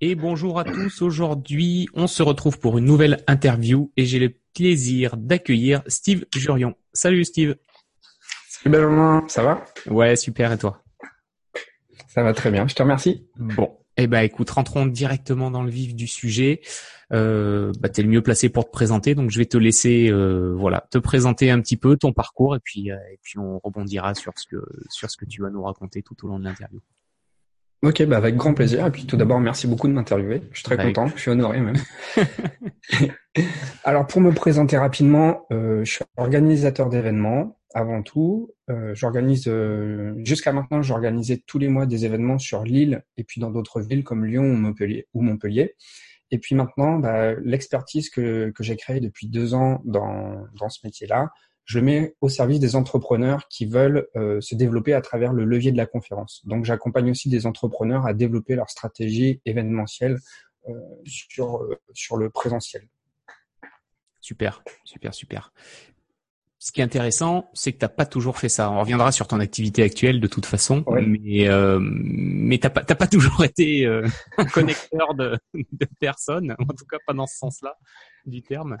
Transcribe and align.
et 0.00 0.14
bonjour 0.14 0.58
à 0.58 0.64
tous. 0.64 1.02
Aujourd'hui, 1.02 1.88
on 1.94 2.06
se 2.06 2.22
retrouve 2.22 2.58
pour 2.58 2.78
une 2.78 2.84
nouvelle 2.84 3.22
interview 3.26 3.92
et 3.96 4.04
j'ai 4.04 4.18
le 4.18 4.34
plaisir 4.54 5.16
d'accueillir 5.16 5.82
Steve 5.86 6.24
Jurion. 6.34 6.74
Salut 6.92 7.24
Steve. 7.24 7.56
Salut 8.48 8.72
Benjamin, 8.72 9.24
ça 9.28 9.42
va? 9.42 9.64
Ouais, 9.86 10.16
super 10.16 10.52
et 10.52 10.58
toi? 10.58 10.82
Ça 12.08 12.22
va 12.22 12.32
très 12.32 12.50
bien, 12.50 12.66
je 12.66 12.74
te 12.74 12.82
remercie. 12.82 13.26
Bon, 13.36 13.78
eh 13.96 14.06
ben 14.06 14.20
écoute, 14.20 14.50
rentrons 14.50 14.86
directement 14.86 15.50
dans 15.50 15.62
le 15.62 15.70
vif 15.70 15.94
du 15.94 16.06
sujet. 16.06 16.60
Euh, 17.12 17.72
bah, 17.80 17.88
tu 17.88 18.00
es 18.00 18.04
le 18.04 18.10
mieux 18.10 18.22
placé 18.22 18.48
pour 18.48 18.66
te 18.66 18.70
présenter, 18.70 19.14
donc 19.14 19.30
je 19.30 19.38
vais 19.38 19.46
te 19.46 19.56
laisser 19.56 20.10
euh, 20.10 20.54
voilà 20.56 20.86
te 20.90 20.98
présenter 20.98 21.50
un 21.50 21.60
petit 21.60 21.76
peu 21.76 21.96
ton 21.96 22.12
parcours 22.12 22.56
et 22.56 22.58
puis 22.58 22.90
euh, 22.90 22.96
et 23.12 23.18
puis 23.22 23.38
on 23.38 23.60
rebondira 23.60 24.14
sur 24.14 24.32
ce 24.36 24.46
que 24.46 24.56
sur 24.90 25.08
ce 25.08 25.16
que 25.16 25.24
tu 25.24 25.40
vas 25.40 25.50
nous 25.50 25.62
raconter 25.62 26.02
tout 26.02 26.16
au 26.24 26.28
long 26.28 26.38
de 26.40 26.44
l'interview. 26.44 26.80
Ok, 27.82 28.02
bah 28.06 28.16
avec 28.16 28.36
grand 28.36 28.54
plaisir. 28.54 28.86
Et 28.86 28.90
puis 28.90 29.06
tout 29.06 29.16
d'abord, 29.16 29.38
merci 29.38 29.66
beaucoup 29.66 29.86
de 29.86 29.92
m'interviewer. 29.92 30.42
Je 30.50 30.58
suis 30.58 30.64
très 30.64 30.76
content, 30.76 31.08
je 31.14 31.20
suis 31.20 31.30
honoré 31.30 31.60
même. 31.60 31.76
Alors 33.84 34.06
pour 34.06 34.20
me 34.20 34.32
présenter 34.32 34.78
rapidement, 34.78 35.46
euh, 35.52 35.84
je 35.84 35.92
suis 35.92 36.04
organisateur 36.16 36.88
d'événements 36.88 37.58
avant 37.74 38.02
tout. 38.02 38.54
Euh, 38.70 38.94
j'organise 38.94 39.44
euh, 39.46 40.14
jusqu'à 40.24 40.52
maintenant, 40.52 40.80
j'organisais 40.80 41.42
tous 41.46 41.58
les 41.58 41.68
mois 41.68 41.84
des 41.84 42.06
événements 42.06 42.38
sur 42.38 42.64
l'île 42.64 43.04
et 43.18 43.24
puis 43.24 43.40
dans 43.40 43.50
d'autres 43.50 43.82
villes 43.82 44.04
comme 44.04 44.24
Lyon 44.24 44.44
ou 44.44 44.56
Montpellier. 44.56 45.06
Ou 45.12 45.20
Montpellier. 45.20 45.74
Et 46.30 46.38
puis 46.38 46.54
maintenant, 46.54 46.98
bah, 46.98 47.34
l'expertise 47.34 48.08
que, 48.10 48.50
que 48.50 48.64
j'ai 48.64 48.76
créée 48.76 49.00
depuis 49.00 49.28
deux 49.28 49.54
ans 49.54 49.82
dans, 49.84 50.46
dans 50.58 50.70
ce 50.70 50.80
métier-là, 50.84 51.30
je 51.66 51.80
le 51.80 51.84
mets 51.84 52.14
au 52.20 52.28
service 52.28 52.60
des 52.60 52.76
entrepreneurs 52.76 53.48
qui 53.48 53.66
veulent 53.66 54.06
euh, 54.16 54.40
se 54.40 54.54
développer 54.54 54.94
à 54.94 55.00
travers 55.00 55.32
le 55.32 55.44
levier 55.44 55.72
de 55.72 55.76
la 55.76 55.86
conférence. 55.86 56.40
Donc 56.46 56.64
j'accompagne 56.64 57.10
aussi 57.10 57.28
des 57.28 57.44
entrepreneurs 57.44 58.06
à 58.06 58.14
développer 58.14 58.54
leur 58.54 58.70
stratégie 58.70 59.40
événementielle 59.44 60.18
euh, 60.68 60.72
sur, 61.04 61.62
euh, 61.62 61.76
sur 61.92 62.16
le 62.16 62.30
présentiel. 62.30 62.88
Super, 64.20 64.62
super, 64.84 65.12
super. 65.12 65.52
Ce 66.58 66.70
qui 66.70 66.80
est 66.80 66.84
intéressant, 66.84 67.50
c'est 67.52 67.72
que 67.72 67.78
tu 67.78 67.84
n'as 67.84 67.88
pas 67.90 68.06
toujours 68.06 68.38
fait 68.38 68.48
ça. 68.48 68.70
On 68.70 68.80
reviendra 68.80 69.10
sur 69.10 69.26
ton 69.26 69.40
activité 69.40 69.82
actuelle 69.82 70.20
de 70.20 70.26
toute 70.26 70.46
façon, 70.46 70.84
mais 70.88 71.48
euh, 71.48 71.78
mais 71.80 72.58
t'as 72.58 72.70
pas 72.70 72.82
pas 72.82 73.06
toujours 73.06 73.44
été 73.44 73.86
un 73.86 74.44
connecteur 74.46 75.14
de, 75.14 75.38
de 75.54 75.86
personnes, 76.00 76.56
en 76.58 76.74
tout 76.74 76.86
cas 76.90 76.98
pas 77.06 77.12
dans 77.12 77.26
ce 77.26 77.36
sens-là 77.36 77.76
du 78.24 78.42
terme. 78.42 78.78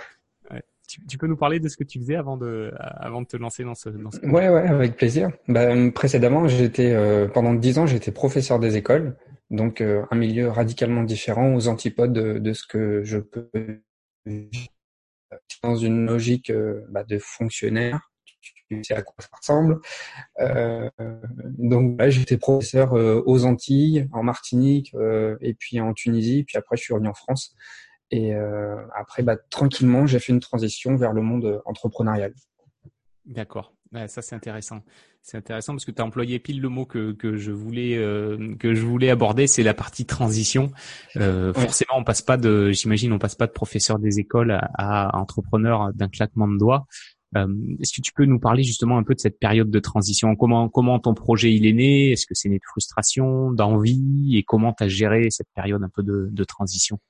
Tu, 0.86 1.18
peux 1.18 1.26
nous 1.26 1.36
parler 1.36 1.58
de 1.58 1.68
ce 1.68 1.76
que 1.76 1.84
tu 1.84 1.98
faisais 1.98 2.14
avant 2.14 2.36
de, 2.36 2.72
avant 2.78 3.20
de 3.20 3.26
te 3.26 3.36
lancer 3.36 3.64
dans 3.64 3.74
ce, 3.74 3.88
dans 3.88 4.10
ce 4.10 4.18
avec 4.24 4.96
plaisir. 4.96 5.30
Bah, 5.48 5.68
précédemment, 5.92 6.46
j'étais 6.46 6.92
euh, 6.92 7.26
pendant 7.26 7.54
dix 7.54 7.78
ans, 7.78 7.86
j'étais 7.86 8.12
professeur 8.12 8.60
des 8.60 8.76
écoles, 8.76 9.16
donc 9.50 9.80
euh, 9.80 10.04
un 10.10 10.16
milieu 10.16 10.48
radicalement 10.48 11.02
différent 11.02 11.54
aux 11.54 11.66
antipodes 11.68 12.12
de, 12.12 12.52
ce 12.52 12.66
que 12.66 13.02
je 13.04 13.18
peux 13.18 13.50
dans 15.62 15.76
une 15.76 16.06
logique 16.06 16.50
euh, 16.50 16.84
bah, 16.88 17.02
de 17.02 17.18
fonctionnaire. 17.18 18.10
Tu 18.68 18.82
sais 18.82 18.94
à 18.94 19.02
quoi 19.02 19.14
ça 19.18 19.28
ressemble. 19.36 19.80
donc 21.58 22.00
là, 22.00 22.10
j'étais 22.10 22.36
professeur 22.36 22.92
aux 22.92 23.44
Antilles, 23.44 24.08
en 24.12 24.24
Martinique, 24.24 24.92
et 25.40 25.54
puis 25.54 25.80
en 25.80 25.94
Tunisie, 25.94 26.42
puis 26.42 26.56
après 26.56 26.76
je 26.76 26.82
suis 26.82 26.92
revenu 26.92 27.08
en 27.08 27.14
France. 27.14 27.54
Et 28.10 28.34
euh, 28.34 28.76
après, 28.94 29.22
bah, 29.22 29.36
tranquillement, 29.50 30.06
j'ai 30.06 30.18
fait 30.18 30.32
une 30.32 30.40
transition 30.40 30.96
vers 30.96 31.12
le 31.12 31.22
monde 31.22 31.60
entrepreneurial. 31.64 32.32
D'accord. 33.24 33.74
ça 34.06 34.22
c'est 34.22 34.36
intéressant. 34.36 34.82
C'est 35.22 35.38
intéressant 35.38 35.72
parce 35.72 35.84
que 35.84 35.90
tu 35.90 36.00
as 36.00 36.04
employé 36.04 36.38
pile 36.38 36.60
le 36.60 36.68
mot 36.68 36.86
que, 36.86 37.10
que 37.10 37.36
je 37.36 37.50
voulais 37.50 37.96
euh, 37.96 38.54
que 38.60 38.74
je 38.74 38.86
voulais 38.86 39.10
aborder, 39.10 39.48
c'est 39.48 39.64
la 39.64 39.74
partie 39.74 40.06
transition. 40.06 40.70
Euh, 41.16 41.52
Forcément, 41.52 41.94
on 41.96 42.04
passe 42.04 42.22
pas 42.22 42.36
de, 42.36 42.70
j'imagine, 42.70 43.12
on 43.12 43.18
passe 43.18 43.34
pas 43.34 43.48
de 43.48 43.52
professeur 43.52 43.98
des 43.98 44.20
écoles 44.20 44.52
à, 44.52 44.68
à 44.74 45.18
entrepreneur 45.18 45.92
d'un 45.94 46.08
claquement 46.08 46.46
de 46.46 46.56
doigts. 46.56 46.86
Euh, 47.36 47.48
Est-ce 47.80 47.92
que 47.92 48.02
tu 48.02 48.12
peux 48.12 48.24
nous 48.24 48.38
parler 48.38 48.62
justement 48.62 48.98
un 48.98 49.02
peu 49.02 49.14
de 49.14 49.20
cette 49.20 49.40
période 49.40 49.68
de 49.68 49.80
transition? 49.80 50.36
Comment 50.36 50.68
comment 50.68 51.00
ton 51.00 51.14
projet 51.14 51.52
il 51.52 51.66
est 51.66 51.72
né? 51.72 52.12
Est-ce 52.12 52.26
que 52.26 52.34
c'est 52.36 52.48
né 52.48 52.58
de 52.58 52.64
frustration, 52.64 53.50
d'envie? 53.50 54.36
Et 54.36 54.44
comment 54.44 54.72
tu 54.72 54.84
as 54.84 54.88
géré 54.88 55.30
cette 55.30 55.48
période 55.56 55.82
un 55.82 55.88
peu 55.88 56.04
de, 56.04 56.28
de 56.30 56.44
transition? 56.44 57.00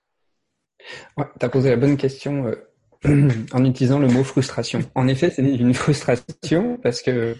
Tu 1.16 1.46
as 1.46 1.48
posé 1.48 1.70
la 1.70 1.76
bonne 1.76 1.96
question 1.96 2.46
euh, 2.46 3.28
en 3.52 3.64
utilisant 3.64 3.98
le 3.98 4.08
mot 4.08 4.24
frustration. 4.24 4.80
En 4.94 5.08
effet, 5.08 5.30
c'est 5.30 5.42
une 5.42 5.74
frustration 5.74 6.78
parce 6.82 7.02
que 7.02 7.36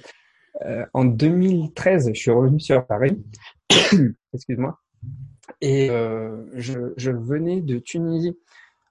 euh, 0.65 0.87
en 0.95 1.05
2013, 1.05 2.11
je 2.15 2.19
suis 2.19 2.31
revenu 2.31 2.61
sur 2.61 2.87
Paris. 2.87 3.23
Excuse-moi. 4.35 4.79
Et 5.61 5.91
euh, 5.91 6.45
je, 6.55 6.93
je, 6.97 7.11
venais 7.11 7.61
de 7.61 7.79
Tunisie 7.79 8.37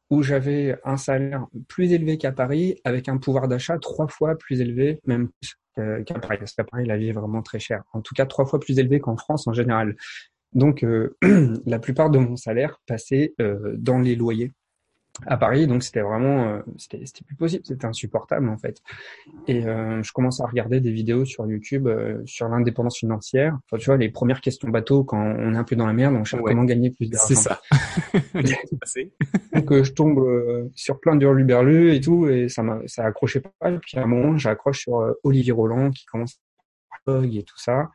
où 0.10 0.24
j'avais 0.24 0.78
un 0.84 0.98
salaire 0.98 1.46
plus 1.68 1.92
élevé 1.92 2.18
qu'à 2.18 2.32
Paris 2.32 2.80
avec 2.84 3.10
un 3.10 3.18
pouvoir 3.18 3.48
d'achat 3.48 3.78
trois 3.80 4.08
fois 4.08 4.38
plus 4.38 4.62
élevé, 4.62 5.00
même 5.06 5.30
qu'à 5.76 6.20
Paris. 6.20 6.38
Parce 6.40 6.54
qu'à 6.54 6.64
Paris, 6.64 6.86
la 6.86 6.98
vie 6.98 7.10
est 7.10 7.14
vraiment 7.14 7.42
très 7.42 7.60
chère. 7.60 7.84
En 7.94 8.02
tout 8.02 8.14
cas, 8.14 8.26
trois 8.26 8.46
fois 8.46 8.60
plus 8.60 8.80
élevé 8.80 9.00
qu'en 9.00 9.18
France 9.18 9.48
en 9.48 9.54
général. 9.54 9.96
Donc, 10.56 10.84
euh, 10.84 11.16
la 11.66 11.80
plupart 11.80 12.10
de 12.10 12.18
mon 12.18 12.38
salaire 12.38 12.82
passait 12.88 13.36
euh, 13.40 13.76
dans 13.78 14.00
les 14.00 14.16
loyers 14.16 14.54
à 15.28 15.38
Paris, 15.38 15.66
donc 15.66 15.82
c'était 15.82 16.02
vraiment, 16.02 16.50
euh, 16.50 16.60
c'était 16.78 17.00
plus 17.26 17.38
possible, 17.38 17.64
c'était 17.66 17.86
insupportable 17.86 18.50
en 18.50 18.58
fait. 18.58 18.82
Et 19.48 19.62
je 19.62 20.12
commence 20.12 20.42
à 20.42 20.46
regarder 20.46 20.82
des 20.82 20.92
vidéos 20.92 21.24
sur 21.24 21.48
YouTube 21.48 21.88
sur 22.26 22.50
l'indépendance 22.50 22.98
financière. 22.98 23.58
Enfin, 23.64 23.78
tu 23.78 23.86
vois, 23.86 23.96
les 23.96 24.10
premières 24.10 24.42
questions 24.42 24.68
bateau 24.68 25.06
quand 25.06 25.18
on 25.18 25.54
est 25.54 25.58
un 25.58 25.64
peu 25.64 25.78
dans 25.78 25.88
la 25.88 25.94
merde, 25.94 26.16
on 26.16 26.26
cherche 26.26 26.44
comment 26.44 26.66
gagner 26.66 26.90
plus 26.90 27.10
d'argent. 27.10 27.28
C'est 27.30 27.36
ça. 27.36 27.62
donc 29.54 29.84
je 29.84 29.92
tombe 29.94 30.70
sur 30.76 31.00
plein 31.00 31.16
de 31.16 31.24
hurluberlus 31.24 31.96
et 31.96 32.02
tout, 32.02 32.28
et 32.28 32.50
ça 32.50 32.62
m'a, 32.62 32.82
ça 32.86 33.06
accrochait 33.06 33.42
pas. 33.62 33.72
Et 33.72 33.80
puis 33.80 33.98
à 33.98 34.04
un 34.04 34.08
moment, 34.08 34.38
j'accroche 34.38 34.82
sur 34.82 35.16
Olivier 35.24 35.54
Roland 35.54 35.92
qui 35.92 36.06
commence 36.08 36.42
à 37.08 37.24
et 37.24 37.44
tout 37.44 37.58
ça. 37.58 37.90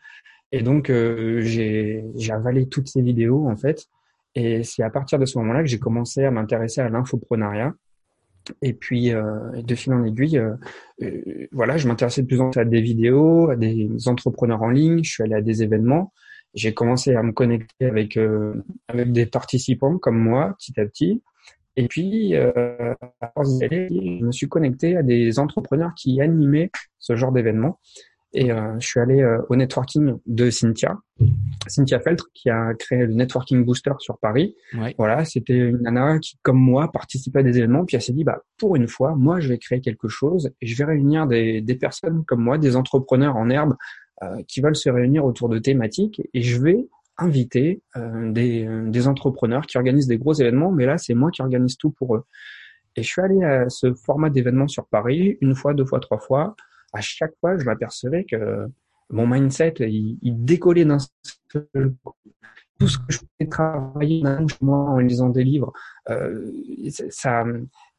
Et 0.53 0.63
donc, 0.63 0.91
euh, 0.91 1.41
j'ai 1.43 2.05
avalé 2.31 2.67
toutes 2.69 2.89
ces 2.89 3.03
vidéos, 3.03 3.49
en 3.49 3.57
fait. 3.57 3.87
Et 4.35 4.63
c'est 4.63 4.83
à 4.83 4.91
partir 4.91 5.19
de 5.19 5.25
ce 5.25 5.39
moment-là 5.39 5.61
que 5.61 5.69
j'ai 5.69 5.79
commencé 5.79 6.25
à 6.25 6.31
m'intéresser 6.31 6.81
à 6.81 6.89
l'infoprenariat. 6.89 7.75
Et 8.63 8.73
puis, 8.73 9.13
euh, 9.13 9.63
de 9.63 9.75
fil 9.75 9.93
en 9.93 10.05
aiguille, 10.05 10.39
euh, 10.39 10.55
euh, 11.03 11.47
voilà, 11.53 11.77
je 11.77 11.87
m'intéressais 11.89 12.23
de 12.23 12.27
plus 12.27 12.41
en 12.41 12.51
plus 12.51 12.61
à 12.61 12.65
des 12.65 12.81
vidéos, 12.81 13.51
à 13.51 13.57
des 13.57 14.09
entrepreneurs 14.09 14.63
en 14.63 14.71
ligne. 14.71 15.03
Je 15.03 15.11
suis 15.11 15.23
allé 15.23 15.35
à 15.35 15.41
des 15.41 15.63
événements. 15.63 16.13
J'ai 16.55 16.75
commencé 16.75 17.15
à 17.15 17.23
me 17.23 17.33
connecter 17.33 17.87
avec 17.87 18.19
avec 18.89 19.13
des 19.13 19.27
participants 19.27 19.99
comme 19.99 20.19
moi, 20.19 20.57
petit 20.59 20.81
à 20.81 20.85
petit. 20.85 21.23
Et 21.77 21.87
puis, 21.87 22.35
à 22.35 22.97
force 23.35 23.61
je 23.61 24.25
me 24.25 24.33
suis 24.33 24.49
connecté 24.49 24.97
à 24.97 25.05
des 25.05 25.39
entrepreneurs 25.39 25.95
qui 25.95 26.21
animaient 26.21 26.73
ce 26.99 27.15
genre 27.15 27.31
d'événements. 27.31 27.79
Et 28.33 28.53
euh, 28.53 28.79
je 28.79 28.87
suis 28.87 29.01
allé 29.01 29.23
euh, 29.23 29.43
au 29.49 29.57
networking 29.57 30.19
de 30.25 30.51
Cynthia, 30.51 30.97
Cynthia 31.67 31.99
Feltre, 31.99 32.29
qui 32.33 32.49
a 32.49 32.75
créé 32.75 33.01
le 33.01 33.15
Networking 33.15 33.65
Booster 33.65 33.93
sur 33.99 34.19
Paris. 34.19 34.55
Voilà, 34.99 35.25
c'était 35.25 35.57
une 35.57 35.79
nana 35.79 36.19
qui, 36.21 36.39
comme 36.43 36.59
moi, 36.59 36.93
participait 36.93 37.41
à 37.41 37.43
des 37.43 37.59
événements. 37.59 37.85
Puis 37.85 37.97
elle 37.97 38.03
s'est 38.03 38.13
dit, 38.13 38.23
bah, 38.23 38.43
pour 38.57 38.77
une 38.77 38.87
fois, 38.87 39.17
moi, 39.17 39.41
je 39.41 39.49
vais 39.49 39.59
créer 39.59 39.81
quelque 39.81 40.07
chose 40.09 40.53
et 40.61 40.67
je 40.67 40.77
vais 40.77 40.85
réunir 40.85 41.27
des, 41.27 41.61
des 41.61 41.75
personnes 41.75 42.25
comme 42.25 42.43
moi, 42.43 42.57
des 42.57 42.77
entrepreneurs 42.77 43.37
en 43.37 43.51
herbe, 43.51 43.75
euh, 44.23 44.43
qui 44.47 44.61
veulent 44.61 44.77
se 44.77 44.91
réunir 44.91 45.25
autour 45.25 45.49
de 45.49 45.59
thématiques 45.59 46.23
et 46.33 46.43
je 46.43 46.63
vais 46.63 46.87
inviter 47.19 47.83
euh, 47.97 48.31
des, 48.31 48.67
des 48.87 49.09
entrepreneurs 49.09 49.67
qui 49.67 49.77
organisent 49.77 50.07
des 50.07 50.19
gros 50.19 50.35
événements. 50.35 50.71
Mais 50.71 50.87
là, 50.87 50.99
c'est 50.99 51.15
moi 51.15 51.33
qui 51.33 51.43
organise 51.43 51.77
tout 51.77 51.91
pour 51.91 52.15
eux. 52.15 52.25
Et 52.95 53.03
je 53.03 53.09
suis 53.09 53.21
allé 53.21 53.43
à 53.43 53.69
ce 53.69 53.93
format 53.95 54.31
d'événement 54.31 54.69
sur 54.69 54.87
Paris, 54.87 55.37
une 55.41 55.55
fois, 55.55 55.75
deux 55.75 55.85
fois, 55.85 56.01
trois 56.01 56.19
fois 56.19 56.55
à 56.93 57.01
chaque 57.01 57.33
fois, 57.41 57.59
je 57.59 57.65
m'apercevais 57.65 58.25
que 58.25 58.67
mon 59.11 59.27
mindset, 59.27 59.75
il, 59.81 60.45
décollait 60.45 60.85
d'un 60.85 60.99
seul 60.99 61.95
coup. 62.03 62.15
Tout 62.79 62.89
ce 62.89 62.97
que 62.97 63.05
je 63.11 63.19
pouvais 63.19 63.51
travailler 63.51 64.23
moi 64.63 64.79
en 64.79 64.99
lisant 65.01 65.29
des 65.29 65.45
livres, 65.45 65.71
euh, 66.09 66.51
ça, 67.11 67.45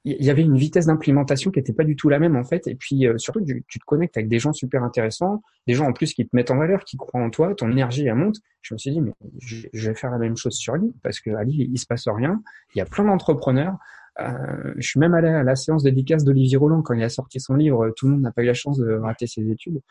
il 0.03 0.23
y 0.23 0.31
avait 0.31 0.41
une 0.41 0.57
vitesse 0.57 0.87
d'implémentation 0.87 1.51
qui 1.51 1.59
n'était 1.59 1.73
pas 1.73 1.83
du 1.83 1.95
tout 1.95 2.09
la 2.09 2.17
même 2.17 2.35
en 2.35 2.43
fait. 2.43 2.65
Et 2.67 2.75
puis 2.75 3.05
euh, 3.05 3.17
surtout, 3.17 3.41
tu, 3.41 3.79
te 3.79 3.85
connectes 3.85 4.17
avec 4.17 4.27
des 4.27 4.39
gens 4.39 4.53
super 4.53 4.83
intéressants, 4.83 5.43
des 5.67 5.75
gens 5.75 5.85
en 5.85 5.93
plus 5.93 6.13
qui 6.13 6.27
te 6.27 6.35
mettent 6.35 6.49
en 6.49 6.57
valeur, 6.57 6.83
qui 6.83 6.97
croient 6.97 7.21
en 7.21 7.29
toi, 7.29 7.53
ton 7.53 7.69
énergie 7.69 8.07
elle 8.07 8.15
monte. 8.15 8.37
Je 8.61 8.73
me 8.73 8.79
suis 8.79 8.91
dit 8.91 9.01
mais 9.01 9.13
je, 9.39 9.67
vais 9.73 9.95
faire 9.95 10.09
la 10.09 10.17
même 10.17 10.35
chose 10.35 10.55
sur 10.55 10.75
Lille 10.75 10.93
parce 11.03 11.19
que 11.19 11.29
à 11.31 11.43
Lille 11.43 11.69
il 11.71 11.77
se 11.77 11.85
passe 11.85 12.07
rien. 12.07 12.41
Il 12.73 12.79
y 12.79 12.81
a 12.81 12.85
plein 12.85 13.03
d'entrepreneurs. 13.03 13.77
Euh, 14.19 14.73
je 14.77 14.87
suis 14.87 14.99
même 14.99 15.13
allé 15.13 15.29
à 15.29 15.43
la 15.43 15.55
séance 15.55 15.83
dédicace 15.83 16.23
d'Olivier 16.23 16.57
Roland 16.57 16.81
quand 16.81 16.93
il 16.93 17.03
a 17.03 17.09
sorti 17.09 17.39
son 17.39 17.55
livre. 17.55 17.91
Tout 17.95 18.07
le 18.07 18.13
monde 18.13 18.21
n'a 18.21 18.31
pas 18.31 18.43
eu 18.43 18.47
la 18.47 18.53
chance 18.53 18.77
de 18.77 18.93
rater 18.93 19.27
ses 19.27 19.49
études. 19.49 19.81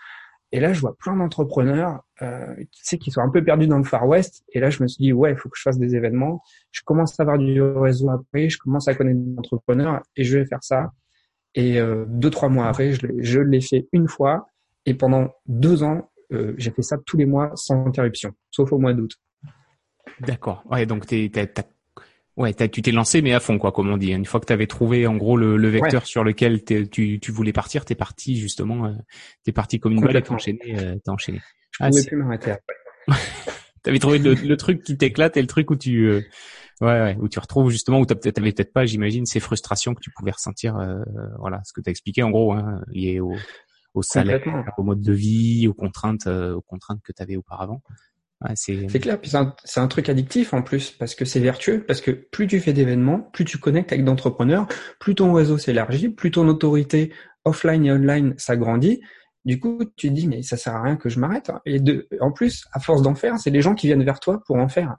Et 0.52 0.58
là, 0.58 0.72
je 0.72 0.80
vois 0.80 0.96
plein 0.96 1.16
d'entrepreneurs, 1.16 2.00
euh, 2.22 2.54
tu 2.58 2.82
sais, 2.82 2.98
qui 2.98 3.12
sont 3.12 3.20
un 3.20 3.30
peu 3.30 3.42
perdus 3.42 3.68
dans 3.68 3.78
le 3.78 3.84
Far 3.84 4.06
West. 4.06 4.44
Et 4.52 4.58
là, 4.58 4.68
je 4.68 4.82
me 4.82 4.88
suis 4.88 5.02
dit, 5.04 5.12
ouais, 5.12 5.32
il 5.32 5.36
faut 5.36 5.48
que 5.48 5.56
je 5.56 5.62
fasse 5.62 5.78
des 5.78 5.94
événements. 5.94 6.42
Je 6.72 6.82
commence 6.84 7.18
à 7.20 7.22
avoir 7.22 7.38
du 7.38 7.62
réseau 7.62 8.10
après, 8.10 8.48
je 8.48 8.58
commence 8.58 8.88
à 8.88 8.94
connaître 8.94 9.20
des 9.20 9.38
entrepreneurs 9.38 10.02
et 10.16 10.24
je 10.24 10.38
vais 10.38 10.46
faire 10.46 10.62
ça. 10.62 10.90
Et 11.54 11.80
euh, 11.80 12.04
deux, 12.08 12.30
trois 12.30 12.48
mois 12.48 12.66
après, 12.66 12.92
je 12.92 13.40
l'ai 13.40 13.60
fait 13.60 13.88
une 13.92 14.08
fois. 14.08 14.48
Et 14.86 14.94
pendant 14.94 15.28
deux 15.46 15.82
ans, 15.82 16.10
j'ai 16.56 16.70
fait 16.70 16.82
ça 16.82 16.96
tous 17.04 17.16
les 17.16 17.26
mois 17.26 17.50
sans 17.56 17.86
interruption, 17.86 18.32
sauf 18.50 18.72
au 18.72 18.78
mois 18.78 18.94
d'août. 18.94 19.16
D'accord. 20.20 20.62
Ouais, 20.70 20.86
donc 20.86 21.06
tu 21.06 21.30
Ouais, 22.40 22.54
tu 22.54 22.80
t'es 22.80 22.90
lancé 22.90 23.20
mais 23.20 23.34
à 23.34 23.40
fond 23.40 23.58
quoi, 23.58 23.70
comme 23.70 23.90
on 23.90 23.98
dit. 23.98 24.12
Une 24.12 24.24
fois 24.24 24.40
que 24.40 24.46
tu 24.46 24.52
avais 24.54 24.66
trouvé 24.66 25.06
en 25.06 25.14
gros 25.14 25.36
le, 25.36 25.68
vecteur 25.68 26.06
sur 26.06 26.24
lequel 26.24 26.62
tu, 26.62 27.20
tu 27.20 27.32
voulais 27.32 27.52
partir, 27.52 27.84
t'es 27.84 27.94
parti 27.94 28.36
justement, 28.40 28.86
euh, 28.86 28.94
t'es 29.44 29.52
parti 29.52 29.78
comme 29.78 29.92
une 29.92 30.00
balle 30.00 30.16
et 30.16 30.22
t'as 30.22 30.32
enchaîné, 30.32 30.58
euh, 30.68 30.96
enchaîné. 31.06 31.42
Je 31.72 31.84
ah, 31.84 31.90
pouvais 31.90 32.02
plus 32.02 32.16
m'arrêter 32.16 32.52
après. 32.52 32.74
t'avais 33.82 33.98
trouvé 33.98 34.18
le, 34.18 34.56
truc 34.56 34.82
qui 34.82 34.96
t'éclate 34.96 35.36
et 35.36 35.42
le 35.42 35.46
truc 35.46 35.70
où 35.70 35.76
tu, 35.76 36.06
euh, 36.06 36.22
ouais, 36.80 37.02
ouais, 37.02 37.16
où 37.20 37.28
tu 37.28 37.38
retrouves 37.38 37.70
justement 37.70 38.00
où 38.00 38.06
t'avais 38.06 38.52
peut-être 38.52 38.72
pas, 38.72 38.86
j'imagine, 38.86 39.26
ces 39.26 39.40
frustrations 39.40 39.92
que 39.92 40.00
tu 40.00 40.10
pouvais 40.10 40.30
ressentir, 40.30 40.78
euh, 40.78 40.96
voilà, 41.40 41.60
ce 41.64 41.74
que 41.74 41.82
t'as 41.82 41.90
expliqué 41.90 42.22
en 42.22 42.30
gros, 42.30 42.54
hein, 42.54 42.80
lié 42.88 43.20
au, 43.20 43.34
au 43.92 44.00
salaire, 44.00 44.40
au 44.78 44.82
mode 44.82 45.02
de 45.02 45.12
vie, 45.12 45.68
aux 45.68 45.74
contraintes, 45.74 46.26
aux 46.26 46.62
contraintes 46.62 47.02
que 47.04 47.12
tu 47.12 47.22
avais 47.22 47.36
auparavant 48.40 48.54
c'est 48.56 49.00
clair, 49.00 49.20
puis 49.20 49.30
c'est 49.64 49.80
un, 49.80 49.88
truc 49.88 50.08
addictif 50.08 50.54
en 50.54 50.62
plus, 50.62 50.90
parce 50.90 51.14
que 51.14 51.24
c'est 51.24 51.40
vertueux, 51.40 51.84
parce 51.86 52.00
que 52.00 52.10
plus 52.10 52.46
tu 52.46 52.60
fais 52.60 52.72
d'événements, 52.72 53.20
plus 53.20 53.44
tu 53.44 53.58
connectes 53.58 53.92
avec 53.92 54.04
d'entrepreneurs, 54.04 54.66
plus 54.98 55.14
ton 55.14 55.32
réseau 55.32 55.58
s'élargit, 55.58 56.08
plus 56.08 56.30
ton 56.30 56.48
autorité 56.48 57.12
offline 57.44 57.84
et 57.84 57.92
online 57.92 58.34
s'agrandit. 58.38 59.00
Du 59.46 59.58
coup, 59.58 59.78
tu 59.96 60.08
te 60.08 60.12
dis, 60.12 60.28
mais 60.28 60.42
ça 60.42 60.58
sert 60.58 60.74
à 60.74 60.82
rien 60.82 60.96
que 60.96 61.08
je 61.08 61.18
m'arrête. 61.18 61.50
Et 61.64 61.80
de, 61.80 62.06
en 62.20 62.30
plus, 62.30 62.66
à 62.72 62.80
force 62.80 63.00
d'en 63.00 63.14
faire, 63.14 63.38
c'est 63.38 63.48
les 63.48 63.62
gens 63.62 63.74
qui 63.74 63.86
viennent 63.86 64.04
vers 64.04 64.20
toi 64.20 64.42
pour 64.46 64.56
en 64.56 64.68
faire. 64.68 64.96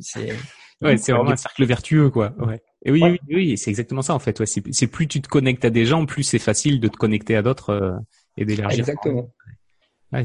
c'est 0.00 0.32
ouais, 0.82 0.96
c'est 0.96 1.12
vraiment 1.12 1.30
un 1.30 1.36
cercle 1.36 1.64
vertueux, 1.64 2.10
quoi. 2.10 2.34
Ouais. 2.38 2.60
Et 2.84 2.90
oui, 2.90 3.02
oui, 3.02 3.18
oui, 3.28 3.58
c'est 3.58 3.70
exactement 3.70 4.02
ça 4.02 4.14
en 4.14 4.18
fait. 4.18 4.38
Ouais, 4.40 4.46
c'est 4.46 4.86
plus 4.86 5.08
tu 5.08 5.20
te 5.20 5.28
connectes 5.28 5.64
à 5.64 5.70
des 5.70 5.84
gens, 5.84 6.06
plus 6.06 6.22
c'est 6.22 6.38
facile 6.38 6.80
de 6.80 6.88
te 6.88 6.96
connecter 6.96 7.36
à 7.36 7.42
d'autres 7.42 7.70
euh, 7.70 7.96
et 8.36 8.44
d'élargir. 8.44 8.80
Exactement. 8.80 9.32
Ouais, 10.12 10.22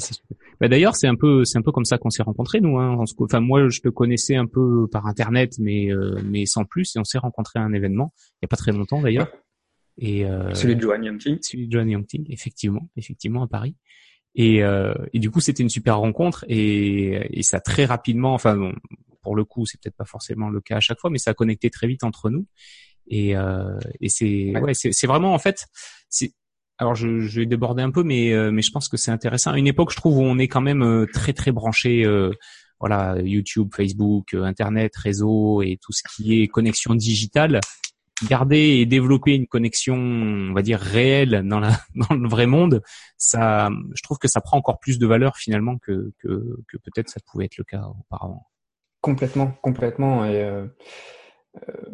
bah, 0.62 0.69
d'ailleurs, 0.69 0.95
c'est 0.95 1.07
un 1.07 1.15
peu, 1.15 1.44
c'est 1.44 1.57
un 1.57 1.62
peu 1.62 1.71
comme 1.71 1.83
ça 1.83 1.97
qu'on 1.97 2.09
s'est 2.09 2.24
rencontrés 2.24 2.62
nous. 2.62 2.77
Hein. 2.80 2.97
Enfin, 3.19 3.39
moi, 3.41 3.68
je 3.69 3.81
te 3.81 3.89
connaissais 3.89 4.35
un 4.35 4.45
peu 4.45 4.88
par 4.89 5.07
internet, 5.07 5.56
mais 5.59 5.91
euh, 5.91 6.21
mais 6.24 6.45
sans 6.45 6.63
plus, 6.63 6.95
et 6.95 7.00
on 7.00 7.03
s'est 7.03 7.18
rencontrés 7.18 7.59
à 7.59 7.63
un 7.63 7.74
événement 7.74 8.13
il 8.41 8.44
y 8.44 8.45
a 8.45 8.47
pas 8.47 8.56
très 8.56 8.71
longtemps 8.71 9.01
d'ailleurs. 9.01 9.27
Et 9.97 10.25
euh, 10.25 10.53
celui 10.53 10.75
de 10.75 10.81
Johan 10.81 11.01
Yangting. 11.01 11.38
Celui 11.41 11.68
de 11.68 11.71
Johan 11.71 11.88
Yangting, 11.88 12.25
effectivement, 12.30 12.89
effectivement 12.95 13.44
à 13.44 13.47
Paris. 13.47 13.75
Et, 14.35 14.63
euh, 14.63 14.94
et 15.13 15.19
du 15.19 15.30
coup, 15.30 15.41
c'était 15.41 15.62
une 15.62 15.69
super 15.69 16.00
rencontre 16.00 16.44
et, 16.47 17.38
et 17.38 17.44
ça 17.44 17.59
très 17.59 17.85
rapidement, 17.85 18.33
enfin, 18.33 18.56
bon, 18.56 18.74
pour 19.21 19.35
le 19.35 19.45
coup, 19.45 19.65
c'est 19.65 19.80
peut-être 19.80 19.95
pas 19.95 20.06
forcément 20.06 20.50
le 20.50 20.59
cas 20.59 20.77
à 20.77 20.80
chaque 20.80 21.00
fois, 21.00 21.09
mais 21.09 21.19
ça 21.19 21.31
a 21.31 21.33
connecté 21.33 21.69
très 21.69 21.88
vite 21.88 22.03
entre 22.03 22.30
nous. 22.30 22.47
Et, 23.07 23.35
euh, 23.35 23.77
et 24.00 24.09
c'est, 24.09 24.57
ouais, 24.57 24.74
c'est 24.74 25.07
vraiment 25.07 25.33
en 25.33 25.39
fait, 25.39 25.68
c'est 26.09 26.31
alors 26.83 26.95
je, 26.95 27.19
je, 27.21 27.39
vais 27.39 27.45
déborder 27.45 27.81
un 27.81 27.91
peu, 27.91 28.03
mais 28.03 28.33
euh, 28.33 28.51
mais 28.51 28.62
je 28.62 28.71
pense 28.71 28.89
que 28.89 28.97
c'est 28.97 29.12
intéressant. 29.12 29.51
À 29.51 29.57
une 29.57 29.68
époque, 29.68 29.91
je 29.91 29.95
trouve 29.95 30.18
où 30.18 30.21
on 30.21 30.38
est 30.38 30.50
quand 30.50 30.62
même 30.62 30.83
euh, 30.83 31.06
très 31.12 31.31
très 31.31 31.51
branché, 31.51 32.03
euh, 32.06 32.31
voilà, 32.80 33.15
YouTube, 33.21 33.69
Facebook, 33.74 34.33
Internet, 34.33 34.94
réseau 34.97 35.62
et 35.62 35.80
tout 35.81 35.94
ce 35.94 36.03
qui 36.03 36.41
est 36.41 36.47
connexion 36.47 36.94
digitale. 36.94 37.62
Garder 38.30 38.57
et 38.57 38.85
développer 38.85 39.33
une 39.33 39.47
connexion, 39.47 39.95
on 39.95 40.53
va 40.53 40.62
dire 40.62 40.80
réelle 40.80 41.44
dans 41.45 41.62
la 41.62 41.71
dans 41.95 42.15
le 42.15 42.27
vrai 42.27 42.47
monde, 42.47 42.81
ça, 43.18 43.69
je 43.95 44.03
trouve 44.03 44.18
que 44.18 44.27
ça 44.27 44.41
prend 44.41 44.57
encore 44.57 44.80
plus 44.80 45.00
de 45.00 45.07
valeur 45.07 45.38
finalement 45.38 45.77
que 45.77 46.12
que, 46.19 46.57
que 46.68 46.77
peut-être 46.77 47.09
ça 47.09 47.21
pouvait 47.25 47.45
être 47.45 47.57
le 47.57 47.63
cas 47.63 47.83
auparavant. 48.00 48.45
Complètement, 49.00 49.53
complètement. 49.62 50.25
Et 50.25 50.45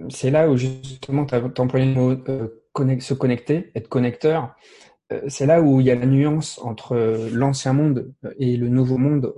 c'est 0.10 0.32
là 0.32 0.50
où 0.50 0.58
justement 0.58 1.26
tu 1.26 1.36
as 1.36 1.44
employé 1.60 1.86
le 1.86 1.94
mot 1.94 2.16
se 3.00 3.14
connecter, 3.14 3.72
être 3.76 3.90
connecteur, 3.90 4.56
euh, 5.12 5.22
c'est 5.28 5.46
là 5.46 5.62
où 5.62 5.80
il 5.80 5.88
y 5.88 5.92
a 5.92 5.96
la 5.96 6.06
nuance 6.06 6.60
entre 6.60 7.30
l'ancien 7.32 7.74
monde 7.74 8.14
et 8.38 8.58
le 8.58 8.70
nouveau 8.70 8.98
monde 8.98 9.34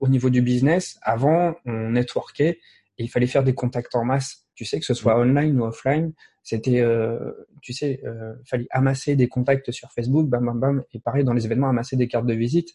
au 0.00 0.08
niveau 0.08 0.30
du 0.30 0.42
business. 0.42 0.98
Avant, 1.02 1.54
on 1.66 1.90
networkait 1.90 2.58
et 2.98 3.04
il 3.04 3.08
fallait 3.08 3.26
faire 3.26 3.44
des 3.44 3.54
contacts 3.54 3.94
en 3.94 4.04
masse. 4.04 4.46
Tu 4.54 4.64
sais, 4.64 4.80
que 4.80 4.86
ce 4.86 4.94
soit 4.94 5.18
online 5.18 5.60
ou 5.60 5.64
offline, 5.64 6.12
c'était, 6.42 6.80
euh, 6.80 7.32
tu 7.60 7.72
sais, 7.72 8.00
euh, 8.04 8.34
fallait 8.44 8.66
amasser 8.70 9.16
des 9.16 9.28
contacts 9.28 9.70
sur 9.70 9.92
Facebook, 9.92 10.28
bam, 10.28 10.46
bam, 10.46 10.58
bam, 10.58 10.84
et 10.92 10.98
pareil 10.98 11.22
dans 11.22 11.34
les 11.34 11.44
événements, 11.44 11.68
amasser 11.68 11.96
des 11.96 12.08
cartes 12.08 12.26
de 12.26 12.34
visite. 12.34 12.70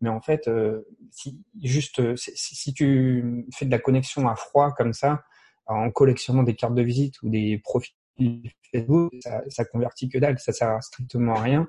Mais 0.00 0.08
en 0.08 0.20
fait, 0.20 0.48
euh, 0.48 0.88
si 1.10 1.38
juste 1.62 2.00
si, 2.16 2.72
tu 2.72 3.44
fais 3.52 3.66
de 3.66 3.70
la 3.70 3.78
connexion 3.78 4.28
à 4.28 4.34
froid 4.34 4.72
comme 4.72 4.94
ça, 4.94 5.24
en 5.66 5.90
collectionnant 5.90 6.42
des 6.42 6.54
cartes 6.54 6.74
de 6.74 6.82
visite 6.82 7.22
ou 7.22 7.28
des 7.28 7.58
profils 7.58 7.94
Facebook, 8.72 9.12
ça, 9.20 9.42
ça 9.48 9.64
convertit 9.64 10.08
que 10.08 10.18
dalle, 10.18 10.38
ça 10.38 10.52
sert 10.52 10.82
strictement 10.82 11.34
à 11.34 11.42
rien. 11.42 11.68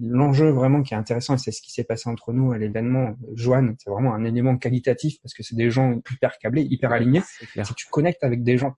L'enjeu 0.00 0.50
vraiment 0.50 0.82
qui 0.82 0.94
est 0.94 0.96
intéressant, 0.96 1.36
et 1.36 1.38
c'est 1.38 1.52
ce 1.52 1.62
qui 1.62 1.70
s'est 1.70 1.84
passé 1.84 2.10
entre 2.10 2.32
nous 2.32 2.52
à 2.52 2.58
l'événement, 2.58 3.14
Joanne, 3.34 3.76
c'est 3.78 3.90
vraiment 3.90 4.12
un 4.12 4.24
élément 4.24 4.56
qualitatif 4.56 5.20
parce 5.22 5.34
que 5.34 5.44
c'est 5.44 5.54
des 5.54 5.70
gens 5.70 6.00
hyper 6.10 6.38
câblés, 6.38 6.62
hyper 6.62 6.92
alignés. 6.92 7.22
Si 7.62 7.74
tu 7.74 7.86
connectes 7.90 8.24
avec 8.24 8.42
des 8.42 8.58
gens, 8.58 8.74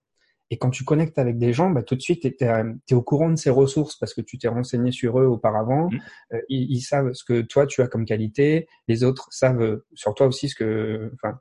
et 0.49 0.57
quand 0.57 0.69
tu 0.69 0.83
connectes 0.85 1.17
avec 1.17 1.37
des 1.37 1.53
gens, 1.53 1.71
bah, 1.71 1.83
tout 1.83 1.95
de 1.95 2.01
suite, 2.01 2.21
tu 2.21 2.45
es, 2.45 2.93
au 2.93 3.01
courant 3.01 3.29
de 3.29 3.35
ces 3.35 3.49
ressources 3.49 3.97
parce 3.97 4.13
que 4.13 4.21
tu 4.21 4.37
t'es 4.37 4.47
renseigné 4.47 4.91
sur 4.91 5.19
eux 5.19 5.25
auparavant. 5.25 5.89
Mm. 5.89 5.99
Euh, 6.33 6.41
ils, 6.47 6.71
ils, 6.71 6.81
savent 6.81 7.11
ce 7.13 7.25
que 7.25 7.41
toi, 7.41 7.67
tu 7.67 7.81
as 7.81 7.87
comme 7.87 8.05
qualité. 8.05 8.67
Les 8.87 9.03
autres 9.03 9.27
savent 9.31 9.81
sur 9.93 10.13
toi 10.13 10.27
aussi 10.27 10.47
ce 10.47 10.55
que... 10.55 11.11
Enfin, 11.15 11.39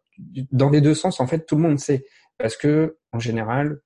dans 0.51 0.71
les 0.71 0.81
deux 0.81 0.95
sens, 0.95 1.21
en 1.21 1.27
fait, 1.29 1.47
tout 1.47 1.55
le 1.55 1.63
monde 1.63 1.79
sait. 1.79 2.05
Parce 2.39 2.57
que, 2.57 2.99
en 3.13 3.21
général, 3.21 3.81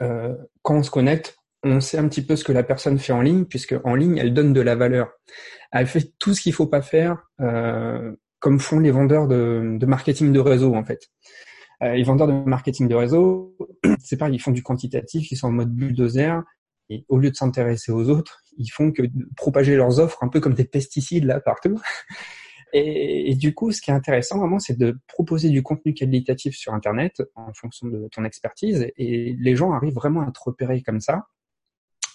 euh, 0.00 0.34
quand 0.62 0.76
on 0.76 0.82
se 0.82 0.90
connecte, 0.90 1.36
on 1.62 1.80
sait 1.80 1.98
un 1.98 2.08
petit 2.08 2.22
peu 2.22 2.36
ce 2.36 2.44
que 2.44 2.52
la 2.52 2.62
personne 2.62 2.98
fait 2.98 3.12
en 3.12 3.22
ligne, 3.22 3.44
puisque 3.44 3.74
en 3.84 3.94
ligne, 3.94 4.18
elle 4.18 4.34
donne 4.34 4.52
de 4.52 4.60
la 4.60 4.74
valeur. 4.74 5.12
Elle 5.70 5.86
fait 5.86 6.12
tout 6.18 6.34
ce 6.34 6.40
qu'il 6.40 6.52
faut 6.52 6.66
pas 6.66 6.82
faire, 6.82 7.28
euh, 7.40 8.12
comme 8.40 8.58
font 8.58 8.80
les 8.80 8.90
vendeurs 8.90 9.28
de, 9.28 9.76
de, 9.78 9.86
marketing 9.86 10.32
de 10.32 10.40
réseau, 10.40 10.74
en 10.74 10.84
fait. 10.84 11.08
Euh, 11.82 11.94
les 11.94 12.02
vendeurs 12.02 12.26
de 12.26 12.32
marketing 12.32 12.88
de 12.88 12.94
réseau, 12.94 13.56
c'est 14.00 14.16
pareil, 14.16 14.34
ils 14.34 14.40
font 14.40 14.50
du 14.50 14.62
quantitatif, 14.62 15.30
ils 15.30 15.36
sont 15.36 15.48
en 15.48 15.52
mode 15.52 15.70
bulldozer, 15.70 16.42
et 16.90 17.04
au 17.08 17.18
lieu 17.18 17.30
de 17.30 17.36
s'intéresser 17.36 17.92
aux 17.92 18.08
autres, 18.08 18.42
ils 18.58 18.68
font 18.68 18.92
que 18.92 19.02
propager 19.36 19.76
leurs 19.76 19.98
offres 19.98 20.22
un 20.22 20.28
peu 20.28 20.40
comme 20.40 20.54
des 20.54 20.64
pesticides 20.64 21.24
là 21.24 21.40
partout. 21.40 21.80
Et, 22.72 23.34
du 23.34 23.54
coup, 23.54 23.70
ce 23.70 23.82
qui 23.82 23.90
est 23.90 23.94
intéressant 23.94 24.38
vraiment, 24.38 24.58
c'est 24.58 24.78
de 24.78 24.98
proposer 25.06 25.50
du 25.50 25.62
contenu 25.62 25.92
qualitatif 25.92 26.56
sur 26.56 26.72
Internet 26.72 27.22
en 27.34 27.52
fonction 27.52 27.88
de 27.88 28.08
ton 28.10 28.24
expertise. 28.24 28.90
Et 28.96 29.36
les 29.38 29.56
gens 29.56 29.72
arrivent 29.72 29.94
vraiment 29.94 30.22
à 30.22 30.30
te 30.30 30.40
repérer 30.42 30.82
comme 30.82 31.00
ça. 31.00 31.26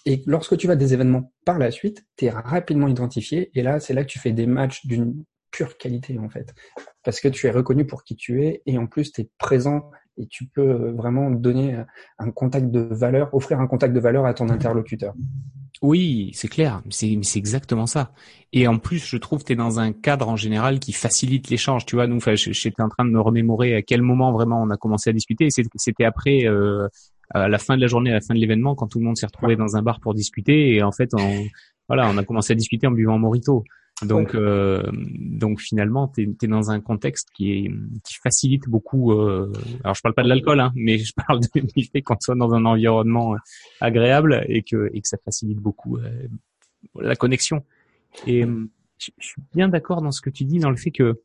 Et 0.04 0.22
lorsque 0.26 0.56
tu 0.56 0.66
vas 0.66 0.72
à 0.72 0.76
des 0.76 0.94
événements 0.94 1.32
par 1.44 1.58
la 1.58 1.70
suite, 1.70 2.06
tu 2.16 2.24
es 2.24 2.30
rapidement 2.30 2.88
identifié. 2.88 3.50
Et 3.54 3.62
là, 3.62 3.78
c'est 3.78 3.94
là 3.94 4.02
que 4.02 4.08
tu 4.08 4.18
fais 4.18 4.32
des 4.32 4.46
matchs 4.46 4.86
d'une 4.86 5.24
pure 5.50 5.78
qualité, 5.78 6.18
en 6.18 6.28
fait. 6.28 6.54
Parce 7.04 7.20
que 7.20 7.28
tu 7.28 7.46
es 7.46 7.50
reconnu 7.50 7.86
pour 7.86 8.02
qui 8.02 8.16
tu 8.16 8.44
es. 8.44 8.62
Et 8.66 8.78
en 8.78 8.86
plus, 8.86 9.12
tu 9.12 9.20
es 9.20 9.30
présent 9.38 9.90
et 10.18 10.26
tu 10.26 10.46
peux 10.46 10.90
vraiment 10.90 11.30
donner 11.30 11.76
un 12.18 12.30
contact 12.30 12.70
de 12.70 12.80
valeur, 12.80 13.32
offrir 13.32 13.60
un 13.60 13.66
contact 13.66 13.94
de 13.94 14.00
valeur 14.00 14.26
à 14.26 14.34
ton 14.34 14.48
interlocuteur. 14.48 15.14
Oui, 15.80 16.32
c'est 16.34 16.48
clair, 16.48 16.82
c'est 16.90 17.18
exactement 17.36 17.86
ça. 17.86 18.10
Et 18.52 18.66
en 18.66 18.78
plus, 18.78 19.06
je 19.06 19.16
trouve 19.16 19.40
que 19.40 19.44
tu 19.44 19.52
es 19.52 19.56
dans 19.56 19.78
un 19.78 19.92
cadre 19.92 20.28
en 20.28 20.34
général 20.34 20.80
qui 20.80 20.92
facilite 20.92 21.50
l'échange. 21.50 21.86
Tu 21.86 21.94
vois, 21.94 22.08
nous, 22.08 22.18
j'étais 22.20 22.82
en 22.82 22.88
train 22.88 23.04
de 23.04 23.10
me 23.10 23.20
remémorer 23.20 23.74
à 23.76 23.82
quel 23.82 24.02
moment 24.02 24.32
vraiment 24.32 24.60
on 24.60 24.70
a 24.70 24.76
commencé 24.76 25.10
à 25.10 25.12
discuter. 25.12 25.48
C'était 25.50 26.04
après, 26.04 26.46
euh, 26.46 26.88
à 27.30 27.48
la 27.48 27.58
fin 27.58 27.76
de 27.76 27.80
la 27.80 27.86
journée, 27.86 28.10
à 28.10 28.14
la 28.14 28.20
fin 28.20 28.34
de 28.34 28.40
l'événement, 28.40 28.74
quand 28.74 28.88
tout 28.88 28.98
le 28.98 29.04
monde 29.04 29.16
s'est 29.16 29.26
retrouvé 29.26 29.54
dans 29.54 29.76
un 29.76 29.82
bar 29.82 30.00
pour 30.00 30.14
discuter. 30.14 30.74
Et 30.74 30.82
en 30.82 30.92
fait, 30.92 31.10
on, 31.14 31.44
voilà, 31.86 32.10
on 32.10 32.18
a 32.18 32.24
commencé 32.24 32.52
à 32.52 32.56
discuter 32.56 32.86
en 32.88 32.90
buvant 32.90 33.14
un 33.14 33.18
morito. 33.18 33.62
Donc, 34.02 34.34
euh, 34.34 34.82
donc 34.92 35.60
finalement, 35.60 36.08
tu 36.08 36.36
es, 36.40 36.46
dans 36.46 36.70
un 36.70 36.80
contexte 36.80 37.28
qui, 37.34 37.52
est, 37.52 37.70
qui 38.04 38.14
facilite 38.22 38.68
beaucoup. 38.68 39.12
Euh, 39.12 39.52
alors, 39.82 39.94
je 39.94 40.02
parle 40.02 40.14
pas 40.14 40.22
de 40.22 40.28
l'alcool, 40.28 40.60
hein, 40.60 40.72
mais 40.74 40.98
je 40.98 41.12
parle 41.14 41.40
du 41.40 41.84
fait 41.92 42.02
qu'on 42.02 42.16
soit 42.20 42.36
dans 42.36 42.52
un 42.54 42.64
environnement 42.64 43.34
euh, 43.34 43.38
agréable 43.80 44.44
et 44.48 44.62
que, 44.62 44.90
et 44.92 45.00
que 45.00 45.08
ça 45.08 45.18
facilite 45.24 45.58
beaucoup 45.58 45.96
euh, 45.98 46.28
la 46.94 47.16
connexion. 47.16 47.64
Et 48.26 48.42
je, 48.42 49.10
je 49.18 49.26
suis 49.26 49.42
bien 49.54 49.68
d'accord 49.68 50.02
dans 50.02 50.12
ce 50.12 50.20
que 50.20 50.30
tu 50.30 50.44
dis, 50.44 50.58
dans 50.58 50.70
le 50.70 50.76
fait 50.76 50.90
que 50.90 51.20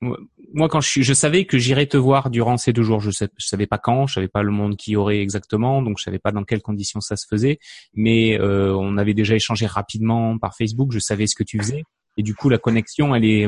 moi, 0.00 0.68
quand 0.68 0.80
je, 0.80 1.02
je 1.02 1.12
savais 1.12 1.44
que 1.44 1.58
j'irais 1.58 1.86
te 1.86 1.96
voir 1.96 2.30
durant 2.30 2.56
ces 2.56 2.72
deux 2.72 2.82
jours, 2.82 3.00
je, 3.00 3.10
sais, 3.10 3.28
savais 3.38 3.66
pas 3.66 3.78
quand, 3.78 4.06
je 4.06 4.14
savais 4.14 4.28
pas 4.28 4.42
le 4.42 4.50
monde 4.50 4.76
qui 4.76 4.92
y 4.92 4.96
aurait 4.96 5.20
exactement, 5.20 5.82
donc 5.82 5.98
je 5.98 6.04
savais 6.04 6.18
pas 6.18 6.32
dans 6.32 6.44
quelles 6.44 6.62
conditions 6.62 7.00
ça 7.00 7.16
se 7.16 7.26
faisait, 7.28 7.58
mais 7.94 8.38
euh, 8.40 8.74
on 8.74 8.96
avait 8.96 9.14
déjà 9.14 9.34
échangé 9.34 9.66
rapidement 9.66 10.38
par 10.38 10.56
Facebook, 10.56 10.92
je 10.92 10.98
savais 10.98 11.26
ce 11.26 11.34
que 11.34 11.44
tu 11.44 11.58
faisais, 11.58 11.84
et 12.16 12.22
du 12.22 12.34
coup 12.34 12.48
la 12.48 12.58
connexion, 12.58 13.14
elle 13.14 13.24
est, 13.24 13.46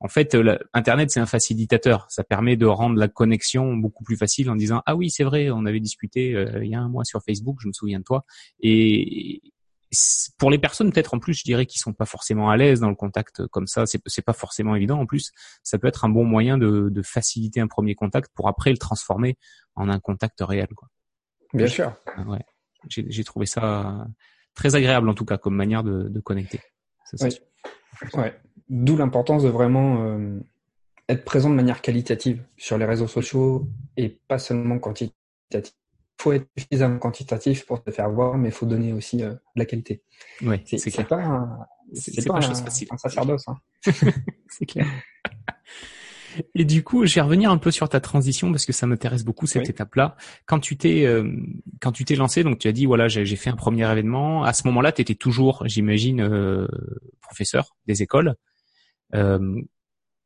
en 0.00 0.08
fait, 0.08 0.36
Internet 0.72 1.10
c'est 1.10 1.20
un 1.20 1.26
facilitateur, 1.26 2.06
ça 2.08 2.24
permet 2.24 2.56
de 2.56 2.66
rendre 2.66 2.96
la 2.96 3.08
connexion 3.08 3.74
beaucoup 3.74 4.04
plus 4.04 4.16
facile 4.16 4.50
en 4.50 4.56
disant 4.56 4.82
ah 4.86 4.94
oui 4.94 5.10
c'est 5.10 5.24
vrai, 5.24 5.50
on 5.50 5.66
avait 5.66 5.80
discuté 5.80 6.34
euh, 6.34 6.64
il 6.64 6.70
y 6.70 6.74
a 6.74 6.80
un 6.80 6.88
mois 6.88 7.04
sur 7.04 7.22
Facebook, 7.22 7.56
je 7.60 7.68
me 7.68 7.72
souviens 7.72 7.98
de 7.98 8.04
toi, 8.04 8.24
et, 8.60 9.42
pour 10.38 10.50
les 10.50 10.58
personnes 10.58 10.92
peut-être 10.92 11.14
en 11.14 11.18
plus, 11.18 11.34
je 11.34 11.44
dirais 11.44 11.66
qu'ils 11.66 11.80
sont 11.80 11.92
pas 11.92 12.04
forcément 12.04 12.50
à 12.50 12.56
l'aise 12.56 12.80
dans 12.80 12.88
le 12.88 12.94
contact 12.94 13.46
comme 13.48 13.66
ça, 13.66 13.86
c'est 13.86 14.00
c'est 14.06 14.24
pas 14.24 14.32
forcément 14.32 14.74
évident. 14.74 14.98
En 14.98 15.06
plus, 15.06 15.32
ça 15.62 15.78
peut 15.78 15.86
être 15.86 16.04
un 16.04 16.08
bon 16.08 16.24
moyen 16.24 16.58
de, 16.58 16.88
de 16.90 17.02
faciliter 17.02 17.60
un 17.60 17.66
premier 17.66 17.94
contact 17.94 18.30
pour 18.34 18.48
après 18.48 18.70
le 18.70 18.78
transformer 18.78 19.36
en 19.74 19.88
un 19.88 20.00
contact 20.00 20.40
réel. 20.40 20.68
Quoi. 20.74 20.88
Bien 21.52 21.66
sûr. 21.66 21.94
Ouais. 22.26 22.44
J'ai 22.88 23.24
trouvé 23.24 23.46
ça 23.46 24.06
très 24.54 24.74
agréable 24.74 25.08
en 25.08 25.14
tout 25.14 25.24
cas 25.24 25.38
comme 25.38 25.56
manière 25.56 25.82
de, 25.82 26.08
de 26.08 26.20
connecter. 26.20 26.60
Oui. 27.20 27.30
Ouais. 28.14 28.38
D'où 28.68 28.96
l'importance 28.96 29.42
de 29.42 29.48
vraiment 29.48 30.04
euh, 30.04 30.40
être 31.08 31.24
présent 31.24 31.50
de 31.50 31.54
manière 31.54 31.80
qualitative 31.80 32.42
sur 32.56 32.78
les 32.78 32.84
réseaux 32.84 33.06
sociaux 33.06 33.68
et 33.96 34.08
pas 34.08 34.38
seulement 34.38 34.78
quantitative 34.78 35.72
faut 36.20 36.32
être 36.32 36.46
suffisamment 36.56 36.98
quantitatif 36.98 37.66
pour 37.66 37.82
te 37.82 37.90
faire 37.90 38.10
voir, 38.10 38.38
mais 38.38 38.48
il 38.48 38.54
faut 38.54 38.66
donner 38.66 38.92
aussi 38.92 39.16
de 39.16 39.36
la 39.56 39.64
qualité. 39.64 40.02
Oui, 40.42 40.60
c'est 40.64 40.90
clair. 40.90 41.06
Pas 41.06 41.68
c'est 41.92 42.26
pas, 42.26 42.40
pas, 42.40 42.46
un, 42.46 42.54
facile. 42.54 42.88
un 42.90 42.96
sacerdoce. 42.96 43.44
Hein. 43.48 43.58
c'est 44.48 44.66
clair. 44.66 44.86
Et 46.54 46.64
du 46.64 46.82
coup, 46.82 47.06
je 47.06 47.14
vais 47.14 47.20
revenir 47.20 47.50
un 47.50 47.58
peu 47.58 47.70
sur 47.70 47.88
ta 47.88 48.00
transition 48.00 48.50
parce 48.50 48.66
que 48.66 48.72
ça 48.72 48.86
m'intéresse 48.86 49.24
beaucoup 49.24 49.46
cette 49.46 49.68
étape-là. 49.68 50.16
Quand 50.46 50.58
tu 50.58 50.76
t'es 50.76 51.04
euh, 51.06 51.30
quand 51.80 51.92
tu 51.92 52.04
t'es 52.04 52.16
lancé, 52.16 52.42
donc 52.42 52.58
tu 52.58 52.68
as 52.68 52.72
dit 52.72 52.86
voilà 52.86 53.08
j'ai 53.08 53.36
fait 53.36 53.50
un 53.50 53.56
premier 53.56 53.90
événement. 53.90 54.44
À 54.44 54.52
ce 54.52 54.66
moment-là, 54.66 54.92
tu 54.92 55.02
étais 55.02 55.14
toujours, 55.14 55.62
j'imagine, 55.66 56.20
euh, 56.20 56.66
professeur 57.20 57.76
des 57.86 58.02
écoles. 58.02 58.34
Euh, 59.14 59.60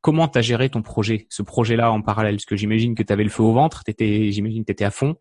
comment 0.01 0.27
t'as 0.27 0.41
géré 0.41 0.69
ton 0.69 0.81
projet, 0.81 1.27
ce 1.29 1.43
projet-là 1.43 1.91
en 1.91 2.01
parallèle? 2.01 2.35
Parce 2.35 2.45
que 2.45 2.55
j'imagine 2.55 2.95
que 2.95 3.03
tu 3.03 3.13
avais 3.13 3.23
le 3.23 3.29
feu 3.29 3.43
au 3.43 3.53
ventre, 3.53 3.83
t'étais, 3.83 4.31
j'imagine 4.31 4.61
que 4.61 4.67
tu 4.67 4.71
étais 4.71 4.85
à 4.85 4.91
fond. 4.91 5.15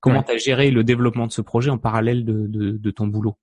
Comment 0.00 0.22
tu 0.22 0.32
as 0.32 0.36
géré 0.36 0.70
le 0.70 0.84
développement 0.84 1.26
de 1.26 1.32
ce 1.32 1.40
projet 1.40 1.70
en 1.70 1.78
parallèle 1.78 2.24
de, 2.24 2.46
de, 2.46 2.72
de 2.72 2.90
ton 2.90 3.06
boulot? 3.06 3.36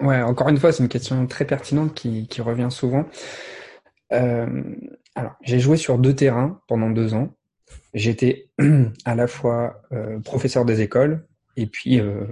Ouais, 0.00 0.22
encore 0.22 0.48
une 0.48 0.58
fois, 0.58 0.72
c'est 0.72 0.82
une 0.82 0.88
question 0.88 1.26
très 1.26 1.46
pertinente 1.46 1.94
qui, 1.94 2.28
qui 2.28 2.40
revient 2.42 2.68
souvent. 2.70 3.06
Euh, 4.12 4.62
alors, 5.14 5.34
j'ai 5.42 5.58
joué 5.58 5.76
sur 5.76 5.98
deux 5.98 6.14
terrains 6.14 6.60
pendant 6.68 6.90
deux 6.90 7.14
ans. 7.14 7.34
J'étais 7.94 8.50
à 9.04 9.14
la 9.14 9.26
fois 9.26 9.82
euh, 9.92 10.20
professeur 10.20 10.64
des 10.64 10.82
écoles 10.82 11.26
et 11.56 11.66
puis 11.66 11.98
euh, 11.98 12.26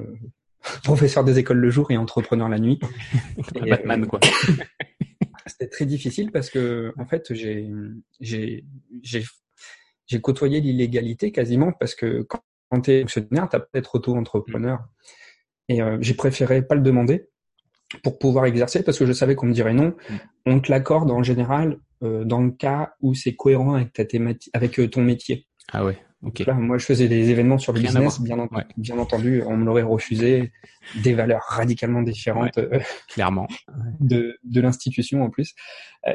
professeur 0.84 1.24
des 1.24 1.38
écoles 1.38 1.58
le 1.58 1.70
jour 1.70 1.90
et 1.90 1.96
entrepreneur 1.96 2.48
la 2.48 2.58
nuit. 2.58 2.78
et, 3.54 3.70
Batman, 3.70 4.06
quoi. 4.06 4.20
C'était 5.46 5.68
très 5.68 5.86
difficile 5.86 6.32
parce 6.32 6.48
que, 6.50 6.92
en 6.98 7.06
fait, 7.06 7.32
j'ai 7.34 7.70
j'ai 8.20 8.64
j'ai 9.02 10.20
côtoyé 10.20 10.60
l'illégalité 10.60 11.32
quasiment 11.32 11.72
parce 11.72 11.94
que 11.94 12.22
quand, 12.22 12.40
quand 12.74 12.80
tu 12.82 12.90
es 12.90 13.00
fonctionnaire, 13.02 13.48
tu 13.48 13.56
as 13.56 13.60
peut-être 13.60 13.94
auto-entrepreneur. 13.94 14.80
Et 15.68 15.80
euh, 15.80 15.98
j'ai 16.00 16.14
préféré 16.14 16.62
pas 16.62 16.74
le 16.74 16.80
demander 16.80 17.28
pour 18.02 18.18
pouvoir 18.18 18.46
exercer 18.46 18.82
parce 18.82 18.98
que 18.98 19.06
je 19.06 19.12
savais 19.12 19.34
qu'on 19.34 19.46
me 19.46 19.52
dirait 19.52 19.74
non. 19.74 19.94
Mm. 20.08 20.14
On 20.46 20.60
te 20.60 20.70
l'accorde 20.70 21.10
en 21.10 21.22
général 21.22 21.78
euh, 22.02 22.24
dans 22.24 22.40
le 22.40 22.50
cas 22.50 22.94
où 23.00 23.14
c'est 23.14 23.34
cohérent 23.34 23.74
avec 23.74 23.92
ta 23.92 24.04
thématique, 24.04 24.50
avec 24.54 24.78
euh, 24.80 24.88
ton 24.88 25.02
métier. 25.02 25.46
Ah 25.72 25.84
ouais. 25.84 25.96
Ok. 26.22 26.40
Là, 26.40 26.54
moi, 26.54 26.78
je 26.78 26.86
faisais 26.86 27.06
des 27.06 27.30
événements 27.30 27.58
sur 27.58 27.74
le 27.74 27.80
business, 27.80 28.18
bien, 28.18 28.48
bien, 28.78 28.98
entendu, 28.98 29.42
on 29.46 29.58
me 29.58 29.66
l'aurait 29.66 29.82
refusé, 29.82 30.52
des 31.02 31.12
valeurs 31.12 31.42
radicalement 31.46 32.00
différentes, 32.00 32.58
clairement, 33.08 33.46
de, 34.00 34.38
de 34.42 34.60
l'institution 34.62 35.22
en 35.22 35.28
plus. 35.28 35.54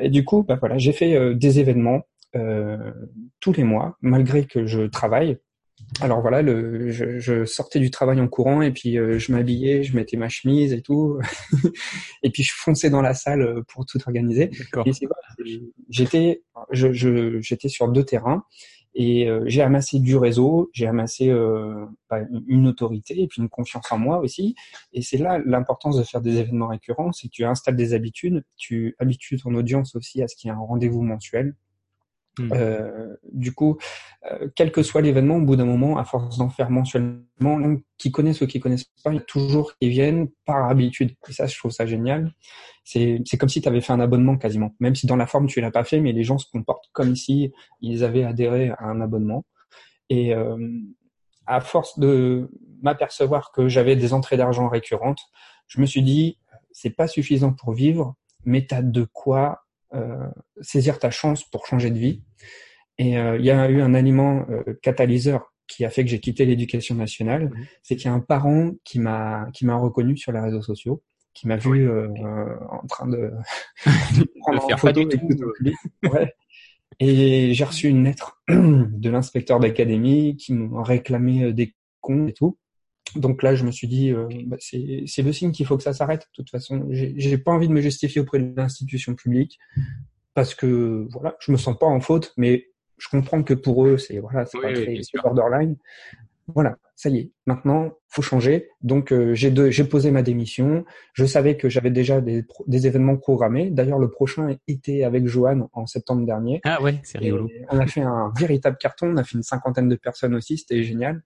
Et 0.01 0.10
du 0.10 0.25
coup, 0.25 0.42
bah 0.42 0.58
voilà, 0.60 0.80
j'ai 0.80 0.94
fait 0.94 1.36
des 1.36 1.60
événements 1.60 2.01
tous 3.39 3.54
les 3.54 3.63
mois, 3.63 3.98
malgré 4.01 4.48
que 4.48 4.66
je 4.66 4.88
travaille. 4.88 5.38
Alors 6.01 6.22
voilà, 6.22 6.41
le, 6.41 6.91
je, 6.91 7.19
je, 7.19 7.46
sortais 7.46 7.79
du 7.79 7.91
travail 7.91 8.22
en 8.22 8.27
courant 8.27 8.62
et 8.62 8.72
puis 8.72 8.98
euh, 8.98 9.19
je 9.19 9.31
m'habillais, 9.31 9.84
je 9.84 9.96
mettais 9.96 10.17
ma 10.17 10.29
chemise 10.29 10.72
et 10.72 10.81
tout, 10.81 11.19
et 12.24 12.29
puis 12.29 12.43
je 12.43 12.53
fonçais 12.55 12.89
dans 12.89 13.01
la 13.01 13.13
salle 13.13 13.41
euh, 13.41 13.63
pour 13.67 13.86
tout 13.86 14.00
organiser. 14.05 14.50
J'étais, 15.89 16.43
je, 16.72 16.93
je, 16.93 17.41
j'étais 17.41 17.69
sur 17.69 17.89
deux 17.89 18.03
terrains 18.03 18.43
et 18.96 19.27
euh, 19.27 19.43
j'ai 19.48 19.62
amassé 19.62 20.00
du 20.00 20.15
réseau, 20.15 20.69
j'ai 20.74 20.88
amassé 20.88 21.34
bah, 22.10 22.19
une 22.48 22.67
autorité 22.67 23.22
et 23.22 23.27
puis 23.27 23.41
une 23.41 23.50
confiance 23.50 23.91
en 23.91 23.98
moi 23.98 24.19
aussi. 24.19 24.55
Et 24.93 25.01
c'est 25.01 25.17
là 25.17 25.39
l'importance 25.46 25.98
de 25.98 26.03
faire 26.03 26.22
des 26.22 26.38
événements 26.38 26.67
récurrents, 26.67 27.12
c'est 27.12 27.27
que 27.27 27.34
tu 27.34 27.43
installes 27.43 27.75
des 27.75 27.93
habitudes, 27.93 28.43
tu 28.55 28.96
habitues 29.00 29.38
ton 29.38 29.53
audience 29.53 29.96
aussi 29.96 30.22
à 30.22 30.27
ce 30.27 30.36
qu'il 30.36 30.50
y 30.50 30.51
ait 30.51 30.55
un 30.55 30.60
rendez-vous 30.60 31.01
mensuel 31.01 31.55
Hmm. 32.39 32.53
Euh, 32.53 33.15
du 33.34 33.53
coup, 33.53 33.77
euh, 34.31 34.48
quel 34.55 34.72
que 34.72 34.81
soit 34.81 35.01
l'événement, 35.01 35.36
au 35.36 35.41
bout 35.41 35.58
d'un 35.58 35.65
moment, 35.65 35.98
à 35.98 36.05
force 36.05 36.38
d'en 36.38 36.50
faire 36.50 36.69
mensuellement, 36.69 37.75
qui 37.98 38.12
connaissent 38.12 38.41
ou 38.41 38.48
qui 38.48 38.60
connaissent 38.60 38.91
pas, 39.03 39.12
il 39.12 39.15
y 39.15 39.19
a 39.19 39.22
toujours 39.22 39.74
qui 39.77 39.89
viennent 39.89 40.29
par 40.46 40.69
habitude. 40.69 41.12
Et 41.27 41.34
ça, 41.34 41.48
je 41.48 41.58
trouve 41.58 41.72
ça 41.72 41.86
génial. 41.86 42.34
C'est, 42.86 43.22
comme 43.38 43.50
si 43.50 43.62
tu 43.62 43.67
avais 43.67 43.81
fait 43.81 43.93
un 43.93 44.00
abonnement 44.00 44.38
quasiment. 44.38 44.74
Même 44.79 44.96
si 44.96 45.05
dans 45.05 45.17
la 45.17 45.27
forme, 45.27 45.48
tu 45.48 45.60
l'as 45.60 45.72
pas 45.72 45.84
fait, 45.84 46.00
mais 46.00 46.13
les 46.13 46.24
gens 46.24 46.38
se 46.38 46.50
comportent 46.50 46.89
comme 46.93 47.15
si 47.15 47.51
ils 47.81 48.03
avaient 48.03 48.24
adhéré 48.24 48.69
à 48.69 48.86
un 48.86 49.01
abonnement. 49.01 49.46
Et 50.10 50.34
euh, 50.34 50.58
à 51.46 51.62
force 51.62 52.00
de 52.00 52.50
m'apercevoir 52.81 53.51
que 53.51 53.67
j'avais 53.67 53.96
des 53.96 54.13
entrées 54.13 54.38
d'argent 54.38 54.69
récurrentes, 54.69 55.19
je 55.67 55.81
me 55.81 55.86
suis 55.86 56.01
dit, 56.01 56.39
c'est 56.72 56.89
pas 56.89 57.08
suffisant 57.08 57.53
pour 57.53 57.74
vivre, 57.74 58.15
mais 58.46 58.65
tu 58.65 58.74
as 58.74 58.81
de 58.81 59.05
quoi 59.12 59.62
saisir 60.62 61.00
ta 61.00 61.10
chance 61.12 61.43
pour 61.43 61.65
changer 61.65 61.89
de 61.89 61.98
vie. 61.98 62.22
Et 63.00 63.17
euh, 63.17 63.38
il 63.38 63.46
y 63.46 63.50
a 63.50 63.69
eu 63.69 63.81
un 63.81 63.93
aliment 63.93 64.46
euh, 64.50 64.77
catalyseur 64.84 65.53
qui 65.67 65.86
a 65.86 65.89
fait 65.89 66.03
que 66.03 66.10
j'ai 66.10 66.19
quitté 66.19 66.46
l'éducation 66.46 66.96
nationale, 66.96 67.46
mhm. 67.46 67.65
c'est 67.81 67.96
qu'il 67.96 68.05
y 68.05 68.10
a 68.10 68.13
un 68.13 68.19
parent 68.19 68.72
qui 68.84 69.00
m'a 69.00 69.48
qui 69.53 69.65
m'a 69.65 69.75
reconnu 69.75 70.17
sur 70.17 70.31
les 70.34 70.39
réseaux 70.39 70.62
sociaux, 70.62 71.01
qui 71.34 71.48
m'a 71.48 71.55
vu 71.55 71.89
euh, 71.89 72.10
en 72.69 72.86
train 72.88 73.08
de, 73.08 73.31
prendre 74.41 74.65
en 74.65 74.77
photo 74.77 75.01
et, 75.01 75.08
tout, 75.08 75.27
ouais. 76.12 76.34
et 77.00 77.53
j'ai 77.53 77.63
reçu 77.63 77.88
une 77.88 78.03
lettre 78.03 78.41
de 78.50 79.10
l'inspecteur 79.10 79.60
d'académie 79.60 80.36
qui 80.36 80.53
me 80.53 80.81
réclamait 80.81 81.53
des 81.53 81.74
comptes 82.01 82.29
et 82.29 82.34
tout. 82.34 82.58
Donc 83.16 83.44
là, 83.44 83.56
je 83.56 83.66
me 83.66 83.72
suis 83.72 83.88
dit, 83.88 84.12
euh, 84.12 84.28
bah, 84.46 84.58
c'est 84.60 85.22
le 85.22 85.34
signe 85.34 85.51
qu'il 85.51 85.66
faut 85.66 85.78
que 85.78 85.84
ça 85.84 85.94
s'arrête. 85.94 86.22
De 86.22 86.44
toute 86.44 86.50
façon, 86.50 86.88
j'ai 86.92 87.38
pas 87.38 87.51
envie 87.51 87.68
de 87.68 87.74
me 87.74 87.82
justifier 87.82 88.22
auprès 88.22 88.39
de 88.39 88.54
l'institution 88.56 89.16
publique 89.16 89.60
parce 90.34 90.56
que 90.56 91.08
voilà, 91.12 91.36
je 91.39 91.51
me 91.51 91.58
sens 91.58 91.78
pas 91.78 91.88
en 91.88 92.00
faute, 92.00 92.34
mais 92.38 92.68
je 92.98 93.08
comprends 93.10 93.44
que 93.44 93.54
pour 93.54 93.86
eux, 93.86 93.98
c'est 93.98 94.20
voilà, 94.20 94.46
c'est 94.46 94.60
pas 94.60 94.72
très 94.74 95.01
borderline. 95.24 95.75
Voilà, 96.56 96.78
ça 96.96 97.10
y 97.10 97.18
est. 97.18 97.32
Maintenant, 97.46 97.92
faut 98.08 98.22
changer. 98.22 98.70
Donc 98.82 99.12
euh, 99.12 99.34
j'ai 99.36 99.54
j'ai 99.72 99.84
posé 99.84 100.12
ma 100.12 100.24
démission. 100.24 100.84
Je 101.13 101.25
savais 101.25 101.58
que 101.58 101.70
j'avais 101.70 101.92
déjà 101.92 102.22
des, 102.22 102.44
des 102.68 102.88
événements 102.88 103.18
programmés. 103.18 103.70
D'ailleurs, 103.70 104.00
le 104.00 104.10
prochain 104.10 104.58
était 104.68 105.04
avec 105.04 105.28
Joanne 105.28 105.68
en 105.74 105.86
septembre 105.86 106.25
dernier. 106.25 106.60
Ah 106.63 106.82
ouais, 106.82 107.00
c'est 107.04 107.20
rigolo. 107.20 107.50
on 107.70 107.80
a 107.80 107.86
fait 107.86 108.01
un 108.01 108.34
véritable 108.38 108.78
carton. 108.80 109.12
On 109.12 109.18
a 109.18 109.24
fait 109.24 109.36
une 109.36 109.44
cinquantaine 109.44 109.89
de 109.89 109.96
personnes 109.96 110.36
aussi. 110.36 110.58
C'était 110.58 110.84
génial. 110.84 111.22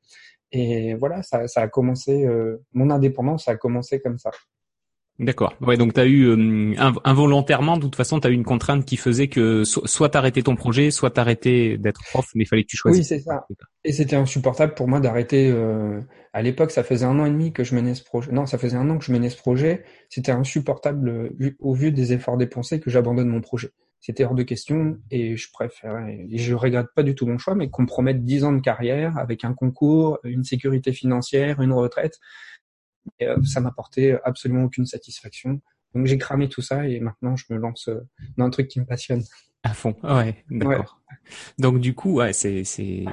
Et 0.54 0.94
voilà, 0.94 1.24
ça, 1.24 1.48
ça 1.48 1.62
a 1.62 1.68
commencé, 1.68 2.26
euh, 2.26 2.64
mon 2.74 2.92
indépendance 2.92 3.48
a 3.48 3.56
commencé 3.56 4.00
comme 4.00 4.20
ça. 4.20 4.30
D'accord. 5.20 5.56
Ouais, 5.62 5.78
donc 5.78 5.94
tu 5.94 6.00
as 6.00 6.06
eu 6.06 6.26
euh, 6.26 6.74
involontairement, 7.04 7.78
de 7.78 7.82
toute 7.82 7.96
façon, 7.96 8.20
tu 8.20 8.28
as 8.28 8.30
eu 8.30 8.34
une 8.34 8.44
contrainte 8.44 8.86
qui 8.86 8.98
faisait 8.98 9.28
que 9.28 9.64
soit 9.64 10.10
t'arrêtais 10.10 10.44
ton 10.44 10.56
projet, 10.56 10.92
soit 10.92 11.12
t'arrêtais 11.12 11.78
d'être 11.78 12.02
prof, 12.04 12.26
mais 12.36 12.44
il 12.44 12.48
fallait 12.48 12.64
que 12.64 12.70
tu 12.70 12.78
choisisses. 12.78 13.12
Oui, 13.12 13.18
c'est 13.18 13.24
ça. 13.24 13.46
Et 13.84 13.94
c'était 13.94 14.16
insupportable 14.16 14.74
pour 14.76 14.88
moi 14.88 15.00
d'arrêter. 15.00 15.52
Euh, 15.52 16.02
à 16.34 16.42
l'époque, 16.42 16.72
ça 16.72 16.84
faisait 16.84 17.06
un 17.06 17.20
an 17.20 17.26
et 17.26 17.32
demi 17.32 17.52
que 17.52 17.64
je 17.64 17.76
menais 17.76 17.96
ce 17.96 18.04
projet. 18.04 18.32
Non, 18.32 18.46
ça 18.46 18.58
faisait 18.58 18.78
un 18.78 18.90
an 18.90 18.98
que 18.98 19.06
je 19.06 19.12
menais 19.12 19.30
ce 19.30 19.38
projet. 19.38 19.84
C'était 20.10 20.32
insupportable 20.32 21.32
au 21.60 21.74
vu 21.74 21.92
des 21.92 22.14
efforts 22.14 22.38
dépensés 22.38 22.80
que 22.80 22.90
j'abandonne 22.90 23.30
mon 23.30 23.42
projet 23.42 23.72
c'était 24.04 24.26
hors 24.26 24.36
de 24.36 24.44
question 24.44 25.00
et 25.12 25.38
je 25.38 25.50
préférais, 25.52 26.28
et 26.30 26.38
je 26.38 26.54
regrette 26.54 26.88
pas 26.94 27.04
du 27.04 27.16
tout 27.16 27.26
mon 27.26 27.38
choix, 27.38 27.56
mais 27.56 27.70
qu'on 27.70 27.84
me 27.84 27.88
promette 27.88 28.26
10 28.26 28.44
ans 28.44 28.52
de 28.52 28.60
carrière 28.60 29.18
avec 29.18 29.46
un 29.46 29.54
concours, 29.54 30.20
une 30.26 30.44
sécurité 30.44 30.92
financière, 30.92 31.62
une 31.62 31.72
retraite, 31.72 32.20
et, 33.20 33.28
euh, 33.28 33.42
ça 33.44 33.62
m'apportait 33.62 34.20
absolument 34.26 34.66
aucune 34.66 34.86
satisfaction. 34.86 35.62
Donc 35.96 36.06
j'ai 36.08 36.18
cramé 36.18 36.50
tout 36.50 36.62
ça 36.62 36.86
et 36.86 37.00
maintenant 37.00 37.38
je 37.38 37.46
me 37.50 37.58
lance 37.58 37.88
euh, 37.88 38.02
dans 38.36 38.46
un 38.46 38.50
truc 38.50 38.68
qui 38.68 38.82
me 38.82 38.86
passionne. 38.86 39.24
À 39.64 39.74
fond, 39.74 39.96
ouais, 40.04 40.44
d'accord. 40.50 41.00
Donc 41.58 41.80
du 41.80 41.96
coup, 41.96 42.16
ouais, 42.16 42.34
c'est 42.34 42.66
c'est 42.66 43.06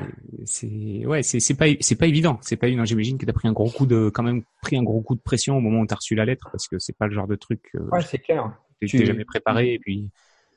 c'est 0.45 1.07
ouais, 1.07 1.23
c'est 1.23 1.39
c'est 1.39 1.55
pas 1.55 1.67
c'est 1.79 1.95
pas 1.95 2.09
évident, 2.09 2.39
c'est 2.43 2.57
pas 2.57 2.67
évident. 2.67 2.85
J'imagine 2.85 3.17
que 3.17 3.27
t'as 3.27 3.33
pris 3.33 3.47
un 3.47 3.53
gros 3.53 3.71
coup 3.71 3.87
de 3.87 4.11
quand 4.13 4.25
même 4.25 4.43
pris 4.61 4.77
un 4.77 4.83
gros 4.83 5.03
coup 5.03 5.15
de 5.15 5.21
pression 5.21 5.57
au 5.57 5.61
moment 5.61 5.83
où 5.83 5.87
t'as 5.87 5.95
reçu 5.95 6.17
la 6.17 6.25
lettre 6.25 6.49
parce 6.51 6.67
que 6.67 6.81
c'est 6.81 6.97
pas 6.97 7.07
le 7.07 7.15
genre 7.15 7.29
de 7.29 7.37
truc. 7.37 7.71
Euh, 7.77 7.89
ouais, 7.93 8.03
c'est 8.03 8.19
clair. 8.19 8.53
Tu 8.81 8.99
t'es 8.99 9.07
jamais 9.07 9.25
préparé 9.25 9.75
et 9.75 9.79
puis 9.79 10.11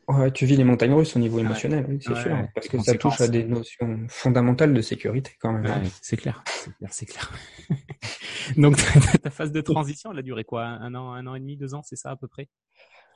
Ouais, 0.09 0.31
tu 0.31 0.45
vis 0.45 0.57
les 0.57 0.65
montagnes 0.65 0.93
russes 0.93 1.15
au 1.15 1.19
niveau 1.19 1.39
émotionnel, 1.39 1.85
oui, 1.87 1.97
c'est 2.01 2.15
sûr, 2.15 2.37
parce 2.53 2.67
que 2.67 2.77
ça 2.79 2.93
touche 2.95 3.21
à 3.21 3.27
des 3.27 3.45
notions 3.45 4.05
fondamentales 4.09 4.73
de 4.73 4.81
sécurité 4.81 5.31
quand 5.39 5.53
même. 5.53 5.65
C'est 6.01 6.17
clair, 6.17 6.43
c'est 6.45 6.75
clair, 6.75 6.89
c'est 6.91 7.05
clair. 7.05 7.31
Donc 8.57 8.77
ta 9.21 9.29
phase 9.29 9.51
de 9.51 9.61
transition, 9.61 10.11
elle 10.11 10.19
a 10.19 10.21
duré 10.21 10.43
quoi? 10.43 10.65
Un 10.65 10.93
an, 10.95 11.13
un 11.13 11.25
an 11.27 11.35
et 11.35 11.39
demi, 11.39 11.55
deux 11.55 11.73
ans, 11.73 11.81
c'est 11.83 11.95
ça 11.95 12.11
à 12.11 12.15
peu 12.17 12.27
près? 12.27 12.49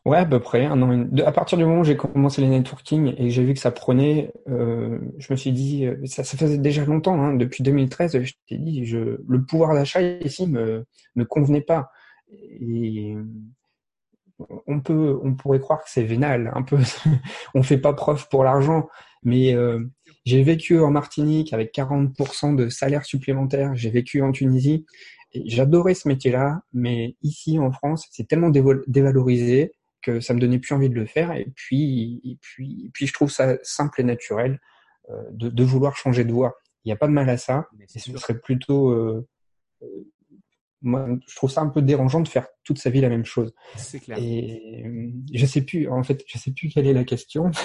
Ouais, 0.05 0.19
à 0.19 0.25
peu 0.25 0.39
près. 0.39 0.65
Un 0.65 0.81
an. 0.81 1.09
À 1.25 1.31
partir 1.33 1.57
du 1.57 1.65
moment 1.65 1.81
où 1.81 1.83
j'ai 1.83 1.97
commencé 1.97 2.41
les 2.41 2.47
networking 2.47 3.13
et 3.17 3.29
j'ai 3.29 3.43
vu 3.43 3.53
que 3.53 3.59
ça 3.59 3.71
prenait, 3.71 4.31
euh, 4.47 4.99
je 5.17 5.33
me 5.33 5.35
suis 5.35 5.51
dit, 5.51 5.85
euh, 5.85 5.97
ça, 6.05 6.23
ça 6.23 6.37
faisait 6.37 6.57
déjà 6.57 6.85
longtemps, 6.85 7.21
hein, 7.21 7.33
depuis 7.33 7.63
2013, 7.63 8.23
je 8.23 8.33
t'ai 8.47 8.57
dit, 8.57 8.85
je, 8.85 9.19
le 9.27 9.43
pouvoir 9.43 9.73
d'achat 9.73 10.01
ici 10.01 10.47
me 10.47 10.85
me 11.15 11.25
convenait 11.25 11.61
pas. 11.61 11.91
Et 12.31 13.15
on 14.67 14.79
peut, 14.79 15.19
on 15.23 15.33
pourrait 15.35 15.59
croire 15.59 15.83
que 15.83 15.89
c'est 15.89 16.03
vénal, 16.03 16.51
un 16.55 16.63
peu. 16.63 16.77
on 17.53 17.63
fait 17.63 17.77
pas 17.77 17.93
preuve 17.93 18.27
pour 18.29 18.43
l'argent, 18.43 18.87
mais 19.23 19.53
euh, 19.53 19.83
j'ai 20.25 20.43
vécu 20.43 20.79
en 20.79 20.91
Martinique 20.91 21.53
avec 21.53 21.73
40% 21.73 22.55
de 22.55 22.69
salaire 22.69 23.05
supplémentaire. 23.05 23.75
J'ai 23.75 23.89
vécu 23.89 24.21
en 24.21 24.31
Tunisie. 24.31 24.85
et 25.33 25.49
J'adorais 25.49 25.93
ce 25.93 26.07
métier-là, 26.07 26.61
mais 26.73 27.15
ici 27.21 27.59
en 27.59 27.71
France, 27.71 28.07
c'est 28.11 28.27
tellement 28.27 28.49
dévalorisé 28.49 29.71
que 30.01 30.19
ça 30.19 30.33
me 30.33 30.39
donnait 30.39 30.59
plus 30.59 30.73
envie 30.75 30.89
de 30.89 30.95
le 30.95 31.05
faire. 31.05 31.31
Et 31.33 31.51
puis, 31.55 32.21
et 32.23 32.37
puis, 32.41 32.91
puis 32.93 33.07
je 33.07 33.13
trouve 33.13 33.31
ça 33.31 33.57
simple 33.63 34.01
et 34.01 34.03
naturel 34.03 34.59
euh, 35.09 35.23
de, 35.31 35.49
de, 35.49 35.63
vouloir 35.63 35.95
changer 35.95 36.23
de 36.23 36.31
voie. 36.31 36.57
il 36.83 36.89
n'y 36.89 36.93
a 36.93 36.97
pas 36.97 37.07
de 37.07 37.13
mal 37.13 37.29
à 37.29 37.37
ça. 37.37 37.67
Et 37.95 37.99
ce 37.99 38.17
serait 38.17 38.39
plutôt, 38.39 38.91
euh, 38.91 39.27
moi, 40.87 41.07
je 41.27 41.35
trouve 41.35 41.51
ça 41.51 41.61
un 41.61 41.67
peu 41.67 41.81
dérangeant 41.81 42.21
de 42.21 42.27
faire 42.27 42.47
toute 42.63 42.79
sa 42.79 42.89
vie 42.89 43.01
la 43.01 43.09
même 43.09 43.25
chose. 43.25 43.53
C'est 43.75 43.99
clair. 43.99 44.17
Et 44.19 44.85
je 45.33 45.45
sais 45.45 45.61
plus, 45.61 45.87
en 45.89 46.03
fait, 46.03 46.23
je 46.27 46.37
sais 46.37 46.51
plus 46.51 46.69
quelle 46.69 46.87
est 46.87 46.93
la 46.93 47.03
question. 47.03 47.51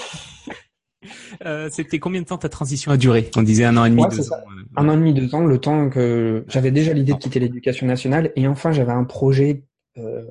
Euh, 1.45 1.67
C'était 1.69 1.99
combien 1.99 2.21
de 2.21 2.25
temps 2.25 2.37
ta 2.37 2.47
transition 2.47 2.89
a 2.89 2.95
duré? 2.95 3.29
On 3.35 3.43
disait 3.43 3.65
un 3.65 3.75
an 3.75 3.83
et 3.83 3.89
demi, 3.89 4.03
deux 4.09 4.31
ans. 4.31 4.37
Un 4.77 4.87
an 4.87 4.93
et 4.93 4.95
demi, 4.95 5.13
deux 5.13 5.35
ans, 5.35 5.45
le 5.45 5.57
temps 5.57 5.89
que 5.89 6.45
j'avais 6.47 6.71
déjà 6.71 6.93
l'idée 6.93 7.11
de 7.11 7.17
quitter 7.17 7.41
l'éducation 7.41 7.85
nationale, 7.87 8.31
et 8.37 8.47
enfin 8.47 8.71
j'avais 8.71 8.93
un 8.93 9.03
projet 9.03 9.65
euh, 9.97 10.23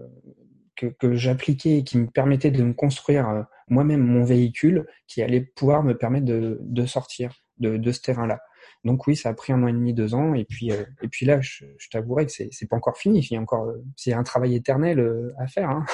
que, 0.74 0.86
que 0.86 1.14
j'appliquais 1.14 1.78
et 1.78 1.84
qui 1.84 1.98
me 1.98 2.06
permettait 2.06 2.50
de 2.50 2.62
me 2.62 2.72
construire 2.72 3.28
euh, 3.28 3.42
moi-même 3.68 4.00
mon 4.00 4.24
véhicule, 4.24 4.86
qui 5.06 5.20
allait 5.20 5.42
pouvoir 5.42 5.82
me 5.82 5.94
permettre 5.94 6.24
de, 6.24 6.58
de 6.62 6.86
sortir 6.86 7.32
de, 7.58 7.76
de 7.76 7.92
ce 7.92 8.00
terrain-là. 8.00 8.40
Donc 8.84 9.06
oui, 9.06 9.16
ça 9.16 9.30
a 9.30 9.34
pris 9.34 9.52
un 9.52 9.62
an 9.62 9.66
et 9.66 9.72
demi, 9.72 9.94
deux 9.94 10.14
ans, 10.14 10.34
et 10.34 10.44
puis 10.44 10.72
euh, 10.72 10.84
et 11.02 11.08
puis 11.08 11.26
là, 11.26 11.40
je, 11.40 11.64
je 11.78 11.88
t'avouerai 11.88 12.26
que 12.26 12.32
c'est 12.32 12.68
pas 12.68 12.76
encore 12.76 12.96
fini. 12.96 13.20
Il 13.20 13.34
y 13.34 13.36
a 13.36 13.40
encore 13.40 13.66
euh, 13.66 13.82
c'est 13.96 14.12
un 14.12 14.22
travail 14.22 14.54
éternel 14.54 14.98
euh, 14.98 15.32
à 15.38 15.46
faire. 15.46 15.70
Hein. 15.70 15.84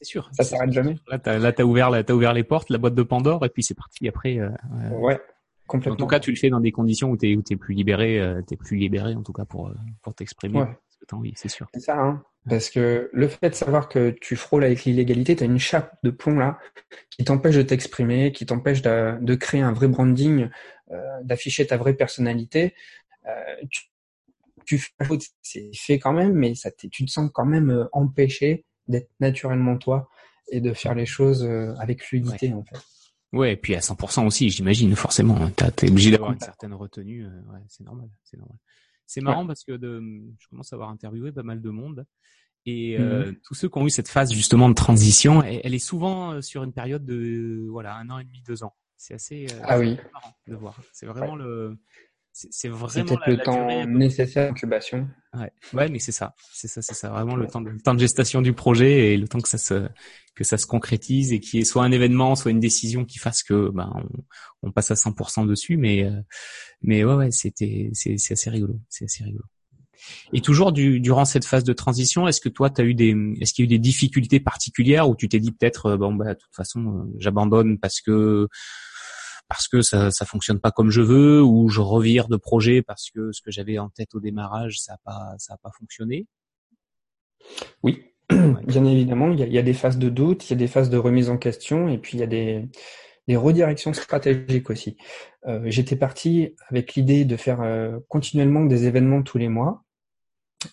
c'est 0.00 0.04
sûr. 0.04 0.28
ça 0.32 0.44
s'arrête 0.44 0.72
jamais. 0.72 0.96
Là, 1.10 1.18
t'as 1.18 1.38
là 1.38 1.52
t'as 1.52 1.64
ouvert 1.64 1.90
t'as 2.04 2.14
ouvert 2.14 2.32
les 2.32 2.44
portes, 2.44 2.70
la 2.70 2.78
boîte 2.78 2.94
de 2.94 3.02
Pandore, 3.02 3.44
et 3.44 3.48
puis 3.48 3.62
c'est 3.62 3.76
parti. 3.76 4.08
Après. 4.08 4.38
ouais. 4.92 5.20
Complètement. 5.66 5.94
En 5.94 5.96
tout 5.96 6.06
cas, 6.06 6.20
tu 6.20 6.30
le 6.30 6.36
fais 6.36 6.50
dans 6.50 6.60
des 6.60 6.72
conditions 6.72 7.10
où 7.10 7.16
t'es 7.16 7.34
où 7.34 7.42
t'es 7.42 7.56
plus 7.56 7.74
libéré, 7.74 8.20
t'es 8.46 8.56
plus 8.56 8.76
libéré 8.76 9.14
en 9.14 9.22
tout 9.22 9.32
cas 9.32 9.44
pour 9.44 9.72
pour 10.02 10.14
t'exprimer. 10.14 10.60
Ouais. 10.60 10.68
Oui, 11.12 11.32
c'est 11.36 11.48
sûr. 11.48 11.68
C'est 11.74 11.80
ça, 11.80 11.98
hein. 11.98 12.22
Parce 12.48 12.70
que 12.70 13.08
le 13.12 13.28
fait 13.28 13.50
de 13.50 13.54
savoir 13.54 13.88
que 13.88 14.10
tu 14.10 14.34
frôles 14.34 14.64
avec 14.64 14.84
l'illégalité, 14.84 15.36
tu 15.36 15.44
as 15.44 15.46
une 15.46 15.60
chape 15.60 15.96
de 16.02 16.10
plomb 16.10 16.38
là 16.38 16.58
qui 17.10 17.24
t'empêche 17.24 17.54
de 17.54 17.62
t'exprimer, 17.62 18.32
qui 18.32 18.46
t'empêche 18.46 18.82
de, 18.82 19.16
de, 19.20 19.34
créer 19.36 19.60
un 19.60 19.72
vrai 19.72 19.86
branding, 19.86 20.48
euh, 20.90 21.22
d'afficher 21.22 21.66
ta 21.66 21.76
vraie 21.76 21.94
personnalité. 21.94 22.74
Euh, 23.26 23.30
tu, 23.70 23.82
tu 24.66 24.78
fais 24.78 25.18
c'est 25.40 25.70
fait 25.74 25.98
quand 26.00 26.12
même, 26.12 26.32
mais 26.32 26.56
ça 26.56 26.72
tu 26.72 27.04
te 27.04 27.10
sens 27.10 27.30
quand 27.32 27.46
même 27.46 27.70
euh, 27.70 27.84
empêché 27.92 28.64
d'être 28.88 29.10
naturellement 29.20 29.78
toi 29.78 30.08
et 30.50 30.60
de 30.60 30.72
faire 30.72 30.94
les 30.94 31.06
choses 31.06 31.48
avec 31.78 32.02
fluidité 32.02 32.48
ouais. 32.48 32.54
en 32.54 32.64
fait. 32.64 32.78
Ouais, 33.32 33.52
et 33.52 33.56
puis 33.56 33.74
à 33.76 33.78
100% 33.78 34.26
aussi, 34.26 34.50
j'imagine 34.50 34.94
forcément. 34.96 35.48
T'es 35.50 35.88
obligé 35.88 36.10
d'avoir 36.10 36.32
une 36.32 36.40
certaine 36.40 36.74
retenue. 36.74 37.24
ouais, 37.24 37.60
c'est 37.68 37.84
normal, 37.84 38.08
c'est 38.24 38.36
normal. 38.36 38.58
C'est 39.12 39.20
marrant 39.20 39.42
ouais. 39.42 39.46
parce 39.46 39.64
que 39.64 39.72
de, 39.72 40.02
je 40.38 40.48
commence 40.48 40.72
à 40.72 40.76
avoir 40.76 40.88
interviewé 40.88 41.32
pas 41.32 41.42
mal 41.42 41.60
de 41.60 41.70
monde 41.70 42.06
et 42.64 42.98
euh, 42.98 43.32
mmh. 43.32 43.36
tous 43.44 43.54
ceux 43.54 43.68
qui 43.68 43.78
ont 43.78 43.86
eu 43.86 43.90
cette 43.90 44.08
phase 44.08 44.32
justement 44.32 44.68
de 44.68 44.74
transition, 44.74 45.42
elle, 45.42 45.60
elle, 45.64 45.74
est 45.74 45.78
souvent 45.78 46.40
sur 46.40 46.62
une 46.62 46.72
période 46.72 47.04
de 47.04 47.66
voilà 47.68 47.96
un 47.96 48.08
an 48.08 48.20
et 48.20 48.24
demi, 48.24 48.40
deux 48.46 48.62
ans. 48.62 48.74
C'est 48.96 49.14
assez 49.14 49.46
euh, 49.52 49.60
ah 49.64 49.78
oui. 49.78 49.98
marrant 50.12 50.34
de 50.46 50.54
voir. 50.54 50.80
C'est 50.92 51.06
vraiment 51.06 51.32
ouais. 51.32 51.42
le 51.42 51.78
c'est 52.32 52.68
vraiment 52.68 52.86
peut-être 52.86 53.28
le 53.28 53.38
temps 53.38 53.66
durée, 53.66 53.86
nécessaire 53.86 54.48
d'incubation. 54.48 55.08
Ouais, 55.34 55.52
ouais, 55.74 55.88
mais 55.88 55.98
c'est 55.98 56.12
ça, 56.12 56.34
c'est 56.52 56.68
ça, 56.68 56.80
c'est 56.80 56.94
ça, 56.94 57.10
vraiment 57.10 57.36
le 57.36 57.46
temps, 57.46 57.60
de, 57.60 57.70
le 57.70 57.80
temps 57.80 57.94
de 57.94 58.00
gestation 58.00 58.40
du 58.40 58.52
projet 58.52 59.12
et 59.12 59.16
le 59.16 59.28
temps 59.28 59.40
que 59.40 59.48
ça 59.48 59.58
se 59.58 59.88
que 60.34 60.44
ça 60.44 60.56
se 60.56 60.66
concrétise 60.66 61.32
et 61.32 61.40
qu'il 61.40 61.58
y 61.58 61.62
ait 61.62 61.66
soit 61.66 61.84
un 61.84 61.92
événement, 61.92 62.34
soit 62.34 62.50
une 62.50 62.60
décision 62.60 63.04
qui 63.04 63.18
fasse 63.18 63.42
que 63.42 63.68
ben 63.70 63.92
on, 63.94 64.68
on 64.68 64.72
passe 64.72 64.90
à 64.90 64.94
100% 64.94 65.46
dessus. 65.46 65.76
Mais 65.76 66.04
euh, 66.04 66.20
mais 66.80 67.04
ouais, 67.04 67.14
ouais, 67.14 67.30
c'était 67.30 67.90
c'est 67.92 68.16
c'est 68.16 68.32
assez 68.32 68.50
rigolo, 68.50 68.80
c'est 68.88 69.04
assez 69.04 69.24
rigolo. 69.24 69.44
Et 70.32 70.40
toujours 70.40 70.72
du, 70.72 71.00
durant 71.00 71.24
cette 71.24 71.44
phase 71.44 71.64
de 71.64 71.72
transition, 71.72 72.26
est-ce 72.26 72.40
que 72.40 72.48
toi, 72.48 72.70
as 72.76 72.82
eu 72.82 72.94
des, 72.94 73.14
est-ce 73.40 73.52
qu'il 73.52 73.64
y 73.64 73.66
a 73.66 73.66
eu 73.66 73.68
des 73.68 73.78
difficultés 73.78 74.40
particulières 74.40 75.08
où 75.08 75.14
tu 75.14 75.28
t'es 75.28 75.38
dit 75.38 75.52
peut-être, 75.52 75.96
bon 75.96 76.14
bah 76.14 76.34
de 76.34 76.38
toute 76.40 76.54
façon, 76.54 77.08
j'abandonne 77.18 77.78
parce 77.78 78.00
que 78.00 78.48
parce 79.52 79.68
que 79.68 79.82
ça 79.82 80.10
ça 80.10 80.24
fonctionne 80.24 80.60
pas 80.60 80.70
comme 80.70 80.90
je 80.90 81.02
veux 81.02 81.42
ou 81.42 81.68
je 81.68 81.82
revire 81.82 82.28
de 82.28 82.38
projet 82.38 82.80
parce 82.80 83.10
que 83.10 83.32
ce 83.32 83.42
que 83.42 83.50
j'avais 83.50 83.78
en 83.78 83.90
tête 83.90 84.14
au 84.14 84.20
démarrage 84.20 84.80
ça 84.80 84.94
a 84.94 84.98
pas 85.04 85.34
ça 85.36 85.52
a 85.52 85.56
pas 85.58 85.70
fonctionné? 85.78 86.26
Oui 87.82 88.02
ouais. 88.30 88.64
bien 88.66 88.86
évidemment 88.86 89.30
il 89.30 89.40
y, 89.40 89.42
a, 89.42 89.46
il 89.46 89.52
y, 89.52 89.58
a, 89.58 89.62
des 89.62 89.74
phases 89.74 89.98
de 89.98 90.08
doute 90.08 90.48
il 90.48 90.52
y 90.52 90.54
a 90.54 90.56
des 90.56 90.68
phases 90.68 90.88
de 90.88 90.96
remise 90.96 91.28
en 91.28 91.36
question 91.36 91.88
et 91.88 91.98
puis 91.98 92.16
il 92.16 92.20
y 92.20 92.22
a 92.22 92.26
des 92.26 92.66
des 93.28 93.36
redirections 93.36 93.92
stratégiques 93.92 94.70
aussi 94.70 94.96
euh, 95.46 95.60
j'étais 95.66 95.96
parti 95.96 96.54
avec 96.70 96.94
l'idée 96.94 97.26
de 97.26 97.36
faire 97.36 97.60
euh, 97.60 97.98
continuellement 98.08 98.64
des 98.64 98.86
événements 98.86 99.22
tous 99.22 99.36
les 99.36 99.48
mois 99.50 99.84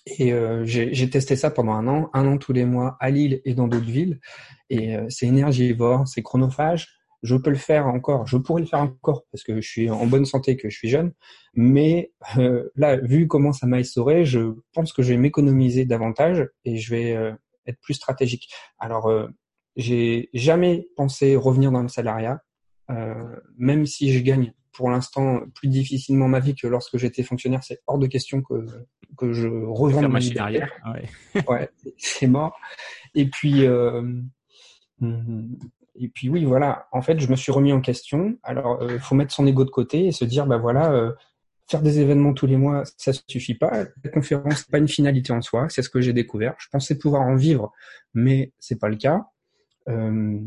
et 0.06 0.32
euh, 0.32 0.64
j'ai 0.64 1.10
testé 1.10 1.36
ça 1.36 1.52
pendant 1.52 1.74
un 1.74 1.88
an 1.88 2.10
un 2.14 2.26
an 2.28 2.38
tous 2.38 2.54
les 2.54 2.64
mois 2.64 2.96
à 3.02 3.10
Lille 3.10 3.42
et 3.44 3.56
dans 3.56 3.68
d'autres 3.68 3.92
villes 3.92 4.22
et 4.70 4.96
euh, 4.96 5.06
c'est 5.10 5.28
énergivore 5.28 6.08
c'est 6.08 6.24
chronophage 6.24 6.99
je 7.22 7.36
peux 7.36 7.50
le 7.50 7.58
faire 7.58 7.88
encore, 7.88 8.28
je 8.28 8.38
pourrais 8.38 8.62
le 8.62 8.68
faire 8.68 8.80
encore 8.80 9.26
parce 9.32 9.44
que 9.44 9.60
je 9.60 9.68
suis 9.68 9.90
en 9.90 10.06
bonne 10.06 10.26
santé, 10.26 10.58
que 10.58 10.70
je 10.70 10.78
suis 10.78 10.90
jeune, 10.90 11.12
mais 11.54 12.12
euh, 12.38 12.70
là, 12.76 12.98
vu 12.98 13.28
comment 13.28 13.54
ça 13.54 13.68
m'a 13.68 13.80
essoré, 13.80 14.26
je 14.26 14.54
pense 14.74 14.94
que 14.94 15.02
je 15.02 15.10
vais 15.10 15.18
m'économiser 15.18 15.86
davantage 15.86 16.48
et 16.66 16.78
je 16.78 16.90
vais 16.90 17.16
euh, 17.16 17.34
être 17.66 17.80
plus 17.82 17.96
stratégique. 17.96 18.50
Alors, 18.80 19.08
euh, 19.08 19.28
j'ai 19.76 20.30
jamais 20.34 20.88
pensé 20.96 21.36
revenir 21.36 21.72
dans 21.72 21.82
le 21.82 21.88
salariat, 21.88 22.42
euh, 22.90 23.14
même 23.58 23.86
si 23.86 24.12
je 24.12 24.20
gagne 24.20 24.54
pour 24.72 24.90
l'instant 24.90 25.42
plus 25.56 25.68
difficilement 25.68 26.28
ma 26.28 26.40
vie 26.40 26.56
que 26.56 26.68
lorsque 26.68 26.98
j'étais 26.98 27.24
fonctionnaire, 27.24 27.64
c'est 27.64 27.82
hors 27.88 28.00
de 28.00 28.08
question 28.08 28.42
que 28.42 28.66
que 29.18 29.34
je 29.34 29.48
revende 29.48 30.04
ma 30.04 30.08
machine 30.08 30.38
arrière. 30.38 30.72
Ouais, 30.94 31.44
ouais 31.48 31.70
c'est 31.98 32.28
mort. 32.28 32.58
Et 33.14 33.30
puis. 33.30 33.66
Euh, 33.66 34.22
et 36.00 36.10
puis 36.10 36.30
oui, 36.30 36.46
voilà. 36.46 36.88
En 36.92 37.02
fait, 37.02 37.20
je 37.20 37.30
me 37.30 37.36
suis 37.36 37.52
remis 37.52 37.74
en 37.74 37.82
question. 37.82 38.38
Alors, 38.44 38.80
il 38.82 38.92
euh, 38.92 39.00
faut 39.00 39.16
mettre 39.16 39.34
son 39.34 39.46
ego 39.46 39.66
de 39.66 39.70
côté 39.70 40.08
et 40.08 40.12
se 40.12 40.26
dire, 40.26 40.46
bah 40.46 40.58
voilà, 40.58 40.92
euh, 40.92 41.12
faire 41.70 41.82
des 41.82 42.00
événements 42.00 42.34
tous 42.34 42.48
les 42.48 42.58
mois, 42.58 42.84
ça 42.98 43.12
suffit 43.28 43.54
pas. 43.54 43.86
La 44.04 44.10
conférence, 44.10 44.64
pas 44.64 44.80
une 44.80 44.88
finalité 44.88 45.32
en 45.32 45.42
soi. 45.42 45.68
C'est 45.70 45.84
ce 45.84 45.90
que 45.90 46.02
j'ai 46.02 46.14
découvert. 46.14 46.56
Je 46.58 46.68
pensais 46.72 46.98
pouvoir 46.98 47.22
en 47.22 47.36
vivre, 47.36 47.72
mais 48.14 48.52
c'est 48.60 48.80
pas 48.80 48.90
le 48.90 48.96
cas. 48.96 49.28
Euh, 49.88 50.40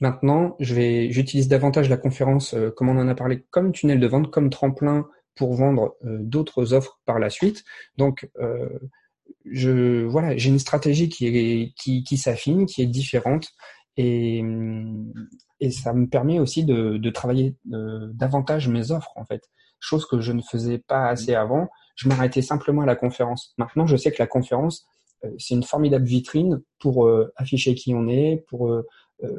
maintenant, 0.00 0.56
je 0.60 0.74
vais, 0.74 1.10
j'utilise 1.10 1.48
davantage 1.48 1.88
la 1.88 1.96
conférence, 1.96 2.54
euh, 2.54 2.70
comme 2.70 2.88
on 2.88 2.98
en 2.98 3.08
a 3.08 3.14
parlé, 3.14 3.44
comme 3.50 3.72
tunnel 3.72 3.98
de 3.98 4.06
vente, 4.06 4.30
comme 4.30 4.50
tremplin 4.50 5.08
pour 5.34 5.54
vendre 5.54 5.96
euh, 6.04 6.18
d'autres 6.20 6.74
offres 6.74 7.00
par 7.06 7.18
la 7.18 7.28
suite. 7.28 7.64
Donc, 7.96 8.28
je, 9.46 10.04
voilà, 10.04 10.36
j'ai 10.36 10.50
une 10.50 10.58
stratégie 10.58 11.08
qui 11.08 11.26
est, 11.26 11.72
qui, 11.74 12.04
qui 12.04 12.16
s'affine, 12.16 12.66
qui 12.66 12.82
est 12.82 12.86
différente. 12.86 13.48
Et, 14.02 14.42
et 15.60 15.70
ça 15.70 15.92
me 15.92 16.06
permet 16.06 16.38
aussi 16.38 16.64
de, 16.64 16.96
de 16.96 17.10
travailler 17.10 17.54
euh, 17.72 18.08
davantage 18.14 18.68
mes 18.68 18.92
offres, 18.92 19.12
en 19.16 19.24
fait. 19.30 19.42
Chose 19.78 20.06
que 20.06 20.20
je 20.20 20.32
ne 20.32 20.42
faisais 20.42 20.78
pas 20.78 21.08
assez 21.08 21.34
avant. 21.34 21.68
Je 21.96 22.08
m'arrêtais 22.08 22.42
simplement 22.42 22.82
à 22.82 22.86
la 22.86 22.96
conférence. 22.96 23.52
Maintenant, 23.58 23.86
je 23.86 23.96
sais 23.96 24.10
que 24.10 24.22
la 24.22 24.26
conférence, 24.26 24.86
euh, 25.24 25.30
c'est 25.38 25.54
une 25.54 25.64
formidable 25.74 26.06
vitrine 26.06 26.62
pour 26.78 27.06
euh, 27.06 27.30
afficher 27.36 27.74
qui 27.74 27.94
on 27.94 28.08
est, 28.08 28.44
pour 28.48 28.68
euh, 28.68 28.86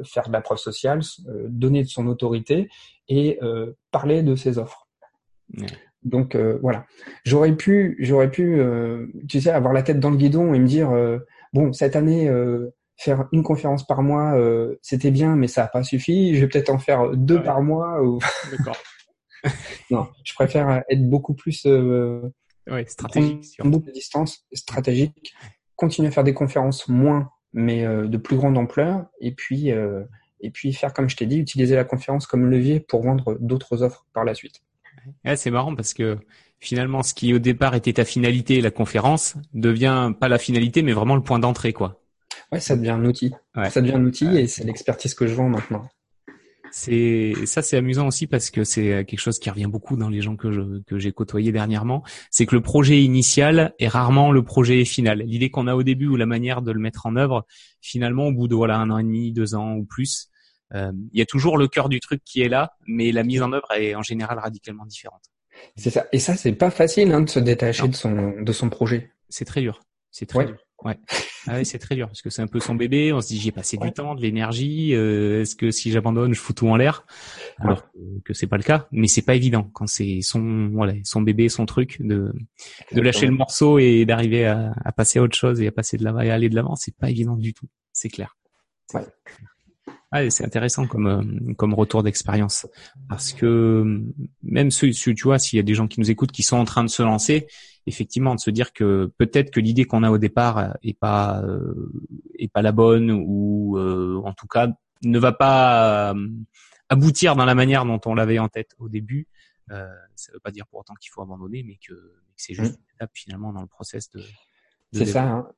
faire 0.04 0.28
de 0.28 0.32
la 0.32 0.40
preuve 0.40 0.58
sociale, 0.58 1.00
euh, 1.26 1.46
donner 1.48 1.82
de 1.82 1.88
son 1.88 2.06
autorité 2.06 2.68
et 3.08 3.40
parler 3.90 4.22
de 4.22 4.36
ses 4.36 4.58
offres. 4.58 4.86
Ouais. 5.58 5.66
Donc 6.04 6.36
voilà, 6.62 6.86
j'aurais 7.24 7.54
pu, 7.56 7.96
j'aurais 8.00 8.30
pu, 8.30 8.60
tu 9.28 9.40
sais, 9.40 9.50
avoir 9.50 9.72
la 9.72 9.82
tête 9.82 10.00
dans 10.00 10.10
le 10.10 10.16
guidon 10.16 10.54
et 10.54 10.58
me 10.58 10.66
dire 10.66 10.90
bon 11.52 11.72
cette 11.72 11.94
année 11.94 12.30
faire 13.02 13.26
une 13.32 13.42
conférence 13.42 13.86
par 13.86 14.02
mois, 14.02 14.34
euh, 14.34 14.78
c'était 14.82 15.10
bien, 15.10 15.36
mais 15.36 15.48
ça 15.48 15.62
n'a 15.62 15.68
pas 15.68 15.82
suffi. 15.82 16.34
Je 16.34 16.40
vais 16.40 16.48
peut-être 16.48 16.70
en 16.70 16.78
faire 16.78 17.10
deux 17.16 17.36
ouais. 17.36 17.42
par 17.42 17.62
mois. 17.62 18.02
Ou... 18.02 18.18
D'accord. 18.50 18.76
non, 19.90 20.08
je 20.24 20.34
préfère 20.34 20.82
être 20.88 21.08
beaucoup 21.08 21.34
plus 21.34 21.66
euh, 21.66 22.20
ouais, 22.70 22.86
stratégique, 22.86 23.58
beaucoup 23.64 23.86
de 23.86 23.92
distance, 23.92 24.44
stratégique. 24.52 25.34
Continuer 25.76 26.08
à 26.08 26.10
faire 26.10 26.24
des 26.24 26.34
conférences 26.34 26.88
moins, 26.88 27.30
mais 27.52 27.84
euh, 27.84 28.06
de 28.06 28.16
plus 28.16 28.36
grande 28.36 28.56
ampleur, 28.56 29.06
et 29.20 29.32
puis 29.32 29.72
euh, 29.72 30.04
et 30.40 30.50
puis 30.50 30.72
faire 30.72 30.92
comme 30.92 31.08
je 31.08 31.16
t'ai 31.16 31.26
dit, 31.26 31.38
utiliser 31.38 31.74
la 31.74 31.84
conférence 31.84 32.26
comme 32.26 32.46
levier 32.46 32.80
pour 32.80 33.02
vendre 33.02 33.36
d'autres 33.40 33.82
offres 33.82 34.06
par 34.12 34.24
la 34.24 34.34
suite. 34.34 34.62
Ouais, 35.24 35.36
c'est 35.36 35.50
marrant 35.50 35.74
parce 35.74 35.94
que 35.94 36.18
finalement, 36.60 37.02
ce 37.02 37.14
qui 37.14 37.34
au 37.34 37.40
départ 37.40 37.74
était 37.74 37.94
ta 37.94 38.04
finalité, 38.04 38.60
la 38.60 38.70
conférence, 38.70 39.34
devient 39.52 40.12
pas 40.18 40.28
la 40.28 40.38
finalité, 40.38 40.82
mais 40.82 40.92
vraiment 40.92 41.16
le 41.16 41.22
point 41.22 41.40
d'entrée, 41.40 41.72
quoi. 41.72 42.01
Ouais, 42.52 42.60
ça 42.60 42.76
devient 42.76 42.90
un 42.90 43.04
outil. 43.04 43.34
Ouais. 43.56 43.70
Ça 43.70 43.80
devient 43.80 43.94
un 43.94 44.04
outil 44.04 44.26
et 44.36 44.46
c'est 44.46 44.64
l'expertise 44.64 45.14
que 45.14 45.26
je 45.26 45.34
vends 45.34 45.48
maintenant. 45.48 45.88
C'est 46.74 47.34
ça, 47.44 47.60
c'est 47.60 47.76
amusant 47.76 48.06
aussi 48.06 48.26
parce 48.26 48.50
que 48.50 48.64
c'est 48.64 49.04
quelque 49.04 49.18
chose 49.18 49.38
qui 49.38 49.50
revient 49.50 49.66
beaucoup 49.66 49.96
dans 49.96 50.08
les 50.08 50.22
gens 50.22 50.36
que 50.36 50.52
je 50.52 50.80
que 50.86 50.98
j'ai 50.98 51.12
côtoyés 51.12 51.52
dernièrement. 51.52 52.02
C'est 52.30 52.46
que 52.46 52.54
le 52.54 52.62
projet 52.62 53.02
initial 53.02 53.74
est 53.78 53.88
rarement 53.88 54.32
le 54.32 54.42
projet 54.42 54.86
final. 54.86 55.18
L'idée 55.18 55.50
qu'on 55.50 55.66
a 55.66 55.74
au 55.74 55.82
début 55.82 56.06
ou 56.06 56.16
la 56.16 56.24
manière 56.24 56.62
de 56.62 56.72
le 56.72 56.80
mettre 56.80 57.04
en 57.04 57.16
œuvre, 57.16 57.46
finalement, 57.82 58.28
au 58.28 58.32
bout 58.32 58.48
de 58.48 58.54
voilà 58.54 58.78
un 58.78 58.88
an 58.88 58.96
et 58.96 59.02
demi, 59.02 59.32
deux 59.32 59.54
ans 59.54 59.74
ou 59.74 59.84
plus, 59.84 60.30
euh, 60.74 60.92
il 61.12 61.18
y 61.18 61.22
a 61.22 61.26
toujours 61.26 61.58
le 61.58 61.68
cœur 61.68 61.90
du 61.90 62.00
truc 62.00 62.22
qui 62.24 62.40
est 62.40 62.48
là, 62.48 62.72
mais 62.86 63.12
la 63.12 63.22
mise 63.22 63.42
en 63.42 63.52
œuvre 63.52 63.70
est 63.72 63.94
en 63.94 64.02
général 64.02 64.38
radicalement 64.38 64.86
différente. 64.86 65.22
C'est 65.76 65.90
ça. 65.90 66.06
Et 66.12 66.18
ça, 66.18 66.36
c'est 66.36 66.52
pas 66.52 66.70
facile 66.70 67.12
hein, 67.12 67.20
de 67.20 67.28
se 67.28 67.38
détacher 67.38 67.82
non. 67.82 67.88
de 67.88 67.94
son 67.94 68.40
de 68.40 68.52
son 68.52 68.70
projet. 68.70 69.12
C'est 69.28 69.44
très 69.44 69.60
dur. 69.60 69.80
C'est 70.10 70.26
très 70.26 70.38
ouais. 70.38 70.46
dur. 70.46 70.58
Ouais. 70.82 70.98
Ah 71.46 71.54
ouais, 71.54 71.64
c'est 71.64 71.78
très 71.78 71.94
dur 71.94 72.06
parce 72.06 72.22
que 72.22 72.30
c'est 72.30 72.42
un 72.42 72.46
peu 72.46 72.60
son 72.60 72.74
bébé. 72.74 73.12
On 73.12 73.20
se 73.20 73.28
dit 73.28 73.38
j'y 73.38 73.48
ai 73.48 73.52
passé 73.52 73.76
ouais. 73.76 73.88
du 73.88 73.92
temps, 73.92 74.14
de 74.14 74.22
l'énergie. 74.22 74.94
Euh, 74.94 75.42
Est-ce 75.42 75.56
que 75.56 75.70
si 75.70 75.90
j'abandonne, 75.90 76.34
je 76.34 76.40
fous 76.40 76.52
tout 76.52 76.68
en 76.68 76.76
l'air? 76.76 77.04
Alors 77.58 77.88
que, 78.24 78.32
c'est 78.32 78.46
pas 78.46 78.56
le 78.56 78.62
cas. 78.62 78.86
Mais 78.92 79.08
c'est 79.08 79.22
pas 79.22 79.34
évident 79.34 79.68
quand 79.72 79.86
c'est 79.86 80.20
son 80.22 80.68
voilà 80.68 80.94
son 81.04 81.20
bébé, 81.22 81.48
son 81.48 81.66
truc 81.66 82.00
de 82.00 82.32
de 82.92 83.00
lâcher 83.00 83.26
le 83.26 83.32
morceau 83.32 83.78
et 83.78 84.04
d'arriver 84.04 84.46
à, 84.46 84.72
à, 84.84 84.92
passer 84.92 85.18
à 85.18 85.22
autre 85.22 85.36
chose 85.36 85.60
et 85.60 85.66
à 85.66 85.72
passer 85.72 85.96
de 85.96 86.04
l'avant 86.04 86.20
et 86.20 86.30
à 86.30 86.34
aller 86.34 86.48
de 86.48 86.54
l'avant. 86.54 86.76
C'est 86.76 86.96
pas 86.96 87.10
évident 87.10 87.36
du 87.36 87.54
tout. 87.54 87.66
C'est 87.92 88.08
clair. 88.08 88.36
Ouais. 88.94 89.06
Ah, 90.14 90.28
c'est 90.28 90.44
intéressant 90.44 90.86
comme 90.86 91.06
euh, 91.06 91.54
comme 91.54 91.72
retour 91.72 92.02
d'expérience 92.02 92.66
parce 93.08 93.32
que 93.32 94.02
même 94.42 94.70
ceux, 94.70 94.90
tu 94.92 95.14
vois, 95.24 95.38
s'il 95.38 95.56
y 95.56 95.60
a 95.60 95.62
des 95.62 95.74
gens 95.74 95.88
qui 95.88 96.00
nous 96.00 96.10
écoutent 96.10 96.32
qui 96.32 96.42
sont 96.42 96.58
en 96.58 96.66
train 96.66 96.84
de 96.84 96.90
se 96.90 97.02
lancer, 97.02 97.46
effectivement, 97.86 98.34
de 98.34 98.40
se 98.40 98.50
dire 98.50 98.74
que 98.74 99.10
peut-être 99.16 99.50
que 99.50 99.58
l'idée 99.58 99.86
qu'on 99.86 100.02
a 100.02 100.10
au 100.10 100.18
départ 100.18 100.76
est 100.82 100.98
pas 100.98 101.40
euh, 101.42 101.90
est 102.38 102.52
pas 102.52 102.60
la 102.60 102.72
bonne 102.72 103.10
ou 103.10 103.78
euh, 103.78 104.20
en 104.24 104.34
tout 104.34 104.46
cas 104.46 104.68
ne 105.02 105.18
va 105.18 105.32
pas 105.32 106.14
aboutir 106.90 107.34
dans 107.34 107.46
la 107.46 107.54
manière 107.54 107.86
dont 107.86 108.00
on 108.04 108.14
l'avait 108.14 108.38
en 108.38 108.48
tête 108.48 108.74
au 108.78 108.90
début. 108.90 109.26
Euh, 109.70 109.88
ça 110.14 110.30
ne 110.30 110.34
veut 110.36 110.40
pas 110.40 110.50
dire 110.50 110.66
pour 110.66 110.80
autant 110.80 110.94
qu'il 110.94 111.10
faut 111.10 111.22
abandonner, 111.22 111.62
mais 111.62 111.78
que, 111.86 111.94
c'est 112.36 112.54
juste 112.54 112.72
mmh. 112.72 112.82
une 112.82 112.94
étape 112.96 113.10
finalement 113.14 113.52
dans 113.52 113.62
le 113.62 113.66
process 113.66 114.10
de. 114.10 114.22
c'est 114.92 115.06
ça. 115.06 115.24
Hein 115.24 115.48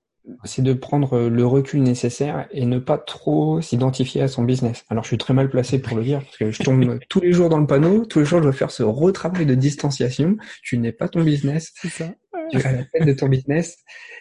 c'est 0.44 0.62
de 0.62 0.72
prendre 0.72 1.28
le 1.28 1.46
recul 1.46 1.82
nécessaire 1.82 2.46
et 2.50 2.64
ne 2.64 2.78
pas 2.78 2.98
trop 2.98 3.60
s'identifier 3.60 4.22
à 4.22 4.28
son 4.28 4.42
business. 4.42 4.84
Alors 4.88 5.04
je 5.04 5.08
suis 5.08 5.18
très 5.18 5.34
mal 5.34 5.50
placé 5.50 5.78
pour 5.80 5.96
le 5.96 6.02
dire 6.02 6.20
parce 6.20 6.36
que 6.36 6.50
je 6.50 6.62
tombe 6.62 6.98
tous 7.08 7.20
les 7.20 7.32
jours 7.32 7.48
dans 7.48 7.58
le 7.58 7.66
panneau, 7.66 8.04
tous 8.04 8.20
les 8.20 8.24
jours 8.24 8.38
je 8.38 8.44
dois 8.44 8.52
faire 8.52 8.70
ce 8.70 8.82
retravail 8.82 9.46
de 9.46 9.54
distanciation. 9.54 10.36
Tu 10.62 10.78
n'es 10.78 10.92
pas 10.92 11.08
ton 11.08 11.22
business. 11.22 11.72
C'est 11.74 11.88
ça. 11.88 12.06
Tu 12.50 12.60
fais 12.60 12.72
la 12.72 12.84
peine 12.84 13.06
de 13.06 13.12
ton 13.12 13.28
business. 13.28 13.78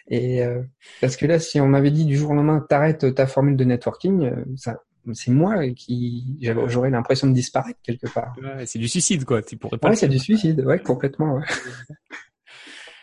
Et 0.08 0.42
euh, 0.42 0.62
parce 1.00 1.16
que 1.16 1.26
là, 1.26 1.38
si 1.38 1.60
on 1.60 1.66
m'avait 1.66 1.90
dit 1.90 2.04
du 2.04 2.16
jour 2.16 2.30
au 2.30 2.34
lendemain, 2.34 2.64
t'arrêtes 2.68 3.14
ta 3.14 3.26
formule 3.26 3.56
de 3.56 3.64
networking, 3.64 4.24
euh, 4.24 4.44
ça, 4.56 4.80
c'est 5.12 5.30
moi 5.30 5.68
qui 5.70 6.38
j'aurais 6.40 6.90
l'impression 6.90 7.26
de 7.26 7.34
disparaître 7.34 7.78
quelque 7.82 8.12
part. 8.12 8.34
Ouais, 8.42 8.66
c'est 8.66 8.78
du 8.78 8.88
suicide 8.88 9.24
quoi. 9.24 9.42
Tu 9.42 9.56
pourrais 9.56 9.78
pas. 9.78 9.90
Ouais, 9.90 9.96
c'est 9.96 10.08
du 10.08 10.18
suicide. 10.18 10.60
Ouais, 10.60 10.78
complètement. 10.78 11.34
Ouais. 11.34 11.44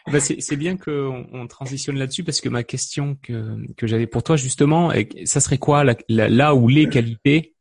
Bah 0.07 0.19
c'est 0.19 0.55
bien 0.55 0.77
qu'on 0.77 1.27
on 1.31 1.47
transitionne 1.47 1.97
là-dessus 1.97 2.23
parce 2.23 2.41
que 2.41 2.49
ma 2.49 2.63
question 2.63 3.17
que, 3.21 3.57
que 3.75 3.85
j'avais 3.85 4.07
pour 4.07 4.23
toi 4.23 4.35
justement, 4.35 4.91
ça 5.25 5.39
serait 5.39 5.57
quoi 5.59 5.83
la, 5.83 5.95
là 6.07 6.55
où 6.55 6.67
les 6.67 6.89
qualités 6.89 7.55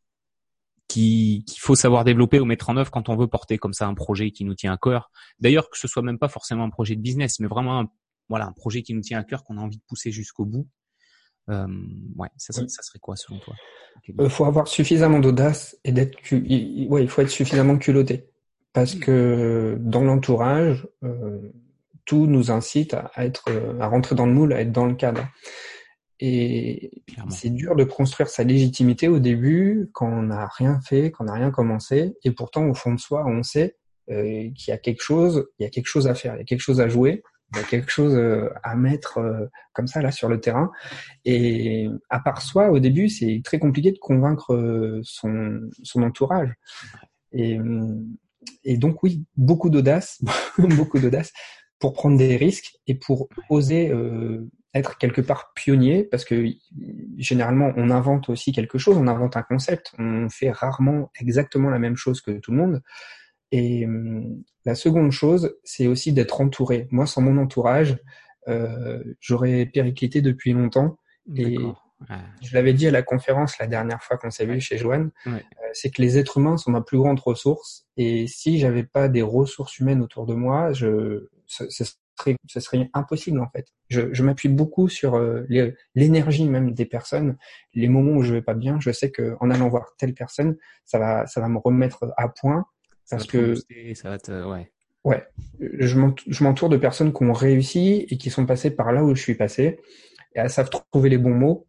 qu'il 0.89 1.45
faut 1.59 1.75
savoir 1.75 2.05
développer 2.05 2.41
ou 2.41 2.45
mettre 2.45 2.71
en 2.71 2.77
œuvre 2.77 2.91
quand 2.91 3.09
on 3.09 3.17
veut 3.17 3.27
porter 3.27 3.59
comme 3.59 3.75
ça 3.75 3.87
un 3.87 3.95
projet 3.95 4.31
qui 4.31 4.45
nous 4.45 4.55
tient 4.55 4.73
à 4.73 4.79
cœur? 4.79 5.11
D'ailleurs 5.39 5.69
que 5.69 5.79
ce 5.79 5.87
soit 5.87 6.03
même 6.03 6.19
pas 6.19 6.29
forcément 6.29 6.65
un 6.65 6.71
projet 6.71 6.97
de 6.97 7.03
business, 7.03 7.41
mais 7.41 7.47
vraiment 7.47 7.81
un, 7.81 7.91
voilà 8.29 8.47
un 8.47 8.53
projet 8.53 8.83
qui 8.83 8.95
nous 8.95 9.03
tient 9.03 9.19
à 9.19 9.25
cœur 9.25 9.45
qu'on 9.45 9.59
a 9.59 9.61
envie 9.61 9.77
de 9.77 9.83
pousser 9.87 10.11
jusqu'au 10.11 10.47
bout. 10.47 10.67
Euh, 11.51 11.67
ouais, 12.17 12.29
ça, 12.37 12.53
ça, 12.53 12.83
serait 12.83 12.99
quoi 13.01 13.17
selon 13.17 13.39
toi? 13.41 13.55
Il 14.07 14.21
euh, 14.21 14.29
faut 14.29 14.45
avoir 14.45 14.69
suffisamment 14.69 15.19
d'audace 15.19 15.77
et 15.85 15.93
d'être, 15.93 16.17
ouais, 16.33 17.03
il 17.03 17.09
faut 17.09 17.23
être 17.23 17.31
suffisamment 17.31 17.77
culotté 17.77 18.31
parce 18.73 18.95
que 18.95 19.77
dans 19.81 20.03
l'entourage, 20.03 20.87
euh, 21.03 21.41
tout 22.11 22.27
nous 22.27 22.51
incite 22.51 22.95
à, 22.95 23.13
être, 23.19 23.45
à 23.79 23.87
rentrer 23.87 24.17
dans 24.17 24.27
le 24.27 24.33
moule, 24.33 24.53
à 24.53 24.63
être 24.63 24.73
dans 24.73 24.87
le 24.87 24.97
cadre. 24.97 25.29
Et 26.19 26.91
c'est 27.29 27.51
dur 27.51 27.77
de 27.77 27.85
construire 27.85 28.29
sa 28.29 28.43
légitimité 28.43 29.07
au 29.07 29.21
début 29.21 29.91
quand 29.93 30.09
on 30.09 30.23
n'a 30.23 30.49
rien 30.49 30.81
fait, 30.81 31.13
quand 31.13 31.23
on 31.23 31.29
n'a 31.29 31.35
rien 31.35 31.53
commencé. 31.53 32.17
Et 32.25 32.33
pourtant, 32.33 32.67
au 32.67 32.75
fond 32.75 32.93
de 32.93 32.99
soi, 32.99 33.25
on 33.29 33.45
sait 33.45 33.77
euh, 34.11 34.51
qu'il 34.57 34.71
y 34.71 34.73
a 34.73 34.77
quelque 34.79 35.03
chose, 35.03 35.47
il 35.61 35.63
y 35.63 35.67
a 35.67 35.71
quelque 35.71 35.87
chose 35.87 36.09
à 36.09 36.17
faire, 36.17 36.35
il 36.35 36.39
y 36.39 36.41
a 36.41 36.45
quelque 36.45 36.63
chose 36.63 36.81
à 36.81 36.89
jouer, 36.89 37.23
il 37.53 37.59
y 37.59 37.61
a 37.61 37.65
quelque 37.65 37.93
chose 37.93 38.17
euh, 38.17 38.51
à 38.65 38.75
mettre 38.75 39.19
euh, 39.19 39.47
comme 39.73 39.87
ça 39.87 40.03
là 40.03 40.11
sur 40.11 40.29
le 40.29 40.41
terrain. 40.41 40.73
Et 41.25 41.89
à 42.09 42.19
part 42.19 42.43
soi, 42.43 42.73
au 42.73 42.81
début, 42.81 43.09
c'est 43.09 43.41
très 43.45 43.61
compliqué 43.61 43.93
de 43.93 43.99
convaincre 43.99 45.01
son, 45.05 45.61
son 45.85 46.03
entourage. 46.03 46.53
Et, 47.31 47.57
et 48.65 48.79
donc 48.79 49.05
oui, 49.05 49.25
beaucoup 49.37 49.71
d'audace, 49.71 50.21
beaucoup 50.59 50.99
d'audace 50.99 51.33
pour 51.81 51.95
prendre 51.95 52.19
des 52.19 52.37
risques 52.37 52.77
et 52.87 52.95
pour 52.95 53.29
oser 53.49 53.91
euh, 53.91 54.49
être 54.75 54.99
quelque 54.99 55.21
part 55.21 55.53
pionnier, 55.55 56.05
parce 56.05 56.25
que 56.25 56.47
généralement 57.17 57.73
on 57.77 57.91
invente 57.91 58.29
aussi 58.29 58.53
quelque 58.53 58.79
chose, 58.79 58.97
on 58.97 59.09
invente 59.09 59.37
un 59.37 59.43
concept, 59.43 59.93
on 59.99 60.29
fait 60.29 60.51
rarement 60.51 61.11
exactement 61.19 61.71
la 61.71 61.79
même 61.79 61.97
chose 61.97 62.21
que 62.21 62.33
tout 62.33 62.53
le 62.53 62.59
monde. 62.59 62.83
Et 63.51 63.87
hum, 63.87 64.45
la 64.65 64.75
seconde 64.75 65.11
chose, 65.11 65.57
c'est 65.65 65.87
aussi 65.87 66.13
d'être 66.13 66.41
entouré. 66.41 66.87
Moi, 66.91 67.07
sans 67.07 67.23
mon 67.23 67.37
entourage, 67.39 67.97
euh, 68.49 69.03
j'aurais 69.21 69.67
périclité 69.67 70.21
depuis 70.21 70.53
longtemps. 70.53 70.99
Et 71.35 71.57
je 72.43 72.55
l'avais 72.55 72.73
dit 72.73 72.87
à 72.87 72.91
la 72.91 73.03
conférence 73.03 73.59
la 73.59 73.67
dernière 73.67 74.03
fois 74.03 74.17
qu'on 74.17 74.31
s'est 74.31 74.47
vu 74.47 74.61
chez 74.61 74.79
Joanne, 74.79 75.11
euh, 75.27 75.39
c'est 75.73 75.91
que 75.91 76.01
les 76.01 76.19
êtres 76.19 76.39
humains 76.39 76.57
sont 76.57 76.71
ma 76.71 76.81
plus 76.81 76.99
grande 76.99 77.21
ressource. 77.21 77.87
Et 77.97 78.27
si 78.27 78.59
j'avais 78.59 78.85
pas 78.85 79.09
des 79.09 79.23
ressources 79.23 79.79
humaines 79.79 80.03
autour 80.03 80.27
de 80.27 80.35
moi, 80.35 80.73
je, 80.73 81.29
ce, 81.51 81.85
serait, 82.17 82.37
ce 82.47 82.61
serait 82.61 82.89
impossible 82.95 83.41
en 83.41 83.49
fait. 83.51 83.67
Je, 83.89 84.13
je 84.13 84.23
m'appuie 84.23 84.49
beaucoup 84.49 84.89
sur 84.89 85.17
euh, 85.17 85.47
l'énergie 85.95 86.49
même 86.49 86.73
des 86.73 86.85
personnes. 86.85 87.37
Les 87.75 87.89
moments 87.89 88.13
où 88.13 88.23
je 88.23 88.35
vais 88.35 88.43
pas 88.43 88.55
bien, 88.55 88.79
je 88.81 88.91
sais 88.93 89.11
que 89.11 89.37
en 89.41 89.51
allant 89.51 89.69
voir 89.69 89.95
telle 89.99 90.15
personne, 90.15 90.57
ça 90.85 90.99
va, 90.99 91.27
ça 91.27 91.41
va 91.41 91.49
me 91.49 91.59
remettre 91.59 92.13
à 92.17 92.29
point 92.29 92.65
parce 93.11 93.27
que 93.27 93.55
ça 93.95 94.11
va 94.11 94.19
te, 94.19 94.45
ouais. 94.45 94.71
Ouais, 95.03 95.27
je 95.59 96.45
m'entoure 96.45 96.69
de 96.69 96.77
personnes 96.77 97.13
qui 97.13 97.25
ont 97.25 97.33
réussi 97.33 98.07
et 98.11 98.19
qui 98.19 98.29
sont 98.29 98.45
passées 98.45 98.71
par 98.71 98.93
là 98.93 99.03
où 99.03 99.15
je 99.15 99.23
suis 99.23 99.35
passé 99.35 99.81
et 100.35 100.41
elles 100.41 100.51
savent 100.51 100.71
trouver 100.71 101.09
les 101.09 101.19
bons 101.19 101.35
mots. 101.35 101.67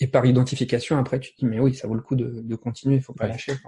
Et 0.00 0.06
par 0.06 0.26
identification, 0.26 0.96
après, 0.96 1.18
tu 1.18 1.32
te 1.32 1.40
dis, 1.40 1.46
mais 1.46 1.58
oui, 1.58 1.74
ça 1.74 1.88
vaut 1.88 1.94
le 1.94 2.02
coup 2.02 2.14
de, 2.14 2.42
de 2.42 2.54
continuer, 2.54 2.96
il 2.96 3.02
faut 3.02 3.14
pas 3.14 3.26
lâcher. 3.26 3.52
Tu 3.56 3.58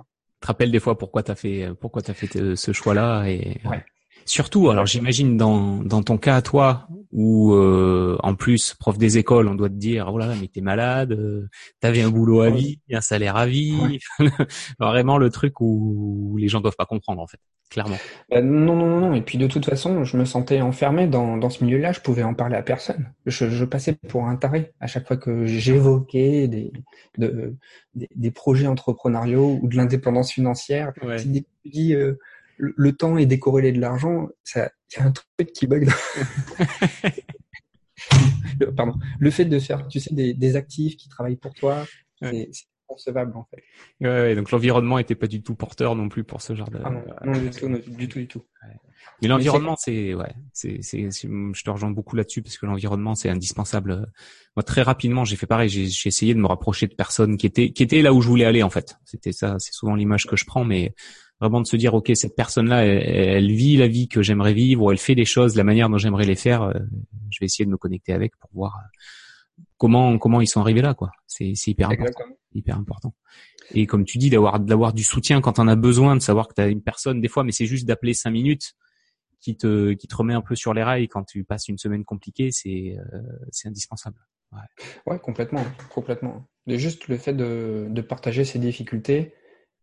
te 0.40 0.46
rappelles 0.46 0.70
des 0.70 0.78
fois 0.78 0.96
pourquoi 0.96 1.22
tu 1.24 1.32
as 1.32 1.34
fait, 1.34 1.70
pourquoi 1.80 2.02
as 2.06 2.14
fait 2.14 2.36
euh, 2.36 2.54
ce 2.54 2.72
choix-là 2.72 3.24
et 3.26 3.58
ouais. 3.64 3.84
Surtout, 4.31 4.71
alors 4.71 4.87
j'imagine 4.87 5.37
dans, 5.37 5.79
dans 5.79 6.05
ton 6.05 6.16
cas 6.16 6.37
à 6.37 6.40
toi, 6.40 6.87
où 7.11 7.53
euh, 7.53 8.16
en 8.23 8.37
plus 8.37 8.75
prof 8.75 8.97
des 8.97 9.19
écoles, 9.19 9.49
on 9.49 9.57
doit 9.57 9.69
te 9.69 9.75
dire 9.75 10.09
oh 10.09 10.19
là 10.19 10.27
là 10.27 10.35
mais 10.40 10.47
t'es 10.47 10.61
malade, 10.61 11.11
euh, 11.11 11.49
t'avais 11.81 12.01
un 12.01 12.11
boulot 12.11 12.43
à 12.43 12.51
vie, 12.51 12.79
un 12.93 13.01
salaire 13.01 13.35
à 13.35 13.47
vie, 13.47 13.99
vraiment 14.79 15.19
le 15.19 15.31
truc 15.31 15.61
où 15.61 16.37
les 16.38 16.47
gens 16.47 16.61
doivent 16.61 16.77
pas 16.77 16.87
comprendre 16.87 17.21
en 17.21 17.27
fait, 17.27 17.40
clairement. 17.71 17.97
Bah, 18.31 18.40
non 18.40 18.77
non 18.77 19.01
non 19.01 19.14
et 19.14 19.21
puis 19.21 19.37
de 19.37 19.49
toute 19.49 19.66
façon 19.66 20.05
je 20.05 20.16
me 20.16 20.25
sentais 20.25 20.61
enfermé 20.61 21.09
dans, 21.09 21.37
dans 21.37 21.51
ce 21.51 21.64
milieu-là, 21.64 21.90
je 21.90 21.99
pouvais 21.99 22.23
en 22.23 22.35
parler 22.35 22.55
à 22.55 22.62
personne, 22.62 23.12
je, 23.27 23.51
je 23.51 23.64
passais 23.64 23.95
pour 23.95 24.27
un 24.27 24.37
taré 24.37 24.71
à 24.79 24.87
chaque 24.87 25.09
fois 25.09 25.16
que 25.16 25.45
j'évoquais 25.45 26.47
des, 26.47 26.73
de, 27.19 27.57
des, 27.95 28.31
projets 28.31 28.69
entrepreneuriaux 28.69 29.59
ou 29.61 29.66
de 29.66 29.77
l'indépendance 29.77 30.31
financière. 30.31 30.93
Ouais. 31.03 31.16
euh, 31.95 32.16
le, 32.61 32.92
temps 32.92 33.16
est 33.16 33.27
décorrélé 33.27 33.73
de 33.73 33.81
l'argent, 33.81 34.29
ça, 34.44 34.70
il 34.92 34.99
y 34.99 35.03
a 35.03 35.07
un 35.07 35.12
truc 35.12 35.53
qui 35.53 35.66
bug. 35.66 35.88
le, 38.61 38.75
pardon. 38.75 38.94
Le 39.18 39.31
fait 39.31 39.44
de 39.44 39.59
faire, 39.59 39.88
tu 39.88 40.01
sais, 40.01 40.14
des, 40.14 40.35
des 40.35 40.57
actifs 40.57 40.96
qui 40.96 41.09
travaillent 41.09 41.37
pour 41.37 41.55
toi, 41.55 41.85
c'est 42.20 42.51
concevable 42.90 43.37
en 43.37 43.44
fait. 43.44 43.62
Ouais, 44.01 44.35
donc 44.35 44.51
l'environnement 44.51 44.99
était 44.99 45.14
pas 45.14 45.29
du 45.29 45.42
tout 45.42 45.55
porteur 45.55 45.94
non 45.94 46.09
plus 46.09 46.25
pour 46.25 46.42
ce 46.42 46.55
genre 46.55 46.70
de. 46.70 46.81
Ah 46.85 46.90
non, 46.90 47.03
non, 47.25 47.38
du 47.38 47.51
tout, 47.51 47.68
du 47.68 48.09
tout, 48.09 48.18
du 48.18 48.27
tout. 48.27 48.42
Mais 49.23 49.29
l'environnement, 49.29 49.77
c'est 49.79 50.14
ouais, 50.14 50.35
c'est 50.53 50.83
c'est 50.83 51.09
je 51.11 51.64
te 51.64 51.70
rejoins 51.70 51.90
beaucoup 51.90 52.16
là-dessus 52.16 52.42
parce 52.42 52.59
que 52.59 52.66
l'environnement 52.66 53.14
c'est 53.14 53.29
indispensable. 53.29 54.11
Moi 54.57 54.62
très 54.64 54.83
rapidement, 54.83 55.25
j'ai 55.25 55.37
fait 55.37 55.46
pareil, 55.46 55.68
j'ai 55.68 56.09
essayé 56.09 56.35
de 56.35 56.40
me 56.40 56.46
rapprocher 56.46 56.87
de 56.87 56.94
personnes 56.94 57.37
qui 57.37 57.46
étaient 57.46 57.73
qui 57.73 57.83
étaient 57.83 58.03
là 58.03 58.12
où 58.12 58.20
je 58.20 58.29
voulais 58.29 58.44
aller 58.44 58.62
en 58.62 58.70
fait. 58.70 58.96
C'était 59.05 59.33
ça, 59.33 59.57
c'est 59.59 59.73
souvent 59.73 59.94
l'image 59.94 60.27
que 60.27 60.37
je 60.37 60.44
prends, 60.44 60.64
mais 60.64 60.94
vraiment 61.40 61.61
de 61.61 61.66
se 61.66 61.76
dire 61.76 61.94
ok 61.94 62.12
cette 62.14 62.37
personne-là 62.37 62.85
elle, 62.85 63.50
vit 63.50 63.76
la 63.76 63.88
vie 63.88 64.09
que 64.09 64.22
j'aimerais 64.22 64.53
vivre 64.53 64.83
ou 64.83 64.90
elle 64.92 64.98
fait 64.98 65.14
des 65.14 65.24
choses 65.24 65.55
de 65.55 65.59
la 65.59 65.64
manière 65.64 65.88
dont 65.88 65.98
j'aimerais 65.98 66.26
les 66.26 66.37
faire 66.37 66.62
euh, 66.62 66.74
je 67.31 67.38
vais 67.40 67.46
essayer 67.46 67.64
de 67.64 67.70
me 67.70 67.76
connecter 67.76 68.12
avec 68.12 68.37
pour 68.37 68.50
voir 68.53 68.76
euh, 68.76 69.62
comment 69.79 70.18
comment 70.18 70.40
ils 70.40 70.46
sont 70.46 70.61
arrivés 70.61 70.83
là 70.83 70.94
quoi. 70.94 71.11
C'est 71.26 71.53
c'est 71.55 71.72
hyper 71.72 71.90
important. 71.90 72.24
Hyper 72.53 72.76
important. 72.76 73.14
Et 73.72 73.87
comme 73.87 74.05
tu 74.05 74.18
dis 74.18 74.31
d'avoir 74.31 74.61
d'avoir 74.61 74.92
du 74.92 75.05
soutien 75.05 75.40
quand 75.40 75.59
on 75.59 75.68
a 75.68 75.76
besoin 75.76 76.16
de 76.16 76.20
savoir 76.20 76.48
que 76.48 76.55
tu 76.55 76.61
as 76.61 76.68
une 76.68 76.83
personne 76.83 77.20
des 77.20 77.29
fois 77.29 77.44
mais 77.44 77.53
c'est 77.53 77.66
juste 77.66 77.87
d'appeler 77.87 78.14
cinq 78.14 78.31
minutes 78.31 78.74
qui 79.40 79.57
te 79.57 79.92
qui 79.92 80.07
te 80.07 80.14
remet 80.14 80.35
un 80.35 80.42
peu 80.42 80.55
sur 80.55 80.74
les 80.74 80.83
rails 80.83 81.09
quand 81.09 81.24
tu 81.24 81.44
passes 81.44 81.68
une 81.68 81.79
semaine 81.79 82.05
compliquée 82.05 82.50
c'est 82.53 82.96
euh, 82.98 83.20
c'est 83.50 83.68
indispensable. 83.68 84.16
Ouais. 84.53 85.12
ouais 85.12 85.18
complètement 85.20 85.64
complètement. 85.94 86.46
Et 86.66 86.79
juste 86.79 87.09
le 87.09 87.16
fait 87.16 87.33
de 87.33 87.87
de 87.88 88.00
partager 88.03 88.44
ses 88.44 88.59
difficultés 88.59 89.33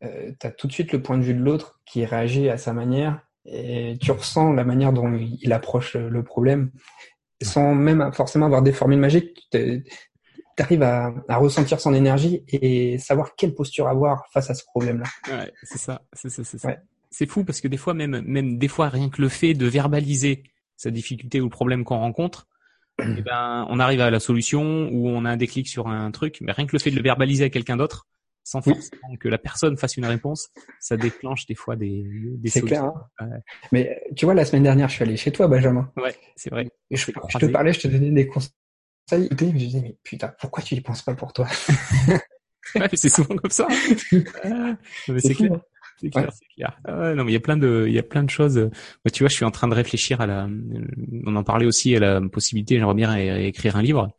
euh, 0.04 0.32
tu 0.40 0.48
as 0.48 0.52
tout 0.52 0.68
de 0.68 0.72
suite 0.72 0.92
le 0.92 1.02
point 1.02 1.18
de 1.18 1.24
vue 1.24 1.34
de 1.34 1.42
l'autre 1.42 1.80
qui 1.86 2.06
réagit 2.06 2.50
à 2.50 2.58
sa 2.58 2.74
manière 2.74 3.22
et 3.46 3.98
tu 4.02 4.12
ressens 4.12 4.54
la 4.54 4.64
manière 4.64 4.94
dont 4.94 5.18
il 5.18 5.54
approche 5.54 5.96
le 5.96 6.24
problème 6.24 6.72
sans 7.42 7.76
même 7.76 8.12
forcément 8.14 8.46
avoir 8.46 8.62
des 8.62 8.74
formules 8.74 9.00
magiques. 9.00 9.48
Tu 9.52 9.84
arrives 10.58 10.84
à, 10.84 11.14
à, 11.28 11.38
ressentir 11.38 11.80
son 11.80 11.94
énergie 11.94 12.44
et 12.48 12.98
savoir 12.98 13.36
quelle 13.36 13.54
posture 13.54 13.88
avoir 13.88 14.26
face 14.32 14.50
à 14.50 14.56
ce 14.56 14.64
problème-là. 14.66 15.06
Ouais, 15.32 15.54
c'est 15.64 15.78
ça, 15.78 16.02
c'est 16.14 16.30
ça, 16.30 16.44
c'est 16.44 16.58
ça. 16.58 16.76
C'est 17.12 17.30
fou 17.30 17.44
parce 17.44 17.62
que 17.62 17.68
des 17.68 17.78
fois 17.78 17.94
même, 17.94 18.22
même 18.22 18.58
des 18.58 18.68
fois 18.68 18.90
rien 18.90 19.10
que 19.10 19.22
le 19.22 19.30
fait 19.30 19.54
de 19.54 19.66
verbaliser 19.66 20.44
sa 20.76 20.92
difficulté 20.92 21.42
ou 21.42 21.46
le 21.46 21.50
problème 21.50 21.84
qu'on 21.84 22.00
rencontre, 22.00 22.48
eh 23.00 23.22
ben, 23.22 23.68
on 23.70 23.80
arrive 23.80 24.02
à 24.02 24.10
la 24.10 24.20
solution 24.20 24.90
ou 24.92 25.08
on 25.08 25.26
a 25.26 25.30
un 25.30 25.38
déclic 25.38 25.68
sur 25.68 25.88
un 25.88 26.12
truc, 26.12 26.40
mais 26.42 26.52
rien 26.52 26.66
que 26.66 26.74
le 26.74 26.80
fait 26.80 26.92
de 26.92 26.96
le 26.96 27.04
verbaliser 27.04 27.46
à 27.46 27.50
quelqu'un 27.50 27.78
d'autre, 27.78 28.08
sans 28.48 28.62
forcément 28.62 29.18
que 29.20 29.28
la 29.28 29.38
personne 29.38 29.76
fasse 29.76 29.98
une 29.98 30.06
réponse, 30.06 30.48
ça 30.80 30.96
déclenche 30.96 31.46
des 31.48 31.56
fois 31.56 31.76
des, 31.76 32.06
des 32.38 32.50
C'est 32.50 32.62
clair. 32.62 32.94
Hein. 33.20 33.30
Mais 33.74 34.02
tu 34.16 34.24
vois, 34.24 34.34
la 34.34 34.46
semaine 34.46 34.64
dernière, 34.64 34.88
je 34.88 34.94
suis 34.94 35.04
allé 35.04 35.18
chez 35.18 35.34
toi, 35.34 35.50
Benjamin. 35.50 35.92
Ouais, 35.98 36.16
c'est 36.38 36.50
vrai. 36.50 36.70
je, 36.90 37.12
te 37.12 37.46
parlais, 37.48 37.74
je 37.74 37.82
te 37.82 37.88
donnais 37.90 38.10
des 38.10 38.26
conseils. 38.26 38.50
Je 39.12 39.16
me 39.18 39.52
disais, 39.52 39.82
mais 39.82 39.98
putain, 40.02 40.34
pourquoi 40.40 40.64
tu 40.64 40.76
y 40.76 40.82
penses 40.82 41.02
pas 41.02 41.14
pour 41.14 41.34
toi? 41.34 41.48
Ouais, 42.76 42.90
c'est 42.96 43.08
souvent 43.08 43.38
comme 43.38 43.50
ça. 43.50 43.66
Hein. 44.44 44.78
c'est 45.20 45.36
clair. 45.36 45.54
Hein. 45.54 45.62
C'est 46.00 46.10
clair, 46.10 46.32
c'est 46.32 46.46
clair. 46.56 46.80
Ah 46.86 47.14
non, 47.16 47.24
mais 47.24 47.32
il 47.32 47.34
y 47.34 47.38
a 47.38 47.42
plein 47.42 47.58
de, 47.58 47.86
il 47.88 47.94
y 47.94 48.00
a 48.00 48.04
plein 48.04 48.24
de 48.24 48.30
choses. 48.30 48.58
Moi, 48.58 49.12
tu 49.12 49.24
vois, 49.24 49.30
je 49.30 49.34
suis 49.34 49.46
en 49.46 49.52
train 49.52 49.68
de 49.68 49.74
réfléchir 49.74 50.22
à 50.22 50.28
la, 50.28 50.48
on 51.26 51.36
en 51.36 51.44
parlait 51.44 51.66
aussi 51.66 51.96
à 51.96 52.00
la 52.00 52.22
possibilité, 52.22 52.78
j'aimerais 52.78 52.94
bien 52.94 53.16
écrire 53.16 53.76
un 53.78 53.82
livre. 53.82 54.10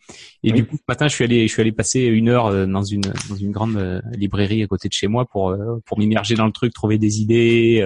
Et 0.43 0.53
du 0.53 0.67
coup, 0.67 0.77
ce 0.77 0.83
matin, 0.89 1.09
je 1.09 1.15
suis 1.15 1.25
allé, 1.25 1.47
je 1.47 1.53
suis 1.53 1.61
allé 1.61 1.73
passer 1.73 2.01
une 2.01 2.29
heure 2.29 2.47
euh, 2.47 2.67
dans 2.67 2.83
une, 2.83 3.13
dans 3.29 3.37
une 3.37 3.53
grande 3.53 3.77
euh, 3.77 4.01
librairie 4.13 4.63
à 4.63 4.67
côté 4.67 4.89
de 4.89 4.93
chez 4.93 5.07
moi 5.07 5.27
pour, 5.27 5.51
euh, 5.51 5.81
pour 5.85 5.99
m'immerger 5.99 6.35
dans 6.35 6.47
le 6.47 6.53
truc, 6.53 6.73
trouver 6.73 6.99
des 6.99 7.21
idées. 7.21 7.85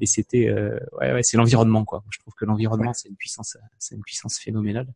et 0.00 0.06
c'était, 0.06 0.52
ouais, 0.52 1.12
ouais, 1.12 1.22
c'est 1.22 1.36
l'environnement, 1.36 1.84
quoi. 1.84 2.04
Je 2.10 2.18
trouve 2.18 2.34
que 2.34 2.44
l'environnement, 2.44 2.92
c'est 2.92 3.08
une 3.08 3.16
puissance, 3.16 3.56
c'est 3.78 3.94
une 3.94 4.02
puissance 4.02 4.38
phénoménale. 4.38 4.92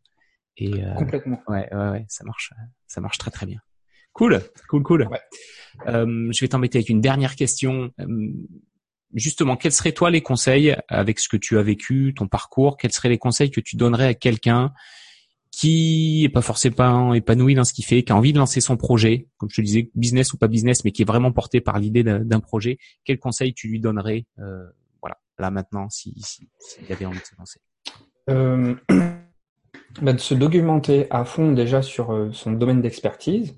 Et, 0.57 0.71
Complètement. 0.97 1.41
Ouais, 1.47 1.67
ouais, 1.71 1.89
ouais, 1.89 2.05
ça 2.09 2.23
marche, 2.23 2.51
ça 2.87 2.99
marche 2.99 3.17
très, 3.17 3.31
très 3.31 3.45
bien. 3.45 3.59
Cool, 4.17 4.41
cool, 4.67 4.81
cool. 4.81 5.09
Euh, 5.87 6.31
je 6.31 6.41
vais 6.41 6.47
t'embêter 6.47 6.79
avec 6.79 6.89
une 6.89 7.01
dernière 7.01 7.35
question. 7.35 7.91
Euh, 7.99 8.29
justement, 9.13 9.55
quels 9.55 9.71
seraient 9.71 9.91
toi 9.91 10.09
les 10.09 10.21
conseils 10.21 10.75
avec 10.87 11.19
ce 11.19 11.29
que 11.29 11.37
tu 11.37 11.59
as 11.59 11.61
vécu, 11.61 12.15
ton 12.15 12.27
parcours 12.27 12.77
Quels 12.77 12.91
seraient 12.91 13.09
les 13.09 13.19
conseils 13.19 13.51
que 13.51 13.61
tu 13.61 13.75
donnerais 13.75 14.07
à 14.07 14.13
quelqu'un 14.15 14.73
qui 15.51 16.23
est 16.25 16.29
pas 16.29 16.41
forcément 16.41 17.13
épanoui 17.13 17.53
dans 17.53 17.63
ce 17.63 17.73
qu'il 17.73 17.85
fait, 17.85 18.01
qui 18.03 18.11
a 18.11 18.15
envie 18.15 18.33
de 18.33 18.39
lancer 18.39 18.59
son 18.59 18.75
projet, 18.75 19.27
comme 19.37 19.49
je 19.51 19.55
te 19.55 19.61
disais, 19.61 19.91
business 19.93 20.33
ou 20.33 20.37
pas 20.37 20.47
business, 20.47 20.83
mais 20.83 20.91
qui 20.91 21.03
est 21.03 21.05
vraiment 21.05 21.31
porté 21.31 21.61
par 21.61 21.79
l'idée 21.79 22.03
d'un 22.03 22.39
projet, 22.39 22.79
quels 23.05 23.19
conseils 23.19 23.53
tu 23.53 23.67
lui 23.67 23.79
donnerais, 23.79 24.25
euh, 24.39 24.65
voilà, 24.99 25.17
là 25.39 25.51
maintenant, 25.51 25.89
s'il 25.89 26.13
si, 26.23 26.49
si, 26.59 26.91
avait 26.91 27.05
envie 27.05 27.19
de 27.19 27.23
se 27.23 27.35
lancer? 27.37 27.59
Euh, 28.29 28.75
bah 30.01 30.13
De 30.13 30.19
se 30.19 30.33
documenter 30.33 31.07
à 31.11 31.23
fond 31.23 31.53
déjà 31.53 31.81
sur 31.81 32.29
son 32.33 32.51
domaine 32.51 32.81
d'expertise, 32.81 33.55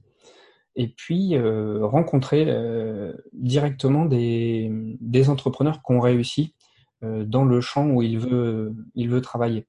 et 0.75 0.87
puis 0.87 1.35
euh, 1.35 1.85
rencontrer 1.85 2.45
euh, 2.47 3.13
directement 3.33 4.05
des, 4.05 4.69
des, 5.01 5.29
entrepreneurs 5.29 5.81
qui 5.83 5.91
ont 5.91 5.99
réussi 5.99 6.53
euh, 7.03 7.23
dans 7.23 7.43
le 7.43 7.59
champ 7.61 7.87
où 7.87 8.01
il 8.01 8.19
veut, 8.19 8.73
il 8.95 9.09
veut 9.09 9.21
travailler 9.21 9.67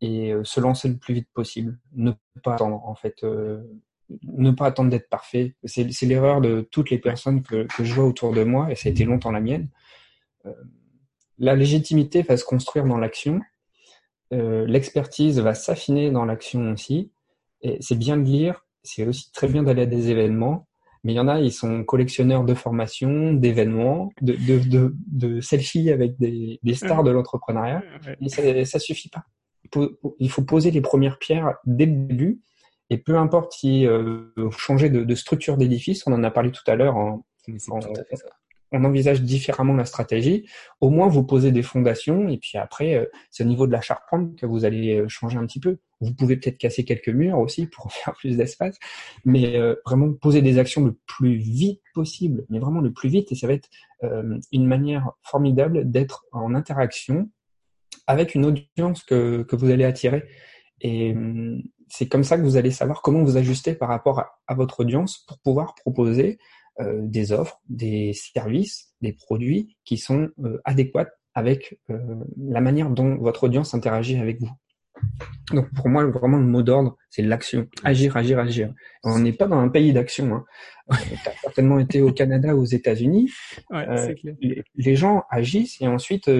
et 0.00 0.34
se 0.42 0.60
lancer 0.60 0.88
le 0.88 0.96
plus 0.98 1.14
vite 1.14 1.28
possible. 1.32 1.78
Ne 1.94 2.12
pas 2.42 2.54
attendre, 2.54 2.86
en 2.86 2.94
fait. 2.94 3.22
ne 3.22 4.50
pas 4.50 4.66
attendre 4.66 4.90
d'être 4.90 5.08
parfait. 5.08 5.54
C'est 5.64 6.02
l'erreur 6.02 6.42
de 6.42 6.68
toutes 6.70 6.90
les 6.90 6.98
personnes 6.98 7.42
que, 7.42 7.66
que, 7.74 7.84
je 7.84 7.94
vois 7.94 8.04
autour 8.04 8.34
de 8.34 8.44
moi, 8.44 8.70
et 8.70 8.74
ça 8.74 8.90
a 8.90 8.92
été 8.92 9.04
longtemps 9.04 9.30
la 9.30 9.40
mienne. 9.40 9.70
la 11.38 11.56
légitimité 11.56 12.20
va 12.20 12.36
se 12.36 12.44
construire 12.44 12.84
dans 12.84 12.98
l'action. 12.98 13.40
L'expertise 14.30 15.40
va 15.40 15.54
s'affiner 15.54 16.10
dans 16.10 16.26
l'action 16.26 16.72
aussi. 16.72 17.10
Et 17.62 17.78
c'est 17.80 17.96
bien 17.96 18.18
de 18.18 18.24
lire 18.24 18.63
c'est 18.84 19.06
aussi 19.06 19.32
très 19.32 19.48
bien 19.48 19.62
d'aller 19.62 19.82
à 19.82 19.86
des 19.86 20.10
événements, 20.10 20.68
mais 21.02 21.12
il 21.12 21.16
y 21.16 21.20
en 21.20 21.28
a, 21.28 21.40
ils 21.40 21.52
sont 21.52 21.84
collectionneurs 21.84 22.44
de 22.44 22.54
formations, 22.54 23.32
d'événements, 23.32 24.10
de, 24.22 24.34
de, 24.34 24.58
de, 24.58 24.94
de, 25.06 25.40
selfies 25.40 25.90
avec 25.90 26.18
des, 26.18 26.60
des 26.62 26.74
stars 26.74 27.04
de 27.04 27.10
l'entrepreneuriat. 27.10 27.82
Et 28.20 28.28
ça, 28.28 28.64
ça 28.64 28.78
suffit 28.78 29.10
pas. 29.10 29.24
Il 30.18 30.30
faut 30.30 30.42
poser 30.42 30.70
les 30.70 30.80
premières 30.80 31.18
pierres 31.18 31.56
dès 31.66 31.86
le 31.86 32.06
début. 32.06 32.40
Et 32.90 32.98
peu 32.98 33.16
importe 33.16 33.52
si 33.52 33.86
euh, 33.86 34.30
changer 34.50 34.88
de, 34.88 35.04
de 35.04 35.14
structure 35.14 35.56
d'édifice, 35.56 36.06
on 36.06 36.12
en 36.12 36.22
a 36.22 36.30
parlé 36.30 36.52
tout 36.52 36.62
à 36.66 36.74
l'heure 36.74 36.96
en, 36.96 37.24
en, 37.70 37.80
on 38.74 38.84
envisage 38.84 39.22
différemment 39.22 39.74
la 39.74 39.84
stratégie, 39.84 40.46
au 40.80 40.90
moins 40.90 41.08
vous 41.08 41.24
posez 41.24 41.52
des 41.52 41.62
fondations 41.62 42.28
et 42.28 42.38
puis 42.38 42.58
après, 42.58 42.94
euh, 42.94 43.06
c'est 43.30 43.44
au 43.44 43.46
niveau 43.46 43.66
de 43.66 43.72
la 43.72 43.80
charpente 43.80 44.36
que 44.36 44.46
vous 44.46 44.64
allez 44.64 44.98
euh, 44.98 45.08
changer 45.08 45.38
un 45.38 45.46
petit 45.46 45.60
peu. 45.60 45.78
Vous 46.04 46.14
pouvez 46.14 46.36
peut-être 46.36 46.58
casser 46.58 46.84
quelques 46.84 47.08
murs 47.08 47.38
aussi 47.38 47.66
pour 47.66 47.92
faire 47.92 48.14
plus 48.14 48.36
d'espace, 48.36 48.78
mais 49.24 49.56
euh, 49.56 49.74
vraiment 49.84 50.12
poser 50.12 50.42
des 50.42 50.58
actions 50.58 50.84
le 50.84 50.96
plus 51.06 51.36
vite 51.36 51.80
possible, 51.94 52.44
mais 52.48 52.58
vraiment 52.58 52.80
le 52.80 52.92
plus 52.92 53.08
vite 53.08 53.32
et 53.32 53.34
ça 53.34 53.46
va 53.46 53.54
être 53.54 53.68
une 54.52 54.66
manière 54.66 55.12
formidable 55.22 55.90
d'être 55.90 56.26
en 56.32 56.54
interaction 56.54 57.30
avec 58.06 58.34
une 58.34 58.44
audience 58.44 59.02
que, 59.02 59.44
que 59.44 59.56
vous 59.56 59.70
allez 59.70 59.84
attirer. 59.84 60.24
Et 60.82 61.12
hum, 61.12 61.62
c'est 61.88 62.08
comme 62.08 62.24
ça 62.24 62.36
que 62.36 62.42
vous 62.42 62.56
allez 62.56 62.70
savoir 62.70 63.02
comment 63.02 63.22
vous 63.22 63.36
ajuster 63.36 63.74
par 63.74 63.88
rapport 63.88 64.24
à 64.46 64.54
votre 64.54 64.80
audience 64.80 65.24
pour 65.26 65.38
pouvoir 65.38 65.74
proposer 65.74 66.38
euh, 66.80 67.00
des 67.02 67.30
offres, 67.30 67.60
des 67.68 68.12
services, 68.14 68.92
des 69.00 69.12
produits 69.12 69.76
qui 69.84 69.96
sont 69.96 70.30
euh, 70.42 70.60
adéquats 70.64 71.10
avec 71.34 71.78
euh, 71.90 72.16
la 72.36 72.60
manière 72.60 72.90
dont 72.90 73.16
votre 73.16 73.44
audience 73.44 73.74
interagit 73.74 74.16
avec 74.16 74.40
vous. 74.40 74.50
Donc 75.52 75.72
pour 75.74 75.88
moi, 75.88 76.04
vraiment 76.06 76.38
le 76.38 76.46
mot 76.46 76.62
d'ordre, 76.62 76.96
c'est 77.10 77.22
l'action. 77.22 77.68
Agir, 77.82 78.16
agir, 78.16 78.38
agir. 78.38 78.72
On 79.02 79.18
n'est 79.18 79.32
pas 79.32 79.46
dans 79.46 79.58
un 79.58 79.68
pays 79.68 79.92
d'action. 79.92 80.34
Hein. 80.34 80.44
tu 81.22 81.28
as 81.28 81.32
certainement 81.42 81.78
été 81.78 82.00
au 82.00 82.12
Canada 82.12 82.56
aux 82.56 82.64
États-Unis. 82.64 83.30
Ouais, 83.70 84.14
les, 84.40 84.62
les, 84.74 84.96
gens 84.96 85.24
agissent 85.30 85.80
et 85.80 85.86
ensuite 85.86 86.30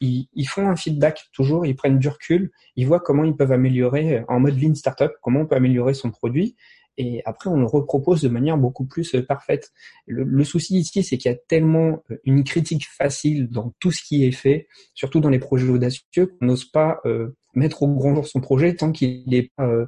ils, 0.00 0.28
ils, 0.34 0.46
font 0.46 0.68
un 0.68 0.76
feedback 0.76 1.24
toujours, 1.32 1.64
ils 1.66 1.76
prennent 1.76 1.98
du 1.98 2.08
recul, 2.08 2.50
ils 2.76 2.86
voient 2.86 3.00
comment 3.00 3.24
ils 3.24 3.36
peuvent 3.36 3.52
améliorer 3.52 4.24
en 4.28 4.40
mode 4.40 4.60
lean 4.60 4.74
startup, 4.74 5.12
comment 5.22 5.40
on 5.40 5.46
peut 5.46 5.56
améliorer 5.56 5.94
son 5.94 6.10
produit 6.10 6.56
et 6.98 7.22
après 7.24 7.50
on 7.50 7.56
le 7.56 7.66
repropose 7.66 8.22
de 8.22 8.28
manière 8.28 8.58
beaucoup 8.58 8.84
plus 8.84 9.14
euh, 9.14 9.24
parfaite. 9.24 9.72
Le, 10.06 10.44
souci 10.44 10.78
ici, 10.78 11.02
c'est 11.02 11.18
qu'il 11.18 11.30
y 11.30 11.34
a 11.34 11.38
tellement 11.48 12.02
euh, 12.10 12.16
une 12.24 12.44
critique 12.44 12.86
facile 12.86 13.48
dans 13.48 13.72
tout 13.78 13.90
ce 13.90 14.02
qui 14.02 14.24
est 14.24 14.32
fait, 14.32 14.68
surtout 14.94 15.20
dans 15.20 15.30
les 15.30 15.38
projets 15.38 15.68
audacieux, 15.68 16.26
qu'on 16.26 16.46
n'ose 16.46 16.64
pas 16.64 17.00
euh, 17.04 17.34
mettre 17.54 17.82
au 17.82 17.88
grand 17.88 18.14
jour 18.14 18.26
son 18.26 18.40
projet 18.40 18.74
tant 18.74 18.92
qu'il 18.92 19.24
n'est 19.26 19.50
pas 19.56 19.64
euh, 19.64 19.86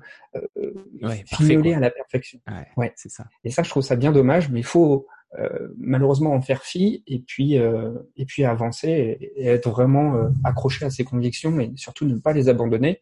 à 1.74 1.80
la 1.80 1.90
perfection. 1.90 2.40
Ouais, 2.76 2.92
c'est 2.96 3.10
ça. 3.10 3.24
Et 3.44 3.50
ça, 3.50 3.62
je 3.62 3.70
trouve 3.70 3.82
ça 3.82 3.96
bien 3.96 4.12
dommage, 4.12 4.50
mais 4.50 4.60
il 4.60 4.66
faut 4.66 5.06
malheureusement 5.78 6.32
en 6.32 6.40
faire 6.40 6.62
fi 6.62 7.02
et 7.08 7.18
puis 7.18 7.54
et 7.54 8.24
puis 8.24 8.44
avancer 8.44 9.18
et, 9.20 9.48
être 9.48 9.68
vraiment 9.68 10.30
accroché 10.44 10.84
à 10.84 10.90
ses 10.90 11.02
convictions 11.02 11.58
et 11.58 11.72
surtout 11.74 12.06
ne 12.06 12.18
pas 12.18 12.32
les 12.32 12.48
abandonner. 12.48 13.00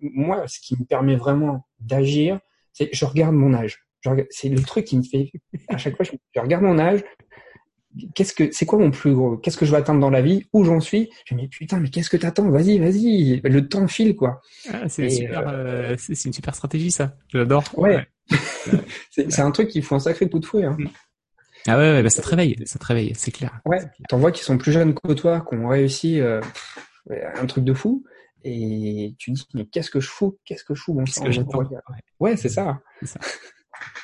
Moi, 0.00 0.48
ce 0.48 0.58
qui 0.58 0.76
me 0.76 0.84
permet 0.84 1.14
vraiment 1.14 1.66
d'agir, 1.78 2.40
c'est 2.72 2.88
je 2.92 3.04
regarde 3.04 3.34
mon 3.34 3.54
âge. 3.54 3.86
C'est 4.30 4.48
le 4.48 4.60
truc 4.62 4.84
qui 4.84 4.96
me 4.96 5.02
fait 5.02 5.30
à 5.68 5.78
chaque 5.78 5.96
fois 5.96 6.04
je, 6.04 6.40
regarde 6.40 6.62
mon 6.62 6.78
âge. 6.78 7.02
Qu'est-ce 8.14 8.34
que 8.34 8.50
c'est 8.52 8.66
quoi 8.66 8.78
mon 8.78 8.90
plus 8.90 9.14
gros 9.14 9.36
Qu'est-ce 9.36 9.56
que 9.56 9.64
je 9.64 9.70
veux 9.70 9.76
atteindre 9.76 10.00
dans 10.00 10.10
la 10.10 10.22
vie 10.22 10.44
Où 10.52 10.64
j'en 10.64 10.80
suis? 10.80 11.10
Je 11.24 11.34
me 11.34 11.40
dis 11.40 11.48
putain 11.48 11.80
mais 11.80 11.88
qu'est-ce 11.88 12.10
que 12.10 12.16
t'attends? 12.16 12.50
Vas-y 12.50 12.78
vas-y 12.78 13.40
le 13.42 13.68
temps 13.68 13.86
file 13.86 14.16
quoi. 14.16 14.42
Ah, 14.72 14.88
c'est 14.88 15.08
super, 15.08 15.48
euh, 15.48 15.94
euh, 15.94 15.96
une 16.24 16.32
super 16.32 16.54
stratégie 16.54 16.90
ça. 16.90 17.16
J'adore. 17.28 17.64
Ouais. 17.76 18.06
c'est 19.10 19.40
un 19.40 19.50
truc 19.50 19.68
qui 19.68 19.82
faut 19.82 19.94
un 19.94 20.00
sacré 20.00 20.28
coup 20.28 20.38
de 20.38 20.46
fouet. 20.46 20.64
Hein. 20.64 20.76
Ah 21.66 21.78
ouais, 21.78 21.92
ouais 21.92 22.02
bah 22.02 22.10
ça 22.10 22.22
te 22.22 22.28
réveille, 22.28 22.56
ça 22.64 22.78
te 22.78 22.84
réveille, 22.84 23.12
c'est 23.16 23.30
clair. 23.30 23.60
Ouais. 23.64 23.80
T'en 24.08 24.18
vois 24.18 24.30
qui 24.32 24.42
sont 24.44 24.58
plus 24.58 24.72
jeunes 24.72 24.94
que 24.94 25.12
toi, 25.12 25.44
qui 25.48 25.56
ont 25.56 25.68
réussi 25.68 26.20
euh, 26.20 26.40
un 27.08 27.46
truc 27.46 27.64
de 27.64 27.72
fou 27.74 28.04
et 28.44 29.14
tu 29.18 29.32
dis 29.32 29.46
mais 29.54 29.66
qu'est-ce 29.66 29.90
que 29.90 30.00
je 30.00 30.08
fous? 30.08 30.38
Qu'est-ce 30.44 30.64
que 30.64 30.74
je 30.74 30.82
fous? 30.82 30.94
Bon 30.94 31.04
Ouais, 32.20 32.36
c'est 32.36 32.48
ça. 32.48 32.80
ça. 33.02 33.20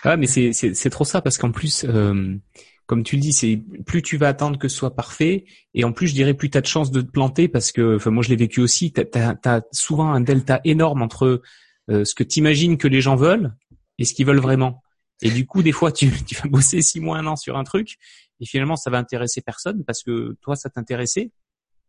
Ah 0.05 0.17
mais 0.17 0.27
c'est 0.27 0.53
c'est 0.53 0.91
trop 0.91 1.05
ça 1.05 1.21
parce 1.23 1.39
qu'en 1.39 1.53
plus 1.53 1.85
euh, 1.85 2.37
comme 2.87 3.03
tu 3.05 3.17
le 3.17 3.23
dis, 3.23 3.33
c'est 3.33 3.63
plus 3.87 4.03
tu 4.03 4.17
vas 4.17 4.29
attendre 4.29 4.59
que 4.59 4.69
ce 4.69 4.77
soit 4.77 4.95
parfait, 4.95 5.45
et 5.75 5.85
en 5.85 5.93
plus 5.93 6.09
je 6.09 6.15
dirais 6.15 6.35
plus 6.35 6.51
tu 6.51 6.59
as 6.59 6.61
de 6.61 6.67
chances 6.67 6.91
de 6.91 7.01
te 7.01 7.11
planter 7.11 7.49
parce 7.49 7.73
que, 7.73 7.97
enfin 7.97 8.11
moi 8.11 8.23
je 8.23 8.29
l'ai 8.29 8.37
vécu 8.37 8.61
aussi, 8.61 8.93
tu 8.93 9.03
as, 9.15 9.63
souvent 9.73 10.13
un 10.13 10.21
delta 10.21 10.61
énorme 10.65 11.03
entre 11.03 11.43
euh, 11.91 12.05
ce 12.05 12.15
que 12.15 12.25
tu 12.25 12.41
imagines 12.41 12.77
que 12.79 12.89
les 12.89 13.01
gens 13.01 13.17
veulent 13.17 13.55
et 13.99 14.05
ce 14.05 14.15
qu'ils 14.15 14.27
veulent 14.27 14.41
vraiment. 14.41 14.83
Et 15.25 15.31
du 15.31 15.47
coup, 15.47 15.63
des 15.63 15.73
fois, 15.73 15.93
tu, 15.93 16.11
tu 16.27 16.35
vas 16.35 16.49
bosser 16.49 16.83
six 16.83 17.01
mois, 17.01 17.19
un 17.19 17.27
an 17.27 17.37
sur 17.37 17.57
un 17.57 17.65
truc, 17.65 17.99
et 18.41 18.47
finalement 18.47 18.77
ça 18.77 18.91
va 18.91 18.99
intéresser 18.99 19.41
personne 19.41 19.85
parce 19.85 20.03
que 20.03 20.37
toi 20.41 20.57
ça 20.57 20.69
t'intéressait, 20.69 21.31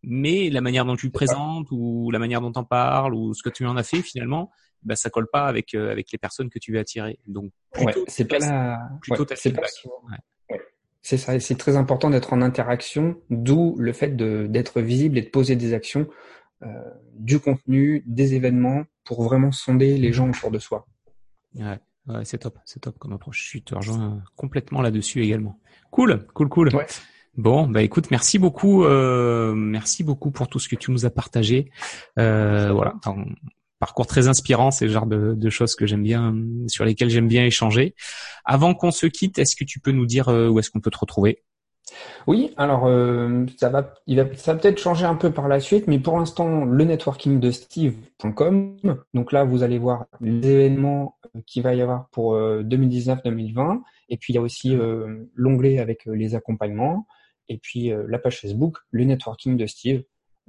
mais 0.04 0.50
la 0.50 0.62
manière 0.62 0.86
dont 0.86 0.96
tu 0.96 1.08
le 1.08 1.12
présentes 1.12 1.68
ou 1.72 2.12
la 2.12 2.20
manière 2.20 2.42
dont 2.42 2.52
tu 2.52 2.60
en 2.60 2.64
parles 2.64 3.16
ou 3.16 3.34
ce 3.34 3.42
que 3.42 3.50
tu 3.50 3.66
en 3.66 3.76
as 3.78 3.84
fait 3.84 4.02
finalement, 4.02 4.52
bah 4.84 4.96
ça 4.96 5.10
colle 5.10 5.28
pas 5.32 5.48
avec 5.48 5.74
euh, 5.74 5.92
avec 5.92 6.12
les 6.12 6.18
personnes 6.18 6.50
que 6.50 6.60
tu 6.60 6.74
veux 6.74 6.80
attirer. 6.80 7.20
Donc 7.26 7.52
c'est 8.08 8.26
pas 8.26 8.40
la 8.40 8.80
plutôt 9.02 9.26
c'est 9.36 9.54
C'est 11.04 11.18
ça, 11.18 11.38
c'est 11.40 11.56
très 11.56 11.76
important 11.76 12.10
d'être 12.10 12.32
en 12.32 12.42
interaction, 12.42 13.18
d'où 13.30 13.76
le 13.78 13.92
fait 13.92 14.16
de 14.16 14.48
d'être 14.50 14.80
visible 14.80 15.18
et 15.18 15.22
de 15.22 15.30
poser 15.30 15.58
des 15.58 15.74
actions, 15.74 16.08
euh, 16.64 16.68
du 17.14 17.40
contenu, 17.40 18.04
des 18.08 18.36
événements 18.36 18.86
pour 19.04 19.22
vraiment 19.22 19.52
sonder 19.52 19.98
les 19.98 20.14
gens 20.14 20.30
autour 20.30 20.50
de 20.50 20.60
soi. 20.60 20.88
Ouais, 21.56 21.78
ouais 22.08 22.24
c'est 22.24 22.38
top, 22.38 22.58
c'est 22.64 22.80
top 22.80 22.98
comme 23.00 23.12
approche. 23.12 23.52
Je 23.52 23.60
te 23.60 23.76
rejoins 23.76 24.24
complètement 24.38 24.82
là-dessus 24.82 25.22
également. 25.22 25.60
Cool, 25.92 26.26
cool, 26.34 26.48
cool. 26.48 26.74
Ouais. 26.74 26.88
Bon, 27.36 27.68
bah 27.68 27.82
écoute, 27.82 28.10
merci 28.10 28.40
beaucoup, 28.40 28.86
euh, 28.86 29.54
merci 29.54 30.04
beaucoup 30.04 30.32
pour 30.32 30.48
tout 30.48 30.60
ce 30.60 30.70
que 30.70 30.76
tu 30.76 30.92
nous 30.92 31.06
as 31.06 31.10
partagé. 31.10 31.72
Euh, 32.18 32.72
voilà, 32.72 32.94
parcours 33.86 34.08
très 34.08 34.28
inspirant, 34.30 34.72
c'est 34.72 34.86
le 34.86 34.92
genre 34.92 35.08
de, 35.08 35.34
de 35.34 35.50
choses 35.50 35.76
que 35.76 35.86
j'aime 35.86 36.04
bien, 36.04 36.34
sur 36.68 36.86
lesquelles 36.86 37.10
j'aime 37.10 37.28
bien 37.28 37.44
échanger. 37.44 37.96
Avant 38.46 38.74
qu'on 38.74 38.92
se 38.92 39.08
quitte, 39.08 39.40
est-ce 39.40 39.56
que 39.56 39.66
tu 39.66 39.80
peux 39.80 39.92
nous 39.92 40.06
dire 40.06 40.28
où 40.28 40.58
est-ce 40.60 40.70
qu'on 40.70 40.80
peut 40.80 40.92
te 40.92 41.00
retrouver? 41.00 41.44
Oui, 42.28 42.54
alors 42.58 42.86
euh, 42.86 43.46
ça 43.58 43.70
va, 43.70 43.94
il 44.08 44.18
va, 44.18 44.36
ça 44.36 44.54
va 44.54 44.60
peut-être 44.60 44.80
changer 44.80 45.06
un 45.06 45.16
peu 45.16 45.32
par 45.32 45.48
la 45.48 45.60
suite, 45.60 45.88
mais 45.88 46.00
pour 46.00 46.18
l'instant, 46.18 46.66
le 46.66 46.84
networking 46.84 47.40
de 47.40 47.52
Steve.com. 47.52 48.78
Donc 49.14 49.32
là, 49.32 49.44
vous 49.44 49.64
allez 49.64 49.78
voir 49.78 50.06
les 50.22 50.48
événements 50.48 51.18
euh, 51.36 51.42
qu'il 51.46 51.64
va 51.64 51.76
y 51.76 51.82
avoir 51.82 52.08
pour 52.10 52.36
2019-2020, 52.36 53.60
euh, 53.60 53.80
et 54.10 54.18
puis 54.18 54.34
il 54.34 54.36
y 54.36 54.40
a 54.40 54.42
aussi 54.42 54.76
l'onglet 55.36 55.80
avec 55.80 56.06
les 56.06 56.36
accompagnements, 56.36 57.08
et 57.50 57.58
puis 57.58 57.92
la 58.08 58.20
page 58.20 58.40
Facebook, 58.40 58.78
le 58.92 59.04
networking 59.04 59.58
de 59.58 59.66
Steve. 59.66 60.04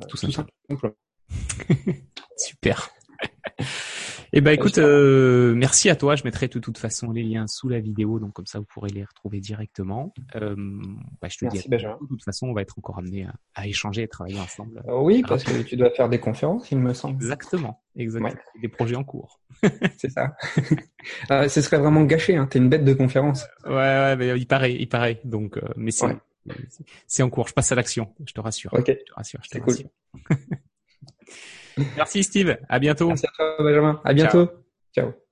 tout, 0.09 0.17
tout 0.17 0.31
simplement. 0.31 0.95
Super. 2.37 2.91
Eh 4.37 4.41
ben 4.41 4.51
écoute, 4.51 4.79
euh, 4.79 5.55
merci 5.55 5.89
à 5.91 5.95
toi. 5.95 6.17
Je 6.17 6.25
mettrai 6.25 6.49
de 6.49 6.59
toute 6.59 6.77
façon 6.77 7.13
les 7.13 7.23
liens 7.23 7.47
sous 7.47 7.69
la 7.69 7.79
vidéo, 7.79 8.19
donc 8.19 8.33
comme 8.33 8.47
ça 8.47 8.59
vous 8.59 8.65
pourrez 8.65 8.91
les 8.91 9.05
retrouver 9.05 9.39
directement. 9.39 10.13
Euh, 10.35 10.57
bah, 11.23 11.29
je 11.31 11.39
te 11.39 11.47
dis, 11.47 11.69
de 11.69 12.07
toute 12.09 12.25
façon, 12.25 12.49
on 12.49 12.53
va 12.53 12.63
être 12.63 12.77
encore 12.77 12.99
amené 12.99 13.29
à, 13.55 13.69
échanger 13.69 14.03
et 14.03 14.09
travailler 14.09 14.41
ensemble. 14.41 14.83
Euh, 14.89 14.99
oui, 14.99 15.23
parce 15.23 15.45
que 15.45 15.63
tu 15.63 15.77
dois 15.77 15.91
faire 15.91 16.09
des 16.09 16.19
conférences, 16.19 16.69
il 16.73 16.81
me 16.81 16.93
semble. 16.95 17.15
Exactement, 17.15 17.81
exactement. 17.95 18.35
Des 18.61 18.67
projets 18.67 18.97
en 18.97 19.05
cours. 19.05 19.41
C'est 19.99 20.11
ça. 20.11 20.35
Ah, 21.29 21.51
ce 21.51 21.61
serait 21.61 21.79
vraiment 21.79 22.03
gâché. 22.03 22.35
Hein. 22.35 22.47
T'es 22.47 22.59
une 22.59 22.71
bête 22.71 22.83
de 22.83 22.95
conférence. 22.95 23.47
Ouais, 23.67 23.75
ouais, 23.75 24.17
mais 24.17 24.39
il 24.39 24.47
paraît, 24.47 24.75
il 24.75 24.89
paraît. 24.89 25.21
Donc, 25.25 25.61
mais 25.77 25.91
c'est, 25.91 26.07
c'est 27.07 27.23
en 27.23 27.29
cours. 27.29 27.47
Je 27.47 27.53
passe 27.53 27.71
à 27.73 27.75
l'action. 27.75 28.15
Je 28.27 28.33
te 28.33 28.41
rassure. 28.41 28.73
Ok. 28.73 28.87
Je 28.89 28.95
te 28.95 29.13
rassure. 29.13 29.41
Je 29.43 29.51
te 29.51 29.63
rassure. 29.63 29.89
Cool. 30.27 30.37
Merci 31.97 32.23
Steve, 32.23 32.57
à 32.69 32.79
bientôt. 32.79 33.09
Merci 33.09 33.27
à 33.27 33.31
toi 33.37 33.57
Benjamin, 33.59 34.01
à 34.05 34.13
bientôt. 34.13 34.49
Ciao. 34.95 35.24